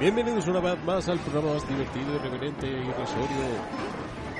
[0.00, 3.36] Bienvenidos una vez más al programa más divertido, irreverente, irrisorio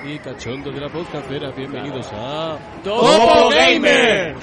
[0.05, 1.51] y cachondo de la podcastera.
[1.51, 4.37] Bienvenidos a ¡Topo Gamer!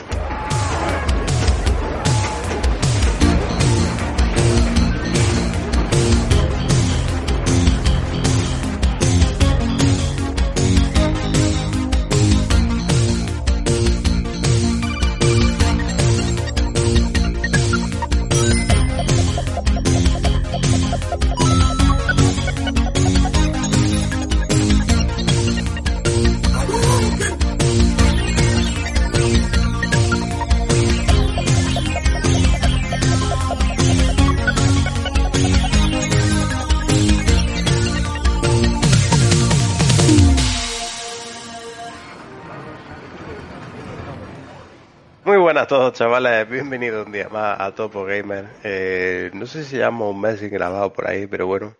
[45.66, 46.48] A todos, chavales.
[46.48, 48.46] Bienvenidos un día más a Topo Gamer.
[48.62, 51.74] Eh, no sé si llevamos un mes sin grabado por ahí, pero bueno,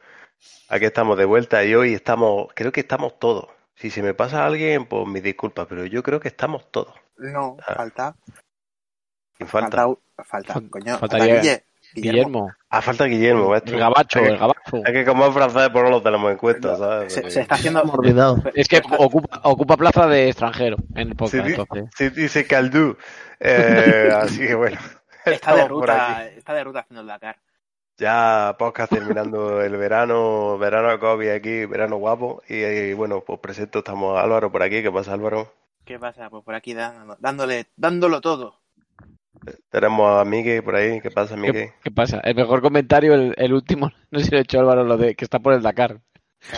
[0.69, 3.47] aquí estamos de vuelta y hoy estamos, creo que estamos todos.
[3.75, 6.95] Si se me pasa alguien, pues mis disculpas, pero yo creo que estamos todos.
[7.19, 7.75] No, Ah.
[7.75, 8.17] falta.
[9.39, 9.77] Sin falta.
[9.87, 10.98] Falta, falta, Fal- coño.
[10.98, 11.62] faltaría falta Guille-
[11.95, 13.75] Guillermo, Ah, falta Guillermo, maestro.
[13.75, 14.77] el gabacho, el gabacho.
[14.84, 17.12] Es que como es francés, pues no lo tenemos en cuenta, ¿sabes?
[17.12, 17.83] Se, se está haciendo.
[17.83, 18.42] olvidado.
[18.55, 21.84] Es que ocupa, ocupa plaza de extranjero en el podcast, entonces.
[21.97, 22.97] si dice Caldú.
[23.41, 24.79] Eh, así que bueno.
[25.27, 27.37] Está de por ruta, está de ruta haciendo el Dakar.
[27.98, 32.42] Ya podcast terminando el verano, verano de COVID aquí, verano guapo.
[32.48, 34.83] Y, y, bueno, pues presento, estamos Álvaro por aquí.
[34.83, 35.53] ¿Qué pasa, Álvaro?
[35.84, 36.31] ¿Qué pasa?
[36.31, 38.61] Pues por aquí dando- dándole, dándolo todo.
[39.70, 41.01] Tenemos a Miguel por ahí.
[41.01, 41.70] ¿Qué pasa, Miguel?
[41.83, 42.20] ¿Qué pasa?
[42.20, 45.14] El mejor comentario, el, el último, no sé si lo ha hecho Álvaro, lo de
[45.17, 45.98] que está por el Dakar.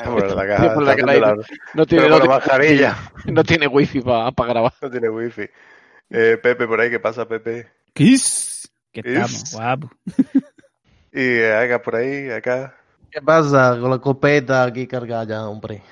[0.04, 1.36] Por la está cara haciendo la-
[1.72, 2.96] No tiene, no, tiene- mascarilla.
[3.26, 4.72] no tiene wifi para grabar.
[4.82, 5.48] No tiene wifi.
[6.10, 7.68] Eh, Pepe por ahí, ¿qué pasa, Pepe?
[7.92, 8.70] Kiss.
[8.92, 9.12] ¿Qué Kiss.
[9.12, 9.52] estamos?
[9.52, 9.90] Guapo.
[11.10, 12.74] Y eh, acá por ahí, acá.
[13.10, 15.82] ¿Qué pasa con la copeta aquí cargada ya, hombre?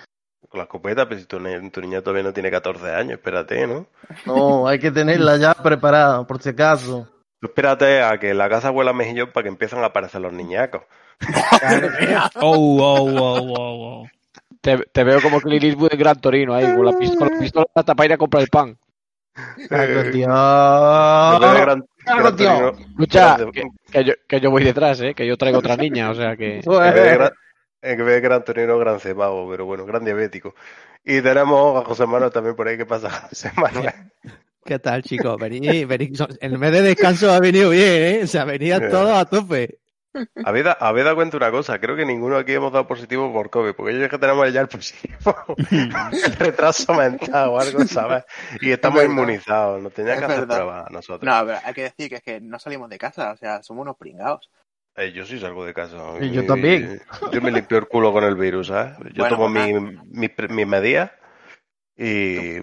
[0.47, 3.67] Con la escopeta, pero si tu, ni- tu niña todavía no tiene 14 años, espérate,
[3.67, 3.87] ¿no?
[4.27, 7.09] No, hay que tenerla ya preparada, por si acaso.
[7.41, 10.83] Tú espérate a que la casa huela mejillón para que empiecen a aparecer los niñacos.
[12.41, 14.07] Oh, oh, oh, oh, oh.
[14.61, 17.41] Te, te veo como Clint Eastwood en Gran Torino ahí, con la pistola, con la
[17.41, 18.77] pistola hasta para ir a comprar el pan.
[19.71, 20.29] Eh, tío.
[20.29, 21.83] Gran
[22.37, 22.77] tío.
[22.79, 25.15] Escucha, que, que yo, que yo voy detrás, ¿eh?
[25.15, 26.61] que yo traigo otra niña, o sea que...
[27.83, 30.57] En vez de gran, torino, gran cebado, pero bueno, gran diabético.
[31.05, 32.77] Y tenemos a José Manuel también por ahí.
[32.77, 33.93] ¿Qué pasa, José Manuel?
[34.65, 35.37] ¿Qué tal, chicos?
[35.39, 36.11] Vení, vení.
[36.41, 38.21] El mes de descanso ha venido bien, ¿eh?
[38.25, 38.89] O sea, venía Eh.
[38.91, 39.79] todo a tope.
[40.45, 43.51] Habéis da- habéis dado cuenta una cosa, creo que ninguno aquí hemos dado positivo por
[43.51, 45.35] COVID, porque ellos es que tenemos ya el positivo,
[45.71, 48.25] el retraso mental o algo, ¿sabes?
[48.61, 50.57] Y estamos inmunizados, nos tenían Es que hacer verdad.
[50.57, 51.23] pruebas nosotros.
[51.23, 53.83] No, pero hay que decir que es que no salimos de casa, o sea, somos
[53.83, 54.51] unos pringados.
[54.97, 55.97] Eh, yo sí salgo de casa.
[56.21, 57.03] Y yo también.
[57.31, 58.95] Yo me limpio el culo con el virus, ¿sabes?
[59.13, 61.11] Yo Bueno, tomo pues mi- mi pre- mis medidas
[61.97, 62.61] y...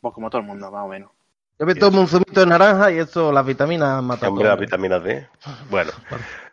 [0.00, 1.10] Pues como todo el mundo, más o menos.
[1.58, 4.28] Yo me tomo un zumito de naranja y eso, las vitaminas matan.
[4.30, 5.26] Hombre, la vitamina D.
[5.70, 5.90] Bueno.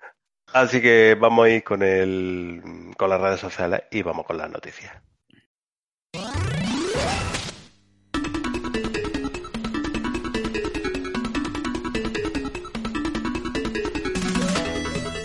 [0.55, 2.63] Así que vamos a ir con el
[2.95, 4.93] con las redes sociales y vamos con las noticias.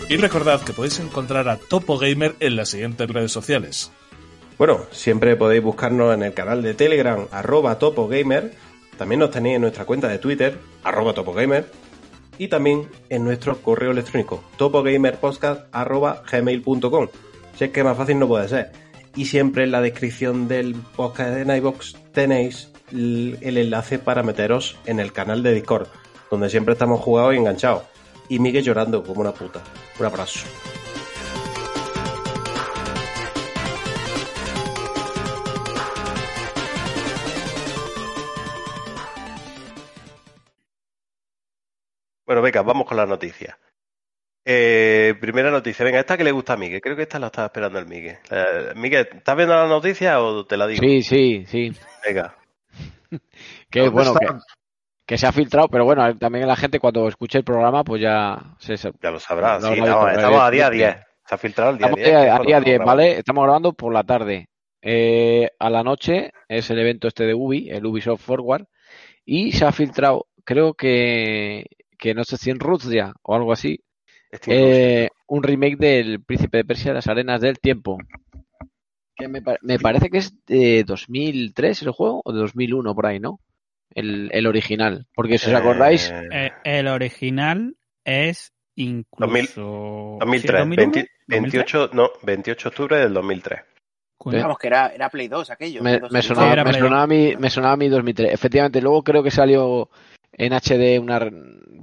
[0.09, 3.89] Y recordad que podéis encontrar a Topo Gamer en las siguientes redes sociales.
[4.57, 8.51] Bueno, siempre podéis buscarnos en el canal de Telegram, arroba topogamer.
[8.97, 11.71] También nos tenéis en nuestra cuenta de Twitter, arroba topogamer.
[12.41, 17.07] Y también en nuestro correo electrónico, topogamerpodcast, arroba gmail.com.
[17.55, 18.71] Si es que más fácil no puede ser.
[19.15, 24.75] Y siempre en la descripción del podcast de Nightbox tenéis el el enlace para meteros
[24.87, 25.87] en el canal de Discord,
[26.31, 27.83] donde siempre estamos jugados y enganchados.
[28.27, 29.61] Y Miguel llorando como una puta.
[29.99, 30.39] Un abrazo.
[42.31, 43.57] Bueno, venga, vamos con las noticias.
[44.45, 47.47] Eh, primera noticia, venga, esta que le gusta a Miguel, creo que esta la estaba
[47.47, 48.19] esperando el Miguel.
[48.31, 50.79] Eh, Miguel, ¿estás viendo la noticia o te la digo?
[50.81, 51.73] Sí, sí, sí.
[52.07, 52.37] Venga,
[53.69, 54.13] Que ¿Dónde bueno,
[55.05, 58.55] que, se ha filtrado, pero bueno, también la gente cuando escuche el programa, pues ya
[58.59, 59.61] se, se- ya lo sabrás.
[59.61, 60.99] No, sí, no, estamos a día evidentemente.
[60.99, 61.27] 10.
[61.27, 62.07] Se ha filtrado el día Estamos 10.
[62.09, 62.85] que es a día estamos 10, grabando.
[62.85, 63.17] ¿vale?
[63.17, 64.47] Estamos grabando por la tarde.
[64.81, 68.67] Eh, a la noche es el evento este de Ubi, el Ubisoft Forward,
[69.25, 71.65] y se ha filtrado, creo que,
[72.01, 73.79] que no sé si en Rusia o algo así,
[74.47, 77.99] eh, un remake del Príncipe de Persia, Las Arenas del Tiempo.
[79.15, 83.05] Que me, pa- me parece que es de 2003 el juego, o de 2001 por
[83.05, 83.39] ahí, ¿no?
[83.93, 85.05] El, el original.
[85.13, 90.17] Porque si os acordáis, Eh, Eh, el original es incluso...
[90.19, 91.07] 2003, ¿Sí, 20 2001?
[91.27, 93.59] 28, no, 28 de octubre del 2003.
[94.17, 94.39] Coño.
[94.41, 95.83] Vamos, que era, era Play 2 aquello.
[95.83, 96.27] Me, Play 2 me sí.
[96.29, 98.33] sonaba, era me, Play sonaba a mí, me sonaba a mí 2003.
[98.33, 99.89] Efectivamente, luego creo que salió
[100.33, 101.19] en HD una,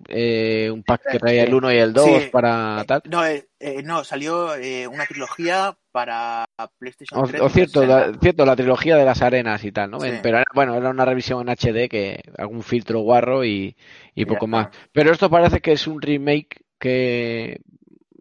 [0.08, 2.28] eh, un pack que traía el 1 y el 2 Sí.
[2.32, 3.02] para tal.
[3.04, 6.44] No, eh, eh, no, salió eh, una trilogía para
[6.78, 7.40] PlayStation O, 3.
[7.42, 8.12] o cierto, 360.
[8.12, 10.00] la, cierto, la trilogía de las arenas y tal, ¿no?
[10.00, 10.10] Sí.
[10.22, 13.76] Pero era, bueno, era una revisión en HD que algún filtro guarro y,
[14.14, 14.68] y poco ya más.
[14.92, 17.60] Pero esto parece que es un remake que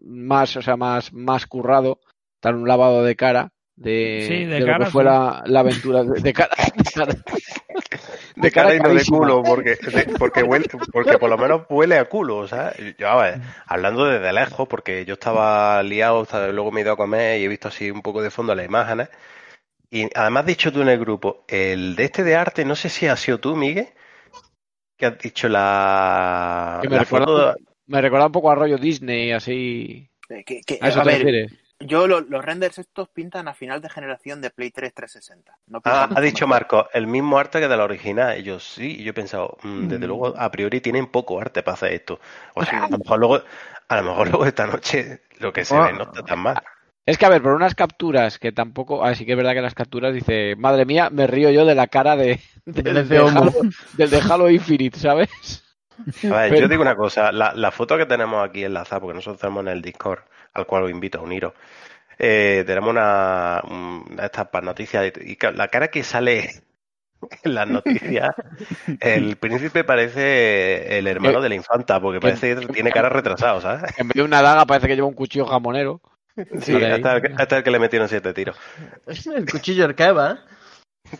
[0.02, 2.00] más, o sea, más, más currado,
[2.40, 5.08] tal un lavado de cara de, Sí, de de lo que fue sí.
[5.08, 6.50] la, la aventura de, de cara.
[8.40, 11.98] De cara, y no de culo, porque, de- porque, huele, porque por lo menos huele
[11.98, 12.96] a culo, ¿sabes?
[12.98, 16.92] Yo, a ver, hablando desde lejos, porque yo estaba liado, estaba- luego me he ido
[16.92, 19.08] a comer y he visto así un poco de fondo las imágenes.
[19.90, 22.88] Y además has dicho tú en el grupo, el de este de arte, no sé
[22.88, 23.88] si has sido tú, Miguel,
[24.98, 27.56] que has dicho la, Que me la recuerda, foto...
[27.86, 30.10] me recuerda un poco a rollo Disney, así.
[30.28, 31.52] Eh, que- que- ¿A eso a te ver, refieres?
[31.80, 35.56] Yo lo- los renders estos pintan a final de generación de Play 3 360.
[35.68, 36.60] No Ah, ha dicho mejor.
[36.62, 38.38] Marco, el mismo arte que de la original.
[38.38, 41.62] Y yo sí, y yo he pensado, mm, desde luego, a priori tienen poco arte
[41.62, 42.20] para hacer esto.
[42.54, 43.42] O sea, a lo mejor luego,
[43.88, 45.86] a lo mejor luego esta noche lo que se Ah.
[45.86, 46.60] ve no está tan mal.
[47.06, 49.02] Es que, a ver, por unas capturas que tampoco.
[49.02, 51.86] Así que es verdad que las capturas dice, madre mía, me río yo de la
[51.86, 53.18] cara de, de.
[53.18, 53.52] Halo,
[53.94, 55.64] del de Halo Infinite, ¿sabes?
[56.24, 59.14] A ver, Pero- yo digo una cosa, la, la foto que tenemos aquí enlazada, porque
[59.14, 60.20] nosotros tenemos en el Discord,
[60.58, 61.52] al cual os invito a uniros,
[62.18, 66.50] eh, tenemos una, una estas noticias, y la cara que sale
[67.44, 68.30] en las noticias,
[69.00, 73.92] el príncipe parece el hermano de la infanta, porque parece que tiene cara retrasado, ¿sabes?
[73.98, 76.00] En vez de una daga parece que lleva un cuchillo jamonero.
[76.60, 78.56] Sí, hasta el, que- hasta el que le metieron siete tiros.
[79.34, 80.36] El cuchillo Keva, ¿eh?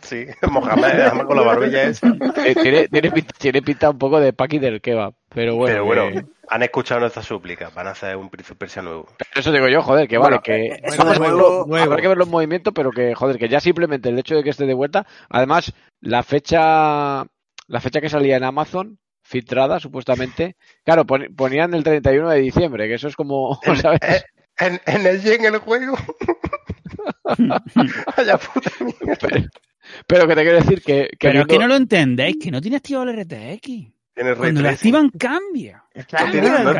[0.02, 2.08] Sí, Mohamed, además con la barbilla esa.
[2.44, 5.72] Eh, tiene, tiene, pinta, tiene pinta un poco de Paki del kebab, pero bueno.
[5.74, 9.06] Pero bueno, han escuchado nuestras súplicas, van a hacer un príncipe persia nuevo.
[9.34, 12.30] eso digo yo, joder, que vale, Bueno, que eh, eso nuevo, habrá que verlo en
[12.30, 15.72] movimiento, pero que, joder, que ya simplemente el hecho de que esté de vuelta, además,
[16.00, 17.24] la fecha,
[17.66, 22.88] la fecha que salía en Amazon, filtrada, supuestamente, claro, pon- ponían el 31 de diciembre,
[22.88, 24.00] que eso es como, ¿sabes?
[24.02, 24.22] Eh,
[24.60, 25.96] En, en el en el juego.
[27.24, 29.16] Puta mierda.
[29.20, 29.46] Pero,
[30.06, 32.60] pero que te quiero decir que, que Pero es que no lo entendéis, que no
[32.60, 33.62] tiene activado el RTX.
[34.14, 34.94] Tiene ray Cuando lo tracing.
[34.96, 35.84] activan, cambia.
[35.94, 36.74] No Cambia tiene, no-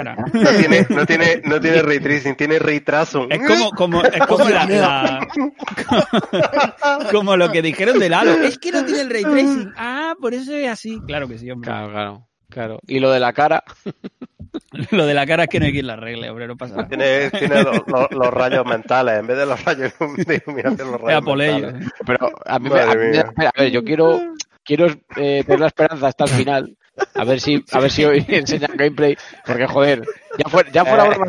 [0.56, 3.31] tiene, no tiene, no tiene ray tracing, tiene ray tracing.
[3.31, 5.28] Es como, como, es como la, la-
[7.12, 8.32] como lo que dijeron del Halo.
[8.43, 9.72] Es que no tiene el ray tracing.
[9.76, 11.00] Ah, por eso es así.
[11.06, 11.69] Claro que sí, hombre.
[11.70, 12.81] Claro, claro, claro.
[12.88, 13.62] Y lo de la cara,
[14.90, 16.88] Lo de la cara es que no hay quien la arregle, hombre, no pasa nada.
[16.88, 19.92] Tiene, tiene los, los- los rayos mentales, en vez de los rayos
[20.26, 21.92] de iluminación, los Es rayos mentales.
[22.06, 24.20] pero a mí, me, Madre a mí espera, a ver, yo quiero,
[24.64, 24.86] quiero
[25.16, 26.76] eh, tener la esperanza hasta el final.
[27.14, 29.16] A ver si, a ver si hoy enseñan gameplay,
[29.46, 30.02] porque joder,
[30.36, 31.08] ya fuera, ya fuera Eh.
[31.10, 31.26] broma.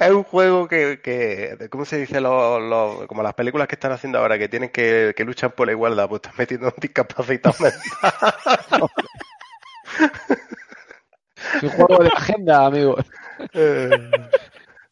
[0.00, 2.18] Es un juego que, que ¿cómo se dice?
[2.20, 5.66] Los, los- como las películas que están haciendo ahora, que tienen que, que luchan por
[5.66, 8.88] la igualdad, pues están metiendo un discapacitado mental.
[11.56, 12.96] Es un juego de agenda, amigo.
[13.52, 13.90] Eh,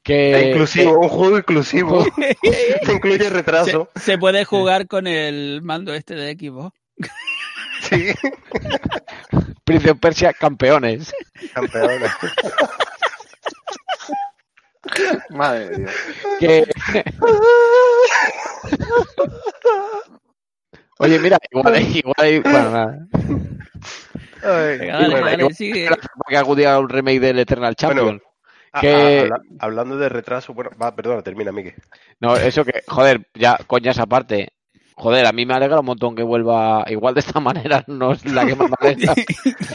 [0.02, 2.04] Que, es inclusivo, un juego inclusivo.
[2.84, 3.88] Te incluye retraso.
[3.94, 6.76] Se, se puede jugar con el mando este de Xbox.
[7.82, 8.12] Sí,
[9.64, 11.12] Prince of Persia campeones.
[11.54, 12.10] campeones.
[15.30, 15.90] Madre de Dios.
[16.40, 16.64] Que...
[21.02, 22.98] Oye, mira, igual, igual hay, bueno, nada.
[24.42, 25.88] Venga, dale, bueno, dale, igual- sigue.
[26.28, 28.04] que acudía a un remake del Eternal Champion.
[28.06, 28.20] Bueno,
[28.80, 31.74] Que- a- habla- hablando de retraso, bueno, va, perdona, termina, Miguel.
[32.20, 34.48] No, eso que, joder, ya, coñas aparte.
[34.94, 38.24] Joder, a mí me alegra un montón que vuelva igual de esta manera, no es
[38.26, 39.14] la que más me alegra.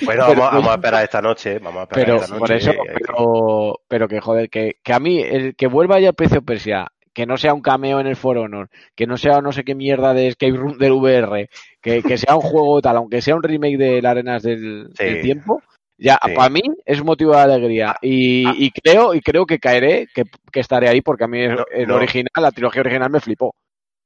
[0.05, 2.39] Bueno, Pero- vamos, vamos a esperar esta noche, vamos a esperar Pero esta noche.
[2.39, 6.09] por eso, eh, pero, pero que joder, que, que a mí, el que vuelva ya
[6.09, 9.41] el precio Persia, que no sea un cameo en el For Honor, que no sea
[9.41, 11.49] no sé qué mierda de Escape Room del VR,
[11.81, 15.03] que, que sea un juego tal, aunque sea un remake de las arenas del, Sí.
[15.03, 15.63] del tiempo,
[15.97, 16.33] ya Sí.
[16.35, 17.95] para mí es motivo de alegría.
[18.03, 18.53] Y, Ah.
[18.55, 21.87] y creo, y creo que caeré, que, que estaré ahí, porque a mí No, el
[21.87, 21.95] no.
[21.95, 23.55] original, la trilogía original me flipó.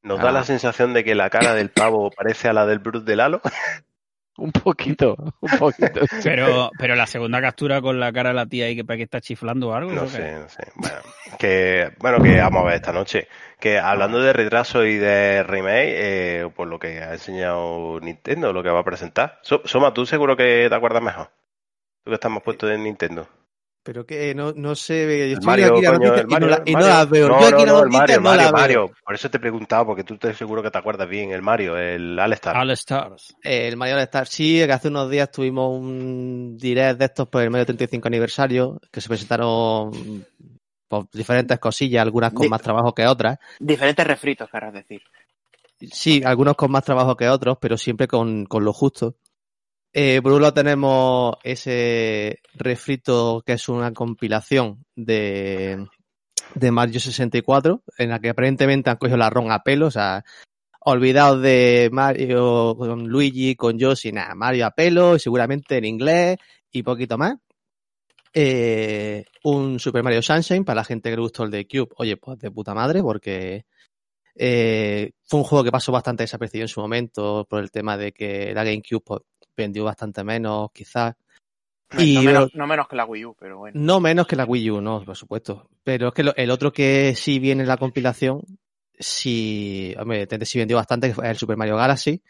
[0.04, 0.32] Nos da Ah.
[0.32, 3.42] la sensación de que la cara del pavo parece a la del Bruce del Halo.
[4.38, 6.02] Un poquito, un poquito.
[6.24, 9.04] Pero, pero la segunda captura con la cara de la tía ahí que parece que
[9.04, 9.92] está chiflando o algo.
[9.92, 10.64] No sé, no sé.
[10.76, 10.96] Bueno,
[11.38, 13.28] que, bueno, que vamos a ver esta noche.
[13.60, 18.64] Que hablando de retraso y de remake, eh, pues lo que ha enseñado Nintendo, lo
[18.64, 19.40] que va a presentar.
[19.44, 21.30] So- Soma, tú seguro que te acuerdas mejor.
[22.04, 23.28] Tú que estás más puesto en Nintendo.
[23.84, 26.56] Pero que no, no sé, yo estoy Mario, aquí la coño, noticia y no la,
[26.58, 26.90] el y no Mario.
[26.94, 27.28] la veo.
[27.30, 28.62] No, yo aquí no, la noticia Mario, no Mario, la veo.
[28.62, 28.92] Mario.
[29.04, 31.32] Por eso te he preguntado, porque tú te seguro que te acuerdas bien.
[31.32, 32.56] El Mario, el All-Star.
[33.44, 37.50] El Mario All-Star sí, que hace unos días tuvimos un direct de estos por el
[37.50, 39.92] medio 35 aniversario, que se presentaron
[40.88, 43.40] Por diferentes cosillas, algunas con Di- más trabajo que otras.
[43.60, 45.02] Diferentes refritos, querrás decir.
[45.92, 49.16] Sí, algunos con más trabajo que otros, pero siempre con, con lo justo.
[49.94, 55.86] Eh, por un lado tenemos ese refrito que es una compilación de,
[56.56, 60.24] de Mario 64, en la que aparentemente han cogido la ROM a pelo, o sea,
[60.82, 66.38] olvidados de Mario con Luigi, con Yoshi, nada, Mario a pelo, seguramente en inglés
[66.72, 67.36] y poquito más.
[68.34, 72.16] Eh, un Super Mario Sunshine para la gente que le gustó el de Cube, oye,
[72.16, 73.66] pues de puta madre, porque
[74.36, 78.14] eh, fue un juego que pasó bastante desapercibido en su momento por el tema de
[78.14, 79.22] que la GameCube pues,
[79.56, 81.16] vendió bastante menos, quizás.
[81.92, 83.80] No, Y- no menos, no menos que la Wii U, pero bueno.
[83.80, 85.70] No menos que la Wii U, no, por supuesto.
[85.84, 88.42] Pero es que lo- el otro que sí viene en la compilación,
[88.98, 92.22] sí, hombre, sí vendió bastante, que fue el Super Mario Galaxy,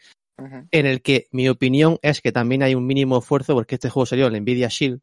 [0.70, 4.06] en el que mi opinión es que también hay un mínimo esfuerzo porque este juego
[4.06, 5.00] salió en la Nvidia Shield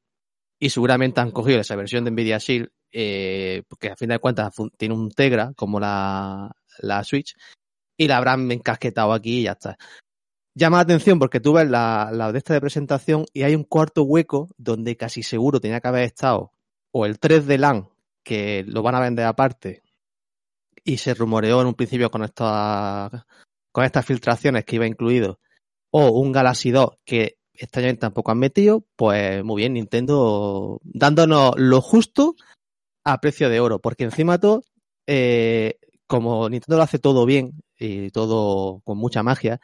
[0.60, 4.54] y seguramente han cogido esa versión de Nvidia Shield eh, porque a fin de cuentas
[4.78, 7.36] tiene un Tegra como la, la Switch
[7.96, 9.78] y la habrán encasquetado aquí y ya está.
[10.60, 13.64] Llama la atención porque tú ves la, la de esta de presentación y hay un
[13.64, 16.52] cuarto hueco donde casi seguro tenía que haber estado
[16.92, 17.90] o el 3 de LAN
[18.26, 19.84] que lo van a vender aparte
[20.84, 23.10] y se rumoreó en un principio con estas
[23.72, 25.40] con estas filtraciones que iba incluido
[25.92, 31.54] o un Galaxy 2 que este año tampoco han metido, pues muy bien, Nintendo dándonos
[31.56, 32.36] lo justo
[33.06, 34.64] a precio de oro, porque encima todo,
[35.08, 39.62] eh, como Nintendo lo hace todo bien y todo con mucha magia,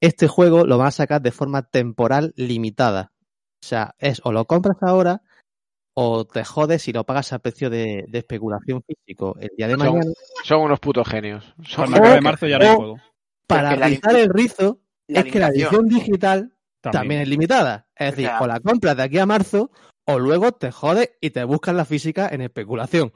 [0.00, 3.12] este juego lo van a sacar de forma temporal limitada.
[3.62, 5.22] O sea, es o lo compras ahora
[5.94, 9.74] o te jodes y lo pagas a precio de, de especulación físico el día de
[9.76, 10.12] Son- mañana.
[10.44, 11.54] Son unos putos genios.
[11.64, 13.00] Son o- marzo ya no hay juego.
[13.48, 16.92] Para lim- el rizo, es que la edición digital también.
[17.02, 17.20] También.
[17.22, 17.88] es limitada.
[17.96, 19.70] Es decir, o la compras de aquí a marzo
[20.06, 23.12] o luego te jodes y te buscas la física en especulación.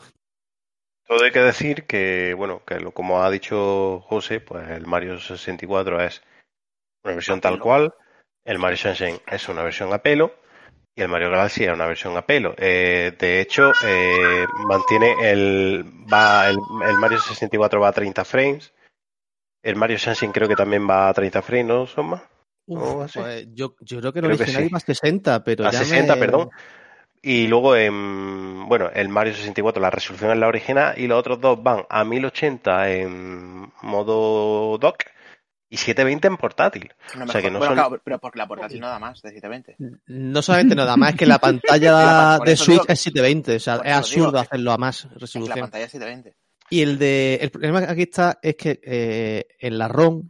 [1.06, 5.18] Todo hay que decir que, bueno, que lo, como ha dicho José, pues el Mario
[5.20, 6.22] 64 es
[7.04, 7.94] una versión tal cual,
[8.44, 10.34] el Mario Sunshine es una versión a pelo
[10.94, 12.54] y el Mario Galaxy es una versión a pelo.
[12.58, 18.72] Eh, de hecho, eh, mantiene el, va, el, el Mario 64 va a 30 frames,
[19.62, 22.22] el Mario Sunshine creo que también va a 30 frames, ¿no, Soma?
[22.66, 24.68] Uf, pues yo, yo creo que el Creo que original sí.
[24.68, 26.50] iba a 60, pero A ya 60, me- perdón.
[27.24, 31.40] Y luego, en, bueno, el Mario 64, la resolución es la original y los otros
[31.40, 35.04] dos van a 1080 en modo dock
[35.72, 36.92] y 720 en portátil.
[37.16, 39.22] No O sea que no bueno, son- claro, pero porque la portátil no da más
[39.22, 39.76] de 720.
[40.06, 43.80] No solamente nada más, es que la pantalla de Switch digo- es 720, o sea,
[43.84, 45.60] es absurdo digo, hacerlo a más Es que la resolución.
[45.60, 46.36] pantalla es 720.
[46.70, 50.28] Y el de el problema que aquí está es que eh, en la ROM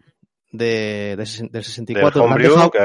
[0.50, 2.78] de, de del Del 64 le han dejado, que,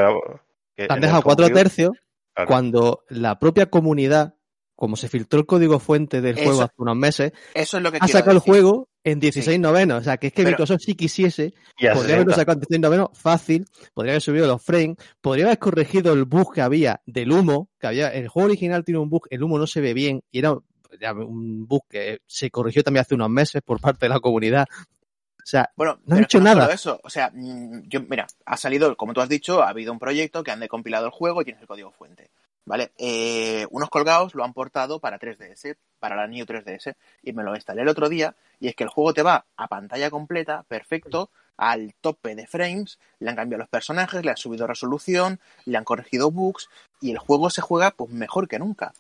[0.76, 1.92] que le han dejado el 4 homebrew, tercios
[2.34, 2.48] claro.
[2.48, 4.36] cuando la propia comunidad,
[4.76, 7.92] como se filtró el código fuente del Eso- juego hace unos meses, Eso es lo
[7.92, 10.02] que ha sacado el juego en 16 novenos.
[10.02, 12.36] O sea, que es que Pero- Microsoft si quisiese, podría haberlo 60.
[12.36, 16.54] sacado en 16 novenos fácil, podría haber subido los frames, podría haber corregido el bug
[16.54, 19.68] que había del humo, que había, el juego original tiene un bug, el humo no
[19.68, 23.80] se ve bien, y era un bug que se corrigió también hace unos meses por
[23.80, 24.66] parte de la comunidad.
[24.72, 26.74] O sea, Bueno, No han hecho no nada.
[26.74, 30.00] eso, o sea, mm, yo, mira, ha salido, como tú has dicho, ha habido un
[30.00, 32.32] proyecto que han decompilado el juego y tienes el código fuente.
[32.68, 32.92] ¿Vale?
[32.98, 37.56] Eh, unos colgados lo han portado para 3DS, para la New 3DS, y me lo
[37.56, 41.30] instalé el otro día, y es que el juego te va a pantalla completa, perfecto,
[41.56, 45.86] al tope de frames, le han cambiado los personajes, le han subido resolución, le han
[45.86, 46.68] corregido bugs,
[47.00, 48.92] y el juego se juega pues mejor que nunca.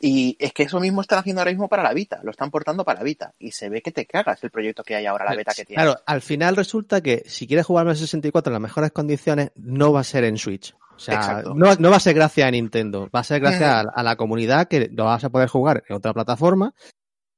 [0.00, 2.86] Y es que eso mismo están haciendo ahora mismo para la Vita, lo están portando
[2.86, 5.36] para la Vita, y se ve que te cagas el proyecto que hay ahora, la
[5.36, 5.82] beta que tiene.
[5.82, 9.92] Claro, al final resulta que si quieres jugar el 64 en las mejores condiciones, no
[9.92, 10.74] va a ser en Switch.
[11.00, 13.80] O sea, no, no va a ser gracias a Nintendo, va a ser gracias a,
[13.80, 16.74] a la comunidad que lo vas a poder jugar en otra plataforma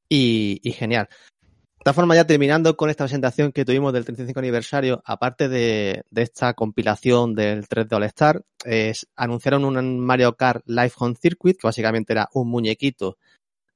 [0.09, 1.09] y, y genial.
[1.11, 6.05] De esta forma, ya terminando con esta presentación que tuvimos del 35 aniversario, aparte de,
[6.11, 11.57] de esta compilación del 3D All Star, es- anunciaron un Mario Kart Live Home Circuit,
[11.57, 13.17] que básicamente era un muñequito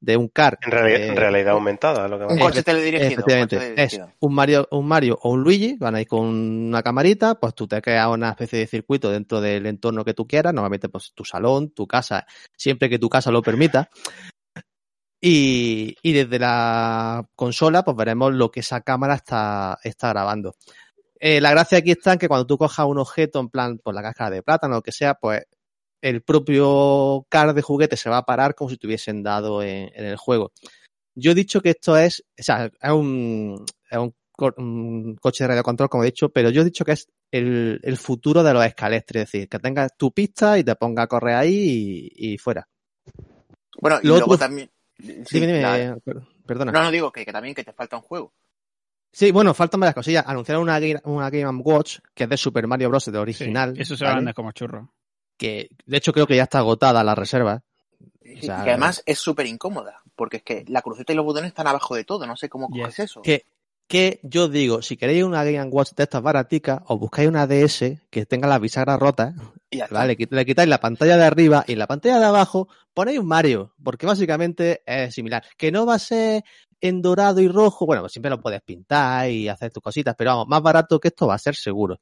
[0.00, 0.58] de un kart.
[0.64, 3.06] En, reali- eh, en realidad aumentada, lo que Un va a coche teledirigido.
[3.06, 4.12] un Efectivamente, coche es teledirigido.
[4.20, 7.66] un Mario, un Mario o un Luigi, van a ir con una camarita, pues tú
[7.66, 11.24] te creas una especie de circuito dentro del entorno que tú quieras, normalmente pues tu
[11.24, 12.26] salón, tu casa,
[12.56, 13.88] siempre que tu casa lo permita.
[15.20, 20.54] Y, y desde la consola, pues veremos lo que esa cámara está, está grabando.
[21.18, 23.94] Eh, la gracia aquí está en que cuando tú cojas un objeto, en plan, por
[23.94, 25.42] la cáscara de plátano o lo que sea, pues
[26.08, 29.90] el propio car de juguete se va a parar como si te hubiesen dado en,
[29.94, 30.52] en el juego.
[31.14, 35.44] Yo he dicho que esto es, o sea, es un, es un, co- un coche
[35.44, 38.52] de radiocontrol, como he dicho, pero yo he dicho que es el, el futuro de
[38.52, 42.34] los escalestres, es decir, que tengas tu pista y te ponga a correr ahí y,
[42.34, 42.68] y fuera.
[43.80, 45.98] Bueno, y Lo luego otro- también, Sí, dime, dime, la-
[46.46, 46.72] perdona.
[46.72, 48.32] No, no digo que, que también que te falta un juego.
[49.12, 50.24] Sí, bueno, faltan varias cosillas.
[50.26, 53.06] Anunciaron una, Game- una Game Watch que es de Super Mario Bros.
[53.06, 53.74] de Sí, original.
[53.78, 54.92] eso se va a como churro.
[55.36, 57.62] Que de hecho creo que ya está agotada la reserva.
[58.22, 61.24] Y O sea, que además es súper incómoda, porque es que la cruceta y los
[61.24, 62.82] botones están abajo de todo, no sé cómo Yes.
[62.82, 63.22] coges eso.
[63.22, 63.44] Que,
[63.86, 68.00] que yo digo, si queréis una Game Watch de estas baraticas, os buscáis una DS
[68.10, 69.34] que tenga las bisagras rotas,
[69.70, 69.80] Y.
[69.90, 70.16] ¿vale?
[70.30, 73.74] Le quitáis la pantalla de arriba y en la pantalla de abajo ponéis un Mario,
[73.82, 75.44] porque básicamente es similar.
[75.56, 76.42] Que no va a ser
[76.80, 80.30] en dorado y rojo, bueno, pues siempre lo puedes pintar y hacer tus cositas, pero
[80.32, 82.00] vamos, más barato que esto va a ser seguro.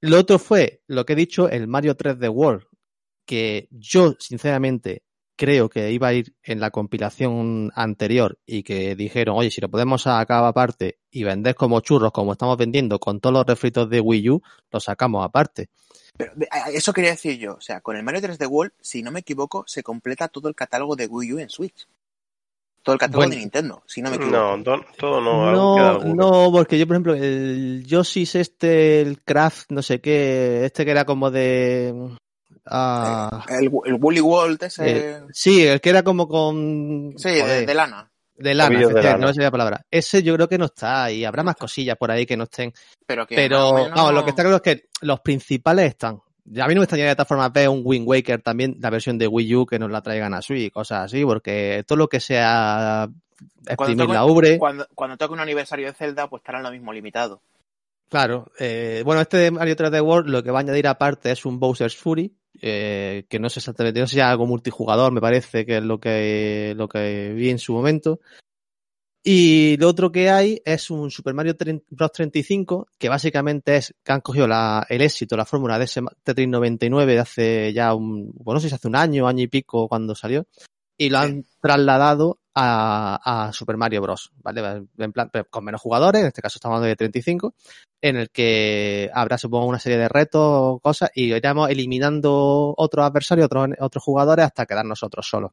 [0.00, 2.64] Lo otro fue, lo que he dicho, el Mario 3D World,
[3.26, 5.02] que yo, sinceramente,
[5.38, 9.70] creo que iba a ir en la compilación anterior y que dijeron, oye, si lo
[9.70, 14.00] podemos sacar aparte y vender como churros, como estamos vendiendo con todos los refritos de
[14.00, 15.68] Wii U, lo sacamos aparte.
[16.16, 16.32] Pero
[16.72, 17.54] eso quería decir yo.
[17.54, 20.56] O sea, con el Mario 3D World, si no me equivoco, se completa todo el
[20.56, 21.86] catálogo de Wii U en Switch.
[22.82, 23.30] Todo el catálogo Bueno.
[23.34, 24.36] de Nintendo, si no me equivoco.
[24.36, 25.52] No, to- todo no.
[25.52, 30.84] No, no, porque yo, por ejemplo, el Yoshi's este, el Craft, no sé qué, este
[30.84, 32.16] que era como de...
[32.66, 35.10] ah, El, el Woolly World ese...
[35.10, 37.12] eh, sí, el que era como con...
[37.16, 38.10] sí, de, joder, de lana.
[38.36, 39.16] de lana, de lana.
[39.18, 39.86] no me salía la palabra.
[39.90, 42.72] Ese yo creo que no está y habrá más cosillas por ahí que no estén.
[43.06, 46.20] Pero que Pero, menos- vamos, lo que está claro es que los principales están.
[46.50, 48.90] Ya a mí no me extrañaría de todas formas ver un Wind Waker también, la
[48.90, 51.98] versión de Wii U, que nos la traigan a Switch y cosas así, porque todo
[51.98, 53.08] lo que sea
[53.66, 56.92] exprimir toque- la ubre, Cuando, cuando toque un aniversario de Zelda, pues estarán lo mismo
[56.92, 57.40] limitado.
[58.08, 58.50] claro.
[58.58, 61.60] eh, bueno, este de Mario 3D World lo que va a añadir aparte es un
[61.60, 65.64] Bowser's Fury, eh, que no sé exactamente, no sé si es algo multijugador, me parece
[65.66, 68.20] que es lo que, lo que vi en su momento.
[69.22, 72.12] Y lo otro que hay es un Super Mario 30 Bros.
[72.12, 76.48] 35, que básicamente es que han cogido la- el éxito, la fórmula de ese Tetris
[76.48, 79.88] 99 de hace ya un, bueno, no sé si hace un año, año y pico
[79.88, 80.46] cuando salió,
[80.96, 84.30] y lo han trasladado a, a Super Mario Bros.
[84.36, 84.86] ¿Vale?
[84.98, 87.54] En plan, pero con menos jugadores, en este caso estamos hablando de 35,
[88.00, 93.46] en el que habrá, supongo, una serie de retos, cosas, y iremos eliminando otros adversarios,
[93.46, 95.50] otros, otros jugadores, hasta quedar nosotros solos.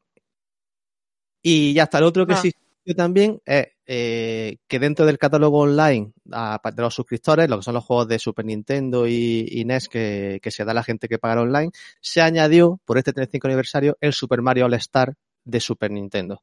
[1.42, 2.36] Y ya está, el otro que Ah.
[2.38, 2.52] sí
[2.94, 7.74] también es eh, que dentro del catálogo online a- de los suscriptores, lo que son
[7.74, 11.08] los juegos de Super Nintendo y, y NES que, que se da a la gente
[11.08, 11.70] que paga online,
[12.00, 16.42] se añadió por este 35 aniversario el Super Mario All Star de Super Nintendo.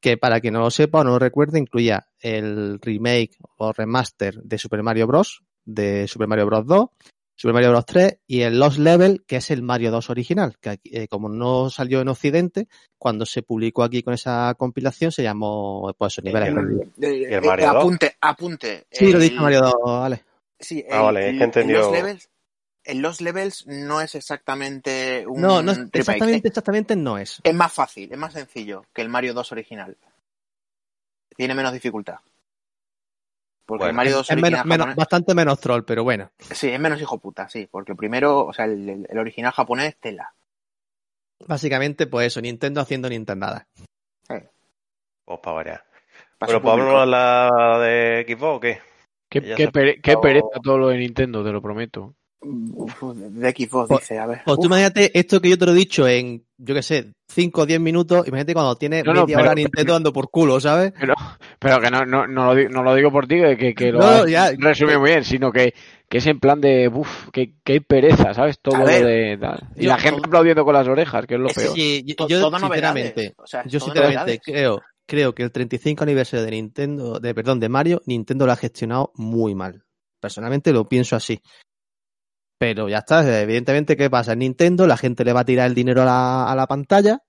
[0.00, 4.34] Que para quien no lo sepa o no lo recuerde, incluía el remake o remaster
[4.42, 5.42] de Super Mario Bros.
[5.64, 6.66] de Super Mario Bros.
[6.66, 6.86] 2,
[7.36, 7.86] Super Mario Bros.
[7.86, 11.28] 3 y el Lost Level, que es el Mario 2 original, que aquí, eh, como
[11.28, 16.24] no salió en Occidente, cuando se publicó aquí con esa compilación se llamó pues esos
[16.24, 16.48] niveles.
[16.50, 16.80] el-.
[17.04, 17.76] Eh, el eh, Mario 2?
[17.76, 18.86] apunte, apunte.
[18.90, 20.24] Sí, lo El- dice Mario 2, vale.
[20.60, 22.30] Sí, Ah, vale, es que he entendido- En los levels,
[22.84, 25.98] en los levels no es exactamente un No, no, remake.
[25.98, 27.40] exactamente, exactamente no es.
[27.42, 29.96] Es más fácil, es más sencillo que el Mario 2 original.
[31.36, 32.18] Tiene menos dificultad.
[33.66, 36.30] Porque el Bueno, Mario 2 Es menos, menos- bastante menos troll, pero bueno.
[36.38, 37.66] Sí, es menos hijo puta, sí.
[37.70, 40.34] Porque el primero, o sea, el, el- el original japonés es tela.
[41.46, 43.66] Básicamente, pues eso, Nintendo haciendo Nintendada.
[44.28, 45.84] Pues para variar.
[46.60, 46.76] Público.
[46.76, 48.80] vámonos a la de Xbox o qué?
[49.30, 52.14] Qué, qué pere- pereza todo lo de Nintendo, te lo prometo.
[52.44, 54.42] De Xbox Pues- dice, a ver.
[54.44, 57.12] Pues tú Uf, imagínate esto que yo te lo he dicho en, yo qué sé,
[57.28, 60.30] 5 o 10 minutos, imagínate cuando tiene No, no, media pero- hora Nintendo dando por
[60.30, 60.92] culo, ¿sabes?
[61.58, 63.92] Pero que no, no, no, lo, digo, no lo digo por ti, que, que, que
[63.92, 65.74] lo ya- resumido muy bien, sino que,
[66.08, 68.58] que es en plan de, uff, que, que hay pereza, ¿sabes?
[68.60, 69.38] Todo lo de...
[69.40, 69.68] tal.
[69.76, 71.74] Y yo- la gente aplaudiendo con las orejas, que es lo Es peor.
[71.74, 73.34] Sí, yo, sinceramente, novedades.
[73.38, 74.40] O sea, yo sinceramente novedades.
[74.44, 78.56] creo, creo que el 35 aniversario de Nintendo, de perdón, de Mario, Nintendo lo ha
[78.56, 79.82] gestionado muy mal.
[80.20, 81.40] Personalmente lo pienso así.
[82.66, 84.32] Pero ya está, evidentemente, ¿qué pasa?
[84.32, 87.22] En Nintendo la gente le va a tirar el dinero a la, a la pantalla.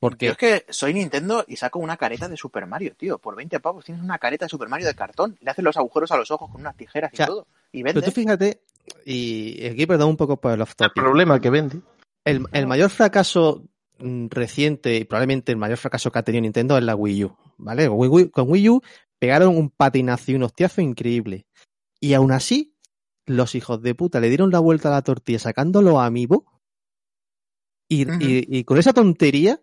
[0.00, 3.18] Porque Yo es que soy Nintendo y saco una careta de Super Mario, tío.
[3.18, 5.36] Por 20 pavos tienes una careta de Super Mario de cartón.
[5.42, 7.46] Le haces los agujeros a los ojos con unas tijeras y O sea, todo.
[7.70, 8.06] Y Pero vende.
[8.06, 8.62] tú fíjate,
[9.04, 10.94] y aquí perdón un poco por el off El topic.
[11.02, 11.80] problema que vende.
[12.24, 13.62] El, el mayor fracaso
[13.98, 17.36] mm, reciente y probablemente el mayor fracaso que ha tenido Nintendo es la Wii U,
[17.58, 17.86] ¿vale?
[17.88, 18.80] Con Wii, U- con Wii U
[19.18, 21.46] pegaron un patinazo y un hostiazo increíble.
[22.00, 22.71] Y aún así,
[23.26, 26.44] los hijos de puta le dieron la vuelta a la tortilla sacándolo a Amiibo
[27.88, 29.60] y, y- y con esa tontería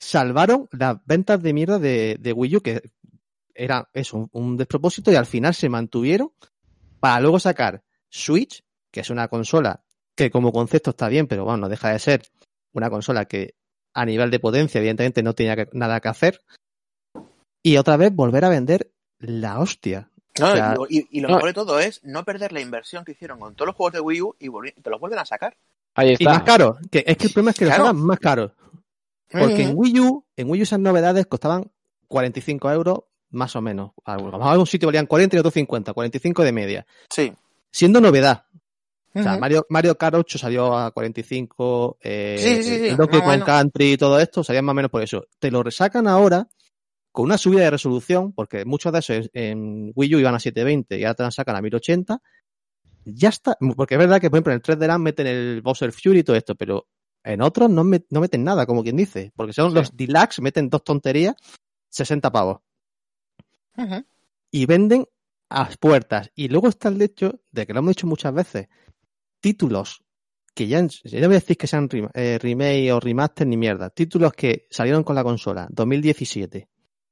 [0.00, 2.82] salvaron las ventas de mierda de, de Wii U, que
[3.54, 6.32] era eso, un, un despropósito, y al final se mantuvieron
[7.00, 9.84] para luego sacar Switch, que es una consola
[10.16, 12.22] que como concepto está bien, pero bueno, no deja de ser
[12.72, 13.54] una consola que
[13.94, 16.40] a nivel de potencia, evidentemente, no tenía que- nada que hacer.
[17.62, 20.10] Y otra vez volver a vender la hostia.
[20.40, 21.34] No, o sea, y, y lo no.
[21.36, 24.00] mejor de todo es no perder la inversión que hicieron con todos los juegos de
[24.00, 24.48] Wii U y
[24.82, 25.56] te los vuelven a sacar.
[25.94, 26.30] Ahí Y está.
[26.30, 26.78] más caro.
[26.90, 27.82] Que es que el problema es que Claro.
[27.84, 28.52] los hagan más caros.
[29.30, 29.80] Porque en Ujú.
[29.82, 31.70] Wii U, en Wii U esas novedades costaban
[32.06, 33.90] 45 euros más o menos.
[34.04, 36.86] A lo mejor algún sitio valían 40 y otro 50, 45 de media.
[37.10, 37.32] Sí.
[37.70, 38.44] Siendo novedad.
[39.14, 39.36] O sea.
[39.38, 43.30] Mario, Mario Kart 8 salió a 45, eh, Sí, sí, sí, el Donkey más o
[43.30, 43.46] Kong menos.
[43.46, 45.26] Country y todo esto salían más o menos por eso.
[45.38, 46.46] Te lo resacan ahora
[47.18, 51.00] con una subida de resolución, porque muchos de esos en Wii U iban a 720
[51.00, 52.22] y ahora te la sacan a 1080.
[53.06, 55.90] Ya está, porque es verdad que, por ejemplo, en el 3D Land meten el Bowser
[55.90, 56.86] Fury y todo esto, pero
[57.24, 59.74] en otros no, met- no meten nada, como quien dice, porque son Sí.
[59.74, 61.34] los deluxe, meten dos tonterías,
[61.88, 62.58] 60 pavos
[64.52, 65.04] y venden
[65.50, 66.30] a puertas.
[66.36, 68.68] Y luego está el hecho de que lo hemos dicho muchas veces,
[69.40, 70.04] títulos
[70.54, 73.90] que ya, ya no voy a decir que sean eh, remake o remaster ni mierda,
[73.90, 76.68] títulos que salieron con la consola 2017,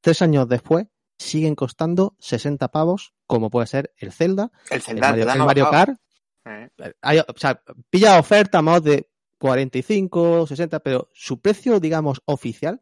[0.07, 0.87] tres años después,
[1.19, 5.71] siguen costando 60 pavos, como puede ser el Zelda, El el Zelda, Mario, el.
[5.71, 5.99] Kart.
[6.45, 6.71] Eh,
[7.03, 12.81] Hay- o sea, pilla oferta más de 45, 60, pero su precio, digamos, oficial,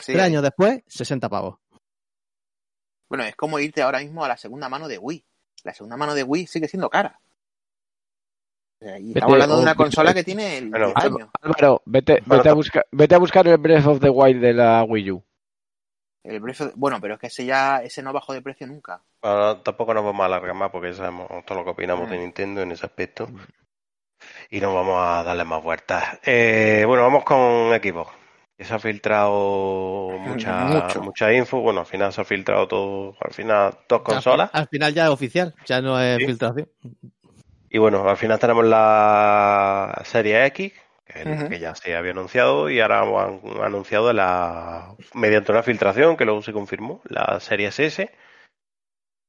[0.00, 0.26] sí, tres ahí.
[0.32, 1.60] años después, 60 pavos.
[3.08, 5.24] Bueno, es como irte ahora mismo a la segunda mano de Wii.
[5.62, 7.20] La segunda mano de Wii sigue siendo cara.
[8.80, 11.28] Y Vete, estamos hablando de una consola que tiene el Bueno, 10 años.
[11.40, 14.82] Álvaro, vete, vete, a buscar, vete a buscar el Breath of the Wild de la
[14.82, 15.24] Wii U.
[16.24, 19.00] El precio, bueno, pero es que ese ya ese no bajó de precio nunca.
[19.22, 22.16] Bueno, tampoco nos vamos a alargar más porque ya sabemos todo lo que opinamos de
[22.16, 22.20] Mm.
[22.20, 23.28] Nintendo en ese aspecto.
[24.50, 26.18] Y no vamos a darle más vueltas.
[26.24, 28.10] Eh, bueno, vamos con Xbox.
[28.56, 31.02] Que se ha filtrado mucha, Mucho.
[31.02, 31.60] mucha info.
[31.60, 33.16] Bueno, al final se ha filtrado todo.
[33.20, 34.50] Al final, dos Al, consolas.
[34.52, 36.26] al final ya es oficial, ya no es Sí.
[36.26, 36.68] filtración.
[37.68, 40.72] Y bueno, al final tenemos la serie X,
[41.04, 46.24] que, la ya se había anunciado, y ahora han anunciado la mediante una filtración que
[46.24, 48.10] luego se confirmó, la serie S,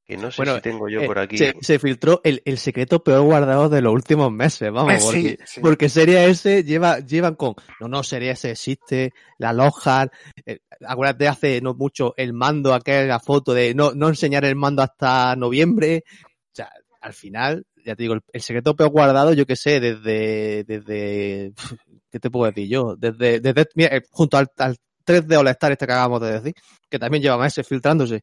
[0.06, 1.36] que no sé Bueno, si tengo yo Eh, por aquí.
[1.36, 5.38] Se, se filtró el, el secreto peor guardado de los últimos meses, vamos, Eh, porque,
[5.44, 5.60] sí.
[5.60, 10.12] porque Serie S lleva, llevan con, no, no, Serie S existe, la Lojar,
[10.44, 14.82] eh, acuérdate hace no mucho el mando, aquella foto de no, no enseñar el mando
[14.82, 19.46] hasta noviembre, o sea, al final, ya te digo, el, el secreto peor guardado, yo
[19.46, 21.52] que sé, desde, desde,
[22.10, 22.96] ¿qué te puedo decir yo?
[22.96, 26.54] Desde, desde mira, eh, junto al, al 3D All Star este que acabamos de decir,
[26.90, 28.22] que también lleva meses filtrándose.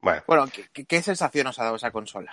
[0.00, 2.32] Bueno, Bueno, ¿qué, sensación os ha dado esa consola?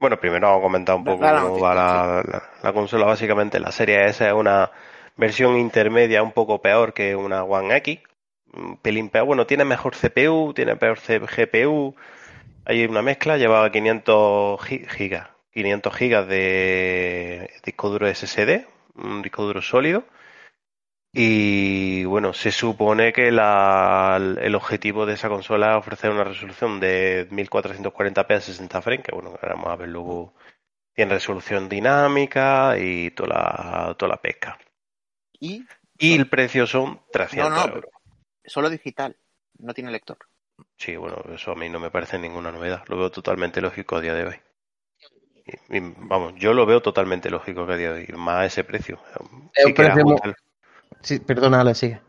[0.00, 3.06] bueno, primero vamos a comentar un poco la cómo va la, la- la consola.
[3.06, 4.70] Básicamente, la serie S es una
[5.16, 8.00] versión intermedia un poco peor que una One X.
[8.52, 9.26] Un pelín peor.
[9.26, 11.94] Bueno, tiene mejor CPU, tiene peor C- GPU.
[12.66, 15.28] Hay una mezcla, lleva 500 gi- gigas.
[15.52, 20.04] 500 gigas de disco duro SSD, un disco duro sólido.
[21.12, 26.78] Y bueno, se supone que la- el objetivo de esa consola es ofrecer una resolución
[26.78, 30.34] de 1440p a 60 frames, que bueno, ahora vamos a ver luego.
[30.94, 34.58] Tiene resolución dinámica y toda la, toda la pesca.
[35.40, 35.64] Y
[35.98, 37.90] Y el precio son 300 No, no, euros.
[38.44, 39.16] solo digital,
[39.58, 40.18] no tiene lector.
[40.76, 42.82] Sí, bueno, eso a mí no me parece ninguna novedad.
[42.88, 44.34] Lo veo totalmente lógico a día de hoy.
[45.46, 48.46] Y- y, vamos, yo lo veo totalmente lógico que a día de hoy, más a
[48.46, 48.98] ese precio.
[49.54, 50.16] Es Sí precio muy-
[51.02, 52.00] Sí, perdona, Ale, sigue.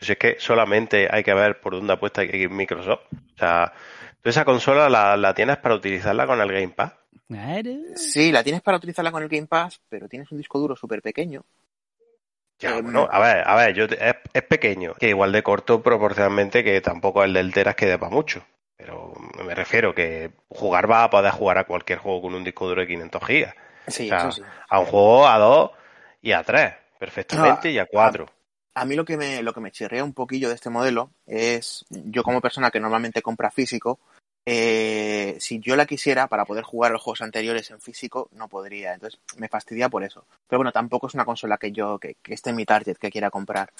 [0.00, 3.02] Si es que solamente hay que ver por dónde apuesta Microsoft.
[3.12, 3.72] O sea,
[4.20, 6.92] tú esa consola la, la tienes para utilizarla con el Game Pass.
[7.96, 11.02] Sí, la tienes para utilizarla con el Game Pass, pero tienes un disco duro súper
[11.02, 11.44] pequeño.
[12.62, 15.42] Ya, Eh, bueno, a ver, a ver, yo te- es, es pequeño, que igual de
[15.42, 18.44] corto proporcionalmente que tampoco el del Teras que de para mucho.
[18.76, 19.12] Pero
[19.44, 22.80] me refiero que jugar va a poder jugar a cualquier juego con un disco duro
[22.82, 23.54] de 500 gigas.
[23.88, 24.42] Sí, O sea, eso sí.
[24.68, 25.70] A un juego a dos
[26.20, 28.28] y a tres, perfectamente, No, y a cuatro.
[28.74, 31.84] A mí lo que me, lo que me chirrea un poquillo de este modelo es,
[31.90, 33.98] yo como persona que normalmente compra físico,
[34.46, 38.94] eh, si yo la quisiera para poder jugar los juegos anteriores en físico, no podría.
[38.94, 40.24] Entonces me fastidia por eso.
[40.48, 43.10] Pero bueno, tampoco es una consola que yo, que, que esté en mi target, que
[43.10, 43.70] quiera comprar.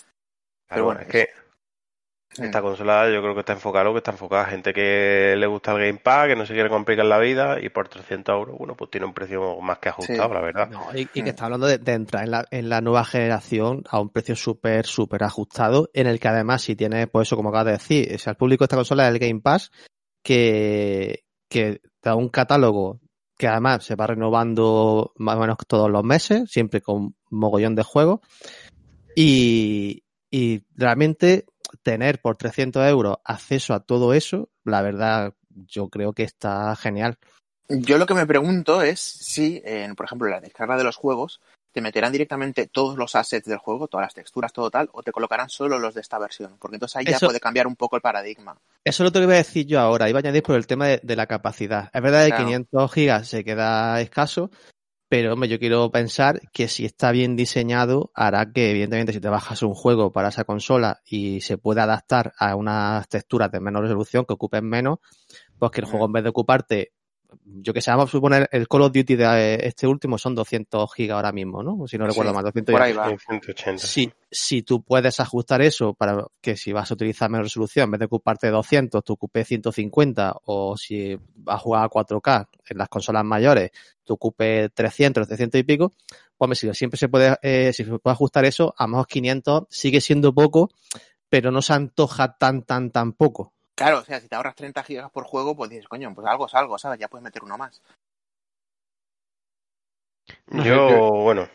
[0.68, 1.28] Claro, bueno, es que
[2.38, 2.44] Mm.
[2.44, 5.46] esta consola yo creo que está enfocada a lo que está enfocada gente que le
[5.46, 8.56] gusta el Game Pass, que no se quiere complicar la vida y por 300 euros,
[8.56, 10.34] bueno, pues tiene un precio más que ajustado, Sí.
[10.34, 10.70] la verdad.
[10.70, 11.24] No, y, y Mm.
[11.24, 14.34] que está hablando de, de entrar en la, en la nueva generación a un precio
[14.34, 18.14] súper, súper ajustado, en el que además si tienes, pues eso como acabas de decir,
[18.14, 19.70] o sea, el público de esta consola es el Game Pass,
[20.22, 23.00] que, que da un catálogo
[23.36, 27.82] que además se va renovando más o menos todos los meses, siempre con mogollón de
[27.82, 28.20] juegos,
[29.16, 31.46] y, y realmente
[31.82, 37.18] tener por 300 euros acceso a todo eso, la verdad, yo creo que está genial.
[37.68, 41.40] Yo lo que me pregunto es si, en, por ejemplo, la descarga de los juegos,
[41.72, 45.10] te meterán directamente todos los assets del juego, todas las texturas, todo tal, o te
[45.12, 46.56] colocarán solo los de esta versión.
[46.58, 48.56] Porque entonces ahí ya Eso- puede cambiar un poco el paradigma.
[48.84, 50.08] Eso es lo que iba a decir yo ahora.
[50.08, 51.88] Iba a añadir por el tema de, de la capacidad.
[51.92, 52.44] Es verdad que Claro.
[52.44, 54.50] 500 gigas se queda escaso,
[55.08, 59.28] Pero, hombre, yo quiero pensar que si está bien diseñado, hará que, evidentemente, si te
[59.28, 63.82] bajas un juego para esa consola y se puede adaptar a unas texturas de menor
[63.82, 65.00] resolución que ocupen menos,
[65.58, 66.92] pues que el juego en vez de ocuparte,
[67.44, 70.34] yo que sé, vamos a suponer el Call of Duty de eh, este último son
[70.34, 71.86] 200 gigas ahora mismo, ¿no?
[71.86, 73.06] Si no recuerdo Sí, mal, 200 Por ahí va.
[73.16, 73.86] 180.
[73.86, 77.90] si, si tú puedes ajustar eso para que si vas a utilizar menos resolución, en
[77.92, 82.78] vez de ocuparte 200, tú ocupes 150, o si vas a jugar a 4K en
[82.78, 83.70] las consolas mayores,
[84.04, 85.92] tú ocupes 300, 300 y pico,
[86.36, 90.00] pues siempre se puede, eh, si se puede ajustar eso, a lo mejor 500 sigue
[90.00, 90.70] siendo poco,
[91.28, 93.52] pero no se antoja tan, tan, tan poco.
[93.82, 96.46] Claro, o sea, si te ahorras 30 gigas por juego, pues dices, coño, pues algo
[96.46, 97.00] es algo, ¿sabes?
[97.00, 97.82] Ya puedes meter uno más.
[100.64, 101.48] Yo, bueno.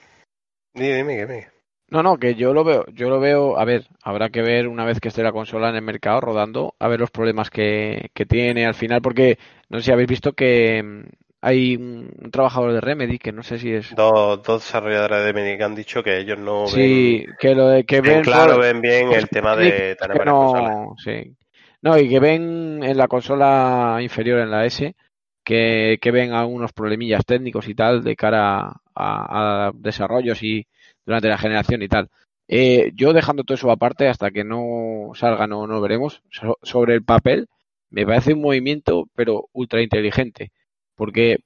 [0.74, 1.48] Dime, dime, dime.
[1.90, 4.84] No, no, que yo lo veo, yo lo veo, a ver, habrá que ver una
[4.84, 8.26] vez que esté la consola en el mercado rodando, a ver los problemas que, que
[8.26, 11.04] tiene al final, porque no sé si habéis visto que mm,
[11.44, 13.96] hay un, un trabajador de Remedy, que no sé si es...
[13.96, 17.86] Dos, dos desarrolladores de Medic han dicho que ellos no Sí, ven, que lo de
[17.86, 21.38] que ven claro, por- ven bien el tema de tener que no, sí.
[21.82, 24.96] No, y que ven en la consola inferior, en la S,
[25.44, 28.60] que, que ven algunos problemillas técnicos y tal de cara
[28.96, 30.66] a, a desarrollos y
[31.06, 32.10] durante la generación y tal.
[32.48, 36.22] Eh, yo dejando todo eso aparte hasta que no salga, no, no veremos.
[36.32, 37.48] So- sobre el papel,
[37.92, 40.52] me parece un movimiento, pero ultra inteligente.
[40.96, 41.40] Porque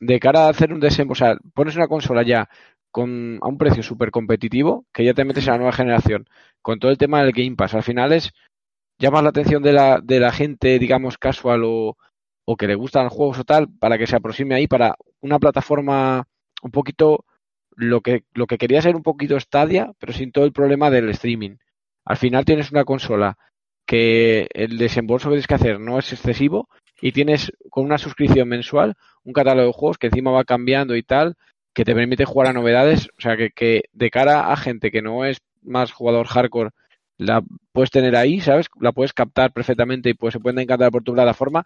[0.00, 2.48] de cara a hacer un desembolso, sea, pones una consola ya
[2.90, 6.26] con, a un precio súper competitivo, que ya te metes a la nueva generación,
[6.60, 7.74] con todo el tema del Game Pass.
[7.74, 8.32] Al final es
[8.98, 11.96] llamas la atención de la, de la gente, digamos, casual o,
[12.44, 15.38] o que le gustan los juegos o tal, para que se aproxime ahí para una
[15.38, 16.26] plataforma
[16.62, 17.24] un poquito
[17.74, 21.08] lo que, lo que quería ser un poquito Stadia, pero sin todo el problema del
[21.10, 21.56] streaming.
[22.04, 23.38] Al final tienes una consola
[23.86, 26.68] que el desembolso que tienes que hacer no es excesivo
[27.00, 31.02] y tienes con una suscripción mensual un catálogo de juegos que encima va cambiando y
[31.02, 31.36] tal,
[31.74, 35.02] que te permite jugar a novedades, o sea que, que de cara a gente que
[35.02, 36.70] no es más jugador hardcore,
[37.18, 38.66] la puedes tener ahí, ¿sabes?
[38.80, 41.64] La puedes captar perfectamente y pues se pueden encantar por tu plataforma.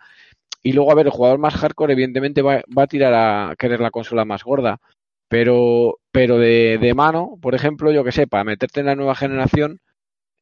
[0.63, 3.91] Y luego, a ver, el jugador más hardcore evidentemente va, a tirar a querer la
[3.91, 4.79] consola más gorda.
[5.29, 9.15] Pero, pero de, de mano, por ejemplo, yo que sé, para meterte en la nueva
[9.15, 9.81] generación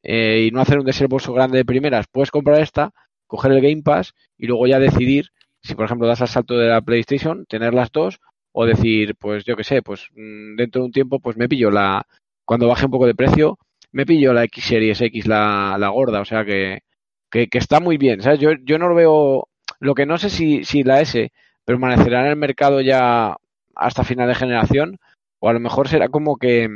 [0.03, 2.91] eh, y no hacer un desembolso grande de primeras, puedes comprar esta,
[3.27, 5.31] coger el Game Pass y luego ya decidir
[5.65, 8.19] si, por ejemplo, das al salto de la PlayStation, tener las dos,
[8.51, 11.71] o decir, pues yo que sé, pues mm, dentro de un tiempo, pues me pillo
[11.71, 12.05] la,
[12.45, 13.57] cuando baje un poco de precio,
[13.95, 16.83] me pillo la X Series X, la, la gorda, o sea que,
[17.31, 18.41] que, que está muy bien, ¿sabes?
[18.41, 19.47] Yo, yo no lo veo,
[19.79, 21.31] lo que no sé si, si la S
[21.63, 23.37] permanecerá en el mercado ya
[23.73, 24.99] hasta final de generación,
[25.39, 26.67] o a lo mejor será como que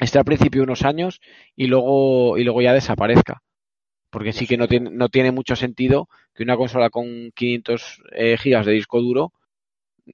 [0.00, 1.20] esté al principio unos años
[1.56, 3.42] y luego, y luego ya desaparezca.
[4.10, 8.36] Porque sí que no tiene, no tiene mucho sentido que una consola con 500 eh,
[8.38, 9.32] gigas de disco duro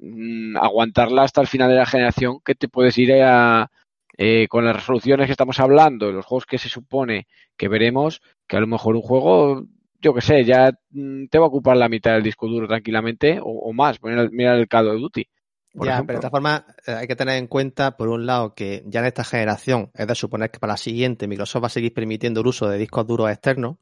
[0.00, 3.70] mm, aguantarla hasta el final de la generación, que te puedes ir a,
[4.16, 8.56] eh, con las resoluciones que estamos hablando, los juegos que se supone que veremos, que
[8.56, 9.64] a lo mejor un juego,
[10.00, 13.38] yo que sé, ya mm, te va a ocupar la mitad del disco duro tranquilamente
[13.40, 14.02] o, o más.
[14.02, 15.26] Mira, mira el Call of Duty.
[15.74, 16.06] por ya, ejemplo.
[16.08, 19.00] pero de todas formas eh, hay que tener en cuenta, por un lado, que ya
[19.00, 22.40] en esta generación es de suponer que para la siguiente Microsoft va a seguir permitiendo
[22.42, 23.76] el uso de discos duros externos,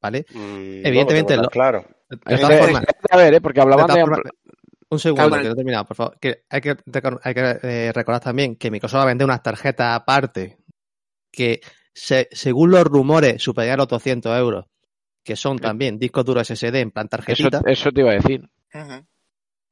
[0.00, 0.26] ¿vale?
[0.34, 1.84] Mm, Evidentemente, no lo claro.
[2.10, 3.40] De Es todas de- formas, de- a ver, ¿eh?
[3.40, 4.30] porque hablaban de de,
[4.92, 5.38] un segundo, Calma.
[5.42, 6.18] que no he terminado, por favor.
[6.20, 6.76] Que hay que,
[7.22, 10.58] hay que eh, recordar también que Microsoft va a vender unas tarjetas aparte
[11.32, 11.60] que,
[11.94, 14.66] se- según los rumores, superior a los 200 euros,
[15.24, 17.60] que son también discos duros SSD en plan tarjetita.
[17.66, 18.48] eso te iba a decir.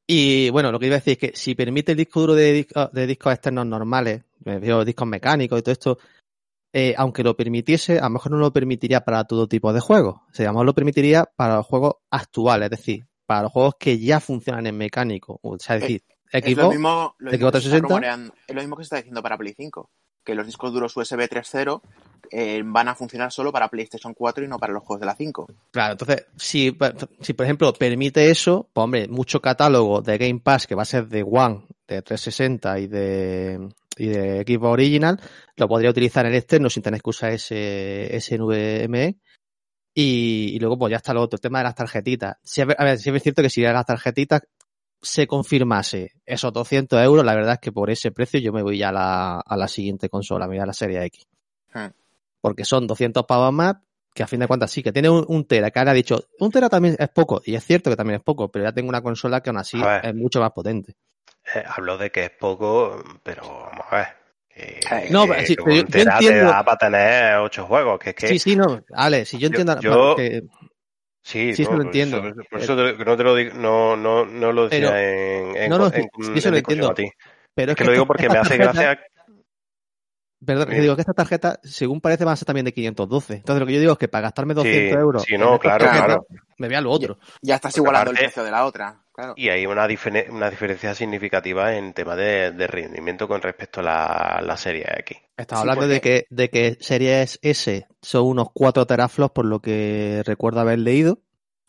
[0.07, 2.53] Y bueno, lo que iba a decir es que si permite el disco duro de,
[2.53, 4.23] disco- de discos externos normales,
[4.85, 5.97] discos mecánicos y todo esto,
[6.73, 10.15] eh, aunque lo permitiese, a lo mejor no lo permitiría para todo tipo de juegos.
[10.29, 13.51] O sea, a lo mejor lo permitiría para los juegos actuales, es decir, para los
[13.53, 15.39] juegos que ya funcionan en mecánico.
[15.41, 17.87] O sea, es decir, Es lo equipo, mismo, lo Xbox mismo que se está 360.
[17.87, 19.89] rumoreando- es lo mismo que se está diciendo para Play 5,
[20.25, 21.81] que los discos duros USB 3.0
[22.29, 25.15] eh, van a funcionar solo para PlayStation 4 y no para los juegos de la
[25.15, 25.47] 5.
[25.71, 26.77] Claro, entonces, si,
[27.21, 30.85] si por ejemplo permite eso, pues hombre, mucho catálogo de Game Pass que va a
[30.85, 35.19] ser de One, de 360 y de, y de Xbox Original,
[35.55, 39.17] lo podría utilizar en externo sin tener que usar ese, ese NVMe.
[39.93, 42.37] Y, y luego, pues ya está lo otro, el tema de las tarjetitas.
[42.43, 44.41] Si es, ver- a ver, si es cierto que si las tarjetitas
[45.01, 48.77] se confirmase esos 200 euros, la verdad es que por ese precio yo me voy
[48.77, 51.25] ya a la, a la siguiente consola, me voy a la serie X.
[51.73, 51.87] Hmm.
[52.39, 53.75] Porque son 200 pavos más,
[54.13, 56.19] que a fin de cuentas sí, que tiene un, un tera, que ahora ha dicho,
[56.39, 58.89] un tera también es poco, y es cierto que también es poco, pero ya tengo
[58.89, 60.95] una consola que aún así es mucho más potente.
[61.55, 64.07] Eh, hablo de que es poco, pero vamos a ver.
[64.53, 67.99] Que, No, que- sí, pero yo- yo tera te entiendo- da para tener ocho juegos,
[67.99, 70.41] que Sí, sí, no, Ale, si yo Yo- entiendo yo- que-
[71.23, 72.17] sí, sí, eso lo entiendo.
[72.17, 75.57] eso- por eso te- no te lo digo, no, no, no lo decía Pero- en,
[75.57, 76.91] en, no, no, en- sí, eso en lo entiendo.
[76.91, 77.09] a ti.
[77.53, 78.99] Pero es Que lo digo porque me hace gracia.
[80.43, 83.35] Perdón, que digo que esta tarjeta, según parece, va a ser también de 512.
[83.35, 85.85] Entonces, lo que yo digo es que para gastarme 200 Sí, euros, sí, no, claro,
[85.85, 86.25] tarjeta, claro.
[86.57, 87.19] me voy a lo otro.
[87.41, 88.97] Ya estás Porque igualando aparte- el precio de la otra.
[89.13, 89.33] Claro.
[89.35, 93.83] Y hay una, difere- una diferencia significativa en tema de, de rendimiento con respecto a
[93.83, 95.17] la, la serie X.
[95.37, 99.59] Estaba Sí, hablando de que, de que Series S son unos 4 teraflops, por lo
[99.59, 101.19] que recuerdo haber leído,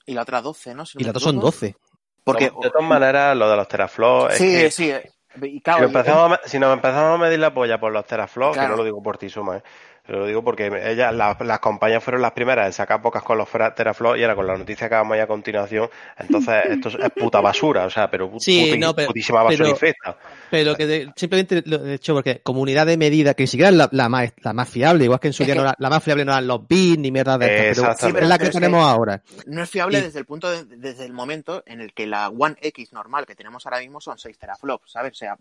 [0.06, 0.86] Y la otra 12, ¿no?
[0.86, 1.46] Si no y las dos son equivoco.
[1.50, 1.76] 12.
[2.24, 4.34] Porque, de todas maneras, lo de los teraflops.
[4.34, 4.92] es sí, que sí.
[5.40, 8.68] Y si, claro, empezamos si nos empezamos a medir la polla por los teraflops, que
[8.68, 9.62] no lo digo por ti, Suma, ¿eh?
[10.08, 13.48] Lo digo porque ellas, las, las compañías fueron las primeras en sacar pocas con los
[13.48, 15.88] teraflops y ahora con la noticia que vamos a ir a continuación,
[16.18, 19.58] entonces esto es, es puta basura, o sea, pero Sí, puti- no, pero- putísima basura
[19.64, 20.16] pero- infecta.
[20.50, 23.70] Pero que de- simplemente lo he hecho porque como unidad de medida, que ni siquiera
[23.70, 25.66] es la, la más, la más fiable, igual que en su Es día que- no
[25.68, 28.38] era- la más fiable no eran los bits ni mierda de estas, pero es la
[28.38, 29.22] que Pero es que- tenemos ahora.
[29.46, 32.28] no es fiable y- desde el punto de- desde el momento en el que la
[32.28, 35.12] One X normal que tenemos ahora mismo son 6 teraflops, ¿sabes?
[35.12, 35.36] O sea,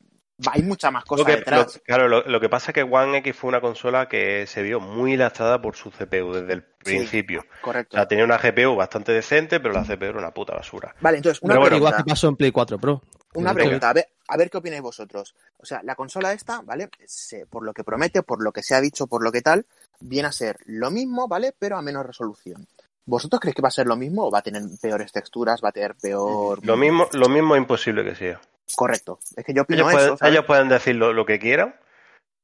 [0.51, 1.75] hay mucha más cosa Lo que, detrás.
[1.75, 4.63] lo- claro, lo, lo que pasa es que One X fue una consola que se
[4.63, 7.41] vio muy lastrada por su CPU desde el principio.
[7.41, 7.97] O Correcto.
[7.97, 10.95] sea, tenía una GPU bastante decente, pero la CPU era una puta basura.
[11.01, 11.75] Vale, entonces, una pregunta.
[11.77, 13.01] Igual que pasó en Play 4 Pro.
[13.33, 15.33] Una pregunta, a ver, a ver qué opináis vosotros.
[15.57, 16.89] O sea, la consola esta, ¿vale?
[17.05, 19.65] Se- por lo que promete, por lo que se ha dicho, por lo que tal,
[20.01, 21.53] viene a ser lo mismo, ¿vale?
[21.57, 22.67] Pero a menos resolución.
[23.05, 25.69] ¿Vosotros creéis que va a ser lo mismo o va a tener peores texturas, va
[25.69, 26.65] a tener peor...
[26.65, 28.39] Lo mismo, lo mismo es imposible que sea.
[28.75, 29.19] Correcto.
[29.35, 30.31] Es que yo opino Ellos, eso, pueden, ¿sabes?
[30.33, 31.75] ellos pueden decir lo, lo que quieran,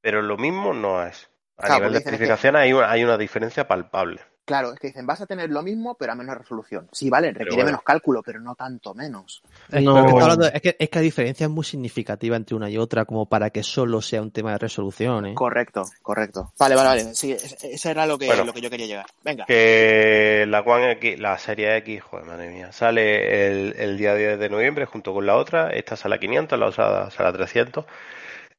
[0.02, 1.30] pero lo mismo no es.
[1.58, 4.22] A Claro, nivel de que- especificación hay, una, hay una diferencia palpable.
[4.48, 6.88] Claro, es que dicen, vas a tener lo mismo, pero a menos resolución.
[6.94, 7.66] Sí, vale, requiere bueno.
[7.66, 9.44] menos cálculo, pero no tanto menos.
[9.70, 9.94] Pero No.
[10.06, 12.78] que está hablando- es, que, es que la diferencia es muy significativa entre una y
[12.78, 15.26] otra como para que solo sea un tema de resolución.
[15.26, 15.34] ¿eh?
[15.36, 16.54] Correcto, correcto.
[16.58, 17.14] Vale, vale, vale.
[17.14, 18.46] Sí, es- ese era lo que, Bueno.
[18.46, 19.06] lo que yo quería llegar.
[19.22, 19.44] Venga.
[19.46, 24.40] Que la One X, la serie X, joder, madre mía, sale el, el día 10
[24.40, 25.72] de noviembre junto con la otra.
[25.72, 27.84] Esta sale a 500, la otra sale a 300.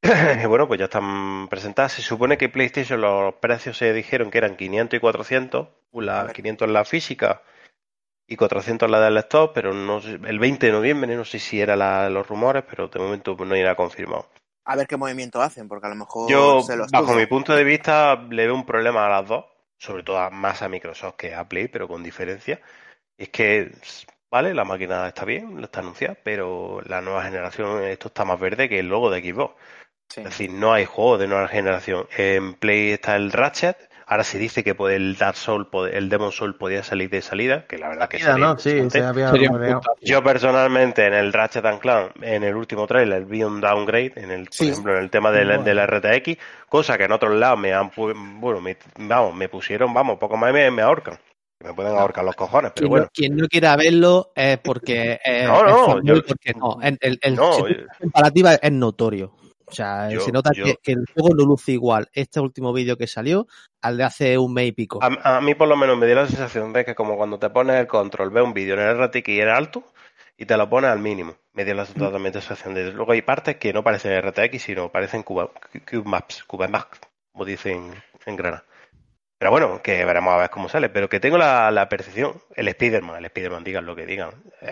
[0.49, 1.93] Bueno, pues ya están presentadas.
[1.93, 5.69] Se supone que PlayStation los precios se dijeron que eran 500 y 400.
[5.93, 6.33] A La ver.
[6.33, 7.43] 500 la física
[8.29, 11.77] y 400 la del lector, pero no el 20 de noviembre, no sé si era
[11.77, 14.29] la- los rumores, pero de momento no era confirmado.
[14.65, 17.55] A ver qué movimiento hacen, porque a lo mejor Yo, se lo bajo mi punto
[17.55, 19.47] de vista, le veo un problema a las dos,
[19.79, 22.61] sobre todo a- más a Microsoft que a Play, pero con diferencia.
[23.19, 23.73] Es que,
[24.31, 28.69] vale, la máquina está bien, está anunciada, pero la nueva generación, esto está más verde
[28.69, 29.55] que el logo de Xbox.
[30.09, 30.21] Sí.
[30.21, 32.07] Es decir, no hay juegos de nueva generación.
[32.17, 36.57] En Play está el Ratchet, ahora se dice que el Dark Soul, el Demon Soul
[36.57, 38.19] podía salir de salida, que la verdad que.
[38.19, 38.25] Sí,
[38.91, 39.31] se había.
[40.01, 44.31] Yo personalmente en el Ratchet and Clank, en el último trailer, vi un downgrade, en
[44.31, 46.39] el, por ejemplo, en el tema del, del RTX,
[46.71, 50.51] cosa que en otros lados me han, bueno, me, vamos, me pusieron, vamos, poco más
[50.51, 51.19] y me, me ahorcan.
[51.61, 53.05] Me pueden ahorcar los cojones, pero Quien, bueno.
[53.07, 56.79] no, quien no quiera verlo es porque es, No, no, es fanboy, yo- porque no.
[56.81, 59.33] El, el- el- No, si tú yo- ves la comparativa es notorio.
[59.71, 62.73] O sea, Yo- se nota yo- que, que el juego no luce igual este último
[62.73, 63.47] vídeo que salió
[63.83, 64.99] al de hace un mes y pico.
[65.03, 67.51] A, a mí por lo menos me dio la sensación de que como cuando te
[67.51, 69.85] pones el control, ves un vídeo en el RTX y era alto
[70.37, 71.35] y te lo pones al mínimo.
[71.53, 72.93] Me dio la totalmente sensación de...
[72.93, 75.51] Luego hay partes que no parecen RTX, sino parecen Cuba,
[75.91, 77.01] Cube Maps, Cube Maps,
[77.33, 77.91] como dicen
[78.27, 78.65] en Granada.
[79.39, 80.89] Pero bueno, que veremos a ver cómo sale.
[80.89, 84.31] Pero que tengo la, la percepción, el Spider-Man, el Spider-Man, digan lo que digan.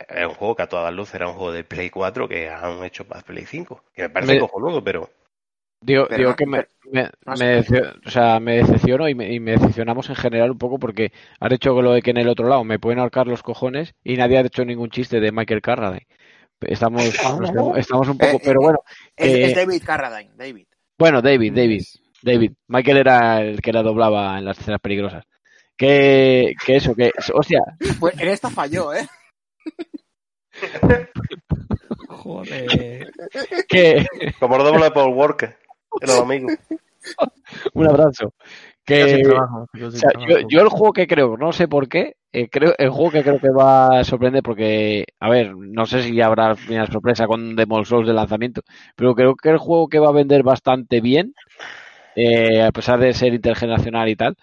[0.09, 2.83] Es un juego que a todas luces era un juego de Play 4 que han
[2.85, 3.85] hecho para Play 5.
[3.95, 5.09] Que me parece Me- cojonudo, pero...
[5.83, 10.09] Digo, Pero digo que me, me, o sea, me decepciono y me, y me decepcionamos
[10.09, 12.79] en general un poco porque has hecho lo de que en el otro lado me
[12.79, 16.07] pueden ahorcar los cojones y nadie ha hecho ningún chiste de Michael Carradine.
[16.63, 18.79] Estamos, estamos, estamos un poco, Eh, pero bueno,
[19.17, 20.67] Es, es David Carradine, David.
[20.99, 21.83] bueno, David, David,
[22.27, 22.53] David.
[22.69, 25.25] Michael era el que la doblaba en las escenas peligrosas.
[25.77, 27.61] Que, que eso, que, hostia,
[28.01, 29.07] Pues en esta falló, ¿eh?
[32.09, 33.13] Joder.
[33.69, 34.07] que,
[34.41, 35.57] Como el doble de Paul Walker,
[36.01, 36.49] era el amigo.
[37.75, 38.33] un abrazo.
[38.89, 41.89] Yo Que, trabajo, yo O sea, yo, yo el juego que creo, no sé por
[41.89, 45.87] qué, eh, creo el juego que creo que va a sorprender porque, a ver, no
[45.87, 48.63] sé si habrá final sorpresa con Demon Souls de lanzamiento,
[48.95, 51.35] pero creo que el juego que va a vender bastante bien,
[52.17, 54.37] eh, a pesar de ser intergeneracional y tal,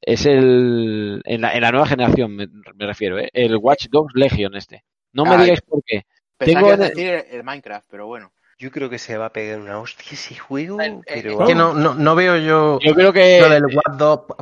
[0.00, 4.14] es el en la, en la nueva generación me, me refiero, eh, el Watch Dogs
[4.14, 4.84] Legion este.
[5.12, 5.42] No me Ay.
[5.42, 6.04] digáis por qué.
[6.38, 8.32] Tengo que decir el, el Minecraft, pero bueno.
[8.58, 11.42] Yo creo que se va a pegar una hostia ese juego, Eh, eh, pero...
[11.42, 14.34] Es que no, no, no veo yo Yo creo que lo del Watch Dogs,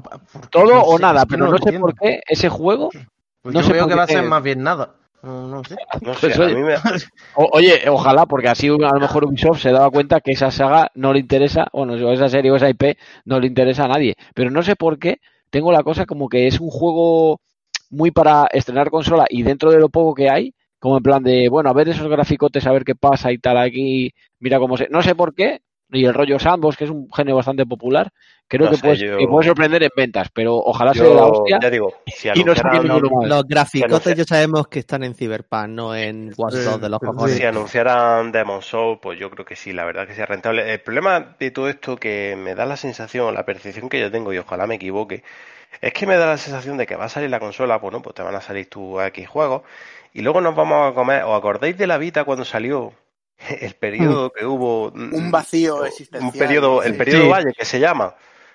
[0.51, 2.91] todo no o sé, nada, pero no, sé por qué ese juego
[3.43, 4.95] Pues no yo sé veo que va a ser más bien nada.
[5.25, 5.77] No, no sé.
[6.01, 6.75] No sé, Pues, a oye, mí me...
[7.37, 10.91] O- oye, ojalá, porque así a lo mejor Ubisoft se daba cuenta que esa saga
[10.95, 14.17] no le interesa, bueno, o esa serie o esa IP no le interesa a nadie.
[14.35, 15.19] Pero no sé por qué
[15.51, 17.41] tengo la cosa como que es un juego
[17.91, 21.49] muy para estrenar consola y dentro de lo poco que hay, como en plan de,
[21.51, 24.89] bueno, a ver esos graficotes, a ver qué pasa y tal aquí, mira cómo se...
[24.91, 25.63] No sé por qué,
[25.97, 28.11] y el rollo sandbox, que es un género bastante popular,
[28.49, 31.15] creo No que, sé, puede, yo- que puede sorprender en ventas, pero ojalá Yo, sea
[31.15, 31.59] la hostia.
[31.63, 33.29] ya digo, si y no más.
[33.29, 37.37] Los graficotes ya sabemos que están en Cyberpunk, no en Watch de los cojones.
[37.37, 40.73] Si anunciaran Demon Soul, pues yo creo que sí, la verdad que sea rentable.
[40.73, 44.33] El problema de todo esto que me da la sensación, la percepción que yo tengo,
[44.33, 45.23] y ojalá me equivoque,
[45.81, 48.15] es que me da la sensación de que va a salir la consola, bueno, pues
[48.15, 49.63] te van a salir tus X juegos,
[50.13, 52.93] y luego nos vamos a comer, ¿os acordáis de la Vita cuando salió?
[53.61, 54.89] El periodo que hubo...
[54.93, 56.33] Un vacío existencial.
[56.33, 57.29] Un periodo, el periodo Sí.
[57.29, 58.15] valle que se llama.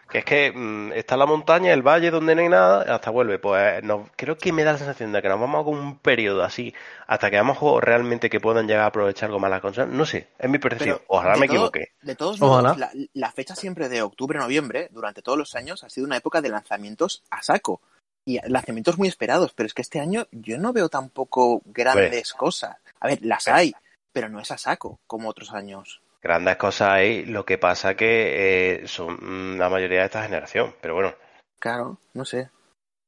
[0.09, 3.37] Que es que mm, está la montaña, el valle donde no hay nada, hasta vuelve.
[3.37, 6.43] Pues nos- creo que me da la sensación de que nos vamos con un periodo
[6.43, 6.73] así,
[7.05, 9.85] hasta que hagamos juegos realmente que puedan llegar a aprovechar algo más la consola.
[9.85, 10.97] No sé, es mi percepción.
[10.97, 11.91] Pero Ojalá me todo- equivoque.
[12.01, 16.07] De todos modos, la, la fecha siempre de octubre-noviembre, durante todos los años, ha sido
[16.07, 17.79] una época de lanzamientos a saco.
[18.25, 22.77] Y lanzamientos muy esperados, pero es que este año yo no veo tampoco grandes cosas.
[22.99, 23.73] A ver, las hay,
[24.11, 26.01] pero no es a saco, como otros años.
[26.21, 30.75] Grandes cosas hay, lo que pasa que eh, son la mayoría de esta generación.
[30.81, 31.13] Pero bueno,
[31.59, 32.49] Claro, no sé.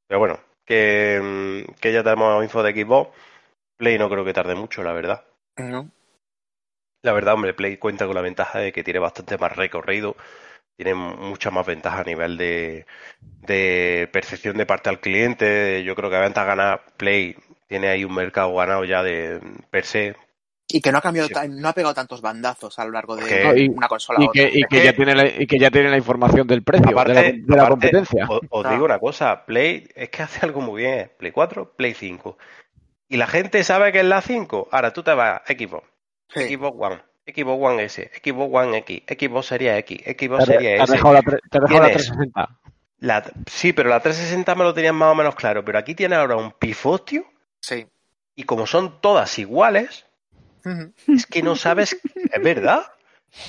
[0.08, 3.10] pero bueno, que, mm, que ya tenemos info de Xbox.
[3.78, 5.26] Play no creo que tarde mucho, la verdad.
[5.58, 5.90] No.
[7.04, 10.16] La verdad, hombre, Play cuenta con la ventaja de que tiene bastante más recorrido,
[10.78, 12.86] tiene mucha más ventaja a nivel de,
[13.42, 15.84] de percepción de parte al cliente.
[15.84, 17.36] Yo creo que a venta gana Play
[17.68, 19.40] tiene ahí un mercado ganado ya de
[19.72, 20.16] per se.
[20.74, 21.34] Y que no ha cambiado, Sí.
[21.34, 24.42] tan- no ha pegado tantos bandazos a lo largo de una consola a Y otra.
[24.44, 27.14] que, y que ya tiene la, y que ya tiene la información del precio, Aparte,
[27.14, 28.26] de la, de la aparte, competencia.
[28.30, 31.12] Os, os digo una cosa, Play es que hace algo muy bien.
[31.18, 32.38] Play 4, Play 5.
[33.10, 34.70] Y la gente sabe que es la 5.
[34.72, 35.88] Ahora tú te vas a Xbox,
[36.34, 36.56] Sí.
[36.56, 40.82] Xbox One, Xbox One S, Xbox One X, Xbox Series X, Te, Xbox te Series
[40.82, 40.94] has S.
[40.96, 42.60] dejado la, tre- te has dejado la 360.
[43.00, 45.66] La- sí, pero la 360 me lo tenían más o menos claro.
[45.66, 47.26] Pero aquí tiene ahora un pifostio
[47.60, 47.86] Sí.
[48.36, 50.06] y como son todas iguales.
[51.08, 51.98] Es que no sabes.
[52.32, 52.84] Es verdad.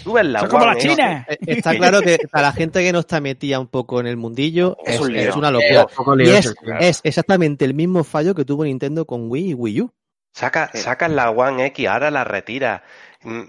[0.04, 1.26] Tú ves la Son como China.
[1.28, 4.16] Eh, Está claro que para la gente que no está metida un poco en el
[4.16, 5.28] mundillo Es es, un lío.
[5.30, 5.86] es una locura.
[6.06, 6.80] un Y es, sí, claro.
[6.80, 9.90] es exactamente el mismo fallo que tuvo Nintendo con Wii y Wii U.
[10.34, 10.78] Saca, Sí.
[10.78, 12.84] sacas la One X, ahora la retira.
[13.24, 13.42] Mm,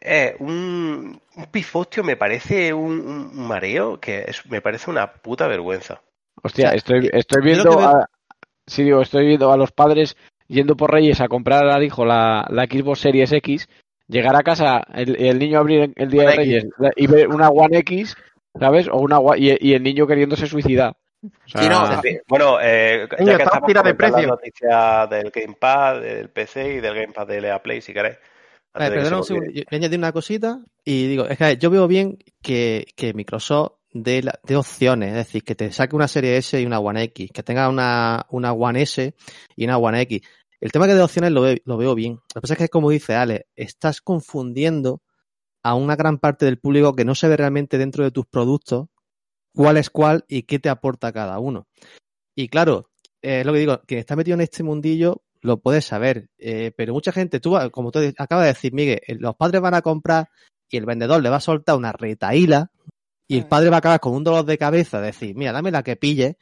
[0.00, 5.46] eh, un, un pifostio me parece un, un mareo que es- me parece una puta
[5.46, 6.00] vergüenza.
[6.42, 8.06] Hostia, O sea, estoy, viendo que veo- a,
[8.66, 10.16] sí, digo, estoy viendo a los padres
[10.50, 13.68] yendo por Reyes a comprar al hijo la, la Xbox Series X,
[14.08, 17.48] llegar a casa, el, el niño abrir el día de Reyes la- y ver una
[17.48, 18.16] One X,
[18.58, 18.88] ¿sabes?
[18.88, 20.96] O una One- y, y el niño queriéndose suicidar.
[21.22, 24.18] O sea, Sí, no, Bueno, eh, ya está que estamos tira de precio.
[24.18, 28.16] las noticias del Gamepad, del PC y del Gamepad de LA Play, si queréis.
[28.72, 29.60] Vale, de perdona un segundo, olvide.
[29.60, 33.12] yo voy a añadir una cosita y digo, es que yo veo bien que, que
[33.14, 36.78] Microsoft dé, la- dé opciones, es decir, que te saque una serie S y una
[36.78, 39.12] One X, que tenga una, una One S
[39.56, 40.22] y una One X.
[40.60, 42.14] El tema que de opciones lo, ve- lo veo bien.
[42.14, 45.02] Lo que pasa es que, como dice Ale, estás confundiendo
[45.62, 48.88] a una gran parte del público que no se ve realmente dentro de tus productos
[49.54, 51.66] cuál es cuál y qué te aporta cada uno.
[52.34, 52.90] Y claro,
[53.22, 56.70] eh, es lo que digo, quien está metido en este mundillo lo puede saber, eh,
[56.76, 59.80] pero mucha gente, tú, como tú acabas de decir, Miguel, eh, los padres van a
[59.82, 60.28] comprar
[60.68, 62.70] y el vendedor le va a soltar una retaíla
[63.26, 65.82] y el padre va a acabar con un dolor de cabeza, decir, mira, dame la
[65.82, 66.36] que pille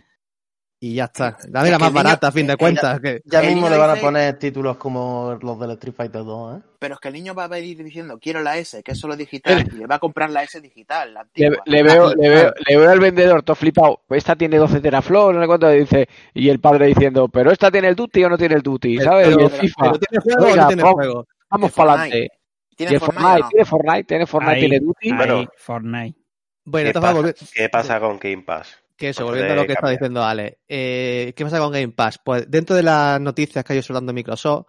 [0.80, 3.00] y ya está, dame Es la más niño- barata a fin de eh, cuentas.
[3.00, 6.62] que- Ya mismo le van a poner títulos como los del Street Fighter 2, ¿eh?
[6.78, 9.16] Pero es que el niño va a venir diciendo, quiero la S, que es solo
[9.16, 11.62] digital, y le va a comprar la S digital, la Le, antigua.
[11.66, 14.02] le veo, le, veo, le veo al vendedor todo flipado.
[14.10, 16.08] Esta tiene 12 teraflops, no sé cuánto, dice.
[16.34, 19.28] Y el padre diciendo, pero esta tiene el duty o no tiene el duty, ¿sabes?
[19.28, 20.94] Pero- y el pero FIFA, ¿tiene juego o no tiene vamos.
[20.94, 21.26] juego?
[21.50, 22.28] vamos para adelante.
[22.70, 23.48] Y ¿Tiene el Fortnite Fortnite, o no?
[23.48, 25.10] tiene Fortnite, tiene Fortnite, Ahí, tiene duty.
[25.10, 25.44] ahí, Bueno.
[25.56, 26.18] Fortnite.
[26.64, 28.78] Bueno, ¿Qué, entonces, pasa, qué pasa con Game Pass?
[28.98, 30.58] Que eso, volviendo a lo que está diciendo Ale.
[30.68, 32.18] Eh, ¿Qué pasa con Game Pass?
[32.22, 34.66] Pues dentro de las noticias que hay hablando de Microsoft,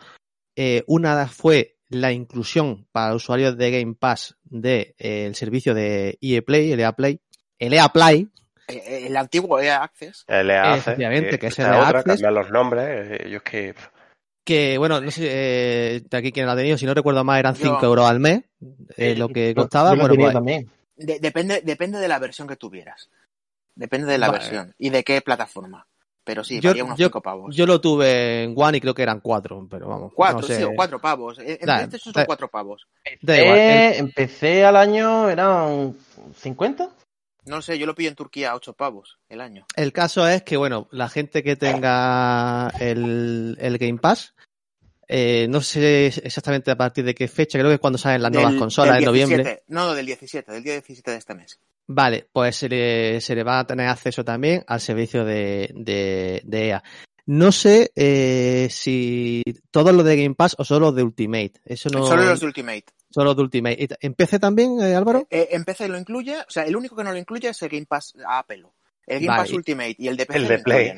[0.56, 6.72] eh, una fue la inclusión para usuarios de Game Pass del servicio de EA Play,
[6.72, 7.20] el EA Play,
[7.58, 8.30] el EA Play,
[8.68, 10.26] Eh, El antiguo EA Access.
[10.28, 12.22] LA hace, Efectivamente, que es LA otra, Access.
[12.22, 12.86] cambiar los nombres.
[13.22, 13.74] eh, Yo es que.
[14.46, 17.40] que bueno, no sé eh, de aquí quién lo ha tenido, si no recuerdo más
[17.40, 17.64] eran Yo.
[17.64, 18.44] 5 euros al mes,
[18.96, 19.90] eh, lo que costaba.
[19.90, 20.70] Yo lo Bueno, pues, también.
[20.96, 23.10] De- depende, depende de la versión que tuvieras.
[23.80, 24.40] Depende de la Vale.
[24.40, 25.88] versión y de qué plataforma.
[26.26, 27.56] Pero sí, Yo- valía unos yo- 5 pavos.
[27.56, 30.12] yo lo tuve en One y creo que eran 4, pero vamos.
[30.14, 30.58] cuatro, no sé.
[30.58, 31.40] sí, o cuatro pavos.
[31.40, 32.86] En, Da- PlayStation da- son cuatro pavos.
[33.22, 33.64] Da igual, el-
[33.94, 35.96] Eh, empecé al año, eran
[36.36, 36.90] 50.
[37.46, 39.66] No lo sé, yo lo pillo en Turquía a 8 pavos el año.
[39.76, 44.36] El caso es que, bueno, la gente que tenga el, el Game Pass,
[45.10, 48.32] eh, no sé exactamente a partir de qué fecha, creo que es cuando salen las
[48.32, 49.38] nuevas consolas en noviembre.
[49.38, 49.64] 17.
[49.68, 51.60] No, no, del 17, del día 17 de este mes.
[51.88, 56.42] Vale, pues se le, se le va a tener acceso también al servicio de, de,
[56.46, 56.84] de EA.
[57.26, 61.54] No sé eh, si todos los de Game Pass o solo los de Ultimate.
[61.66, 62.06] Eso no.
[62.06, 62.86] Solo los de Ultimate.
[63.10, 63.78] Solo los de Ultimate.
[63.80, 65.28] ¿Y ¿En PC también, eh, Álvaro?
[65.32, 67.70] Eh, en PC lo incluye, o sea, el único que no lo incluye es el
[67.70, 68.74] Game Pass a pelo.
[69.08, 69.42] El Game Vale.
[69.42, 70.94] Pass Ultimate y el de PC El de Play.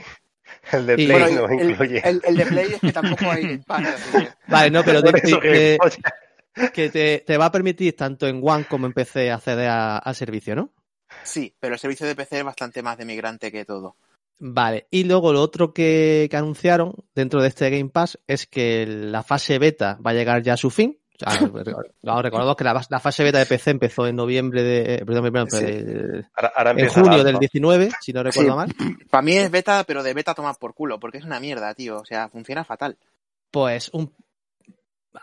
[0.72, 2.02] El de Play Bueno, no el, incluye.
[2.08, 3.86] el- el de Play es que tampoco hay Game Pass.
[3.88, 5.78] así que- Vale, no, pero te- que-
[6.54, 9.97] te- que te, te va a permitir tanto en One como en PC acceder a-
[9.97, 10.72] al servicio, ¿no?
[11.24, 13.95] Sí, pero el servicio de PC es bastante más de migrante que todo.
[14.39, 18.86] Vale, y luego lo otro que, que anunciaron dentro de este Game Pass es que
[18.88, 20.97] la fase beta va a llegar ya a su fin.
[21.18, 21.30] Sea,
[22.01, 24.95] no, recordamos que la, la fase beta de PC empezó en noviembre de.
[24.95, 25.64] eh, Perdón, perdón, Sí.
[25.66, 28.57] de- Ahora, ahora en la junio del 19, si no recuerdo Sí.
[28.57, 28.76] mal.
[29.09, 31.99] Para mí es beta, pero de beta tomar por culo, porque es una mierda, tío.
[31.99, 32.97] O sea, funciona fatal.
[33.51, 34.14] Pues un,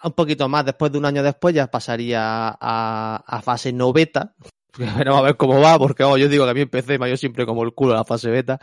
[0.05, 2.20] un poquito más, después de un año después, ya pasaría
[2.61, 4.34] a, a fase no beta.
[4.78, 7.07] Veremos a ver cómo va, porque oh, yo digo que a mí en PC me
[7.07, 8.61] ha ido siempre como el culo la fase beta.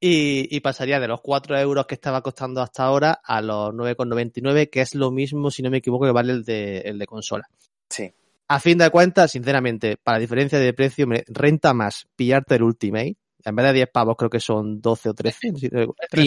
[0.00, 4.70] Y, y pasaría de los 4 euros que estaba costando hasta ahora a los 9,99,
[4.70, 7.48] que es lo mismo, si no me equivoco, que vale el de, el de consola.
[7.90, 8.12] Sí.
[8.46, 13.16] A fin de cuentas, sinceramente, para diferencia de precio, me renta más pillarte el Ultimate.
[13.44, 15.52] En vez de 10 pavos, creo que son 12 o 13.
[15.56, 15.94] si no recuerdo.
[16.10, 16.24] Tres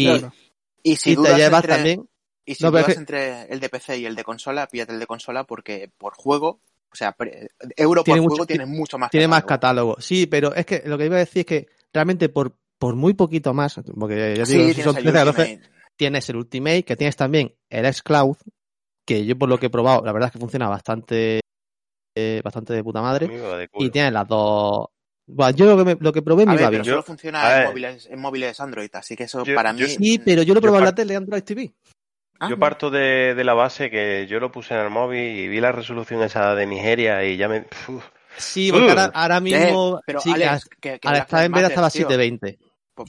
[0.84, 0.92] Y.
[0.92, 2.10] Y si y te llevas entre, también.
[2.46, 5.06] y si No, dudas entre el de PC y el de consola, píllate el de
[5.08, 6.60] consola porque por juego,
[6.92, 7.16] o sea,
[7.78, 9.96] euro Tiene por mucho- juego tiene mucho más Tiene más catálogo.
[10.00, 13.14] Sí, pero es que lo que iba a decir es que realmente por, por muy
[13.14, 15.70] poquito más, porque ya Sí, digo, si tienes son el 13 a 12, Ultimate.
[15.96, 18.38] tienes el Ultimate, que tienes también el xCloud,
[19.06, 21.42] que yo por lo que he probado, la verdad es que funciona bastante
[22.18, 23.28] eh, bastante de puta madre.
[23.28, 23.70] De.
[23.76, 24.88] Y tienes las dos.
[25.28, 26.82] Bueno, yo lo que, me- lo que probé me iba bien.
[26.82, 27.68] pero solo Yo- funciona a en ver.
[27.70, 29.92] móviles, en móviles Android, así que eso Yo- para yo- mí...
[29.94, 31.72] Sí, pero yo lo he Yo probado en la tele Android TV.
[32.40, 35.48] Ah, Yo parto de, de la base que yo lo puse en el móvil y
[35.48, 37.68] vi la resolución esa de Nigeria y ya me...
[37.88, 38.04] uf.
[38.36, 38.90] Sí, porque Uh.
[38.90, 39.98] ahora, ahora mismo.
[40.00, 42.60] Eh, pero sí, Alex, que, que al estar en estaba a tío, 720.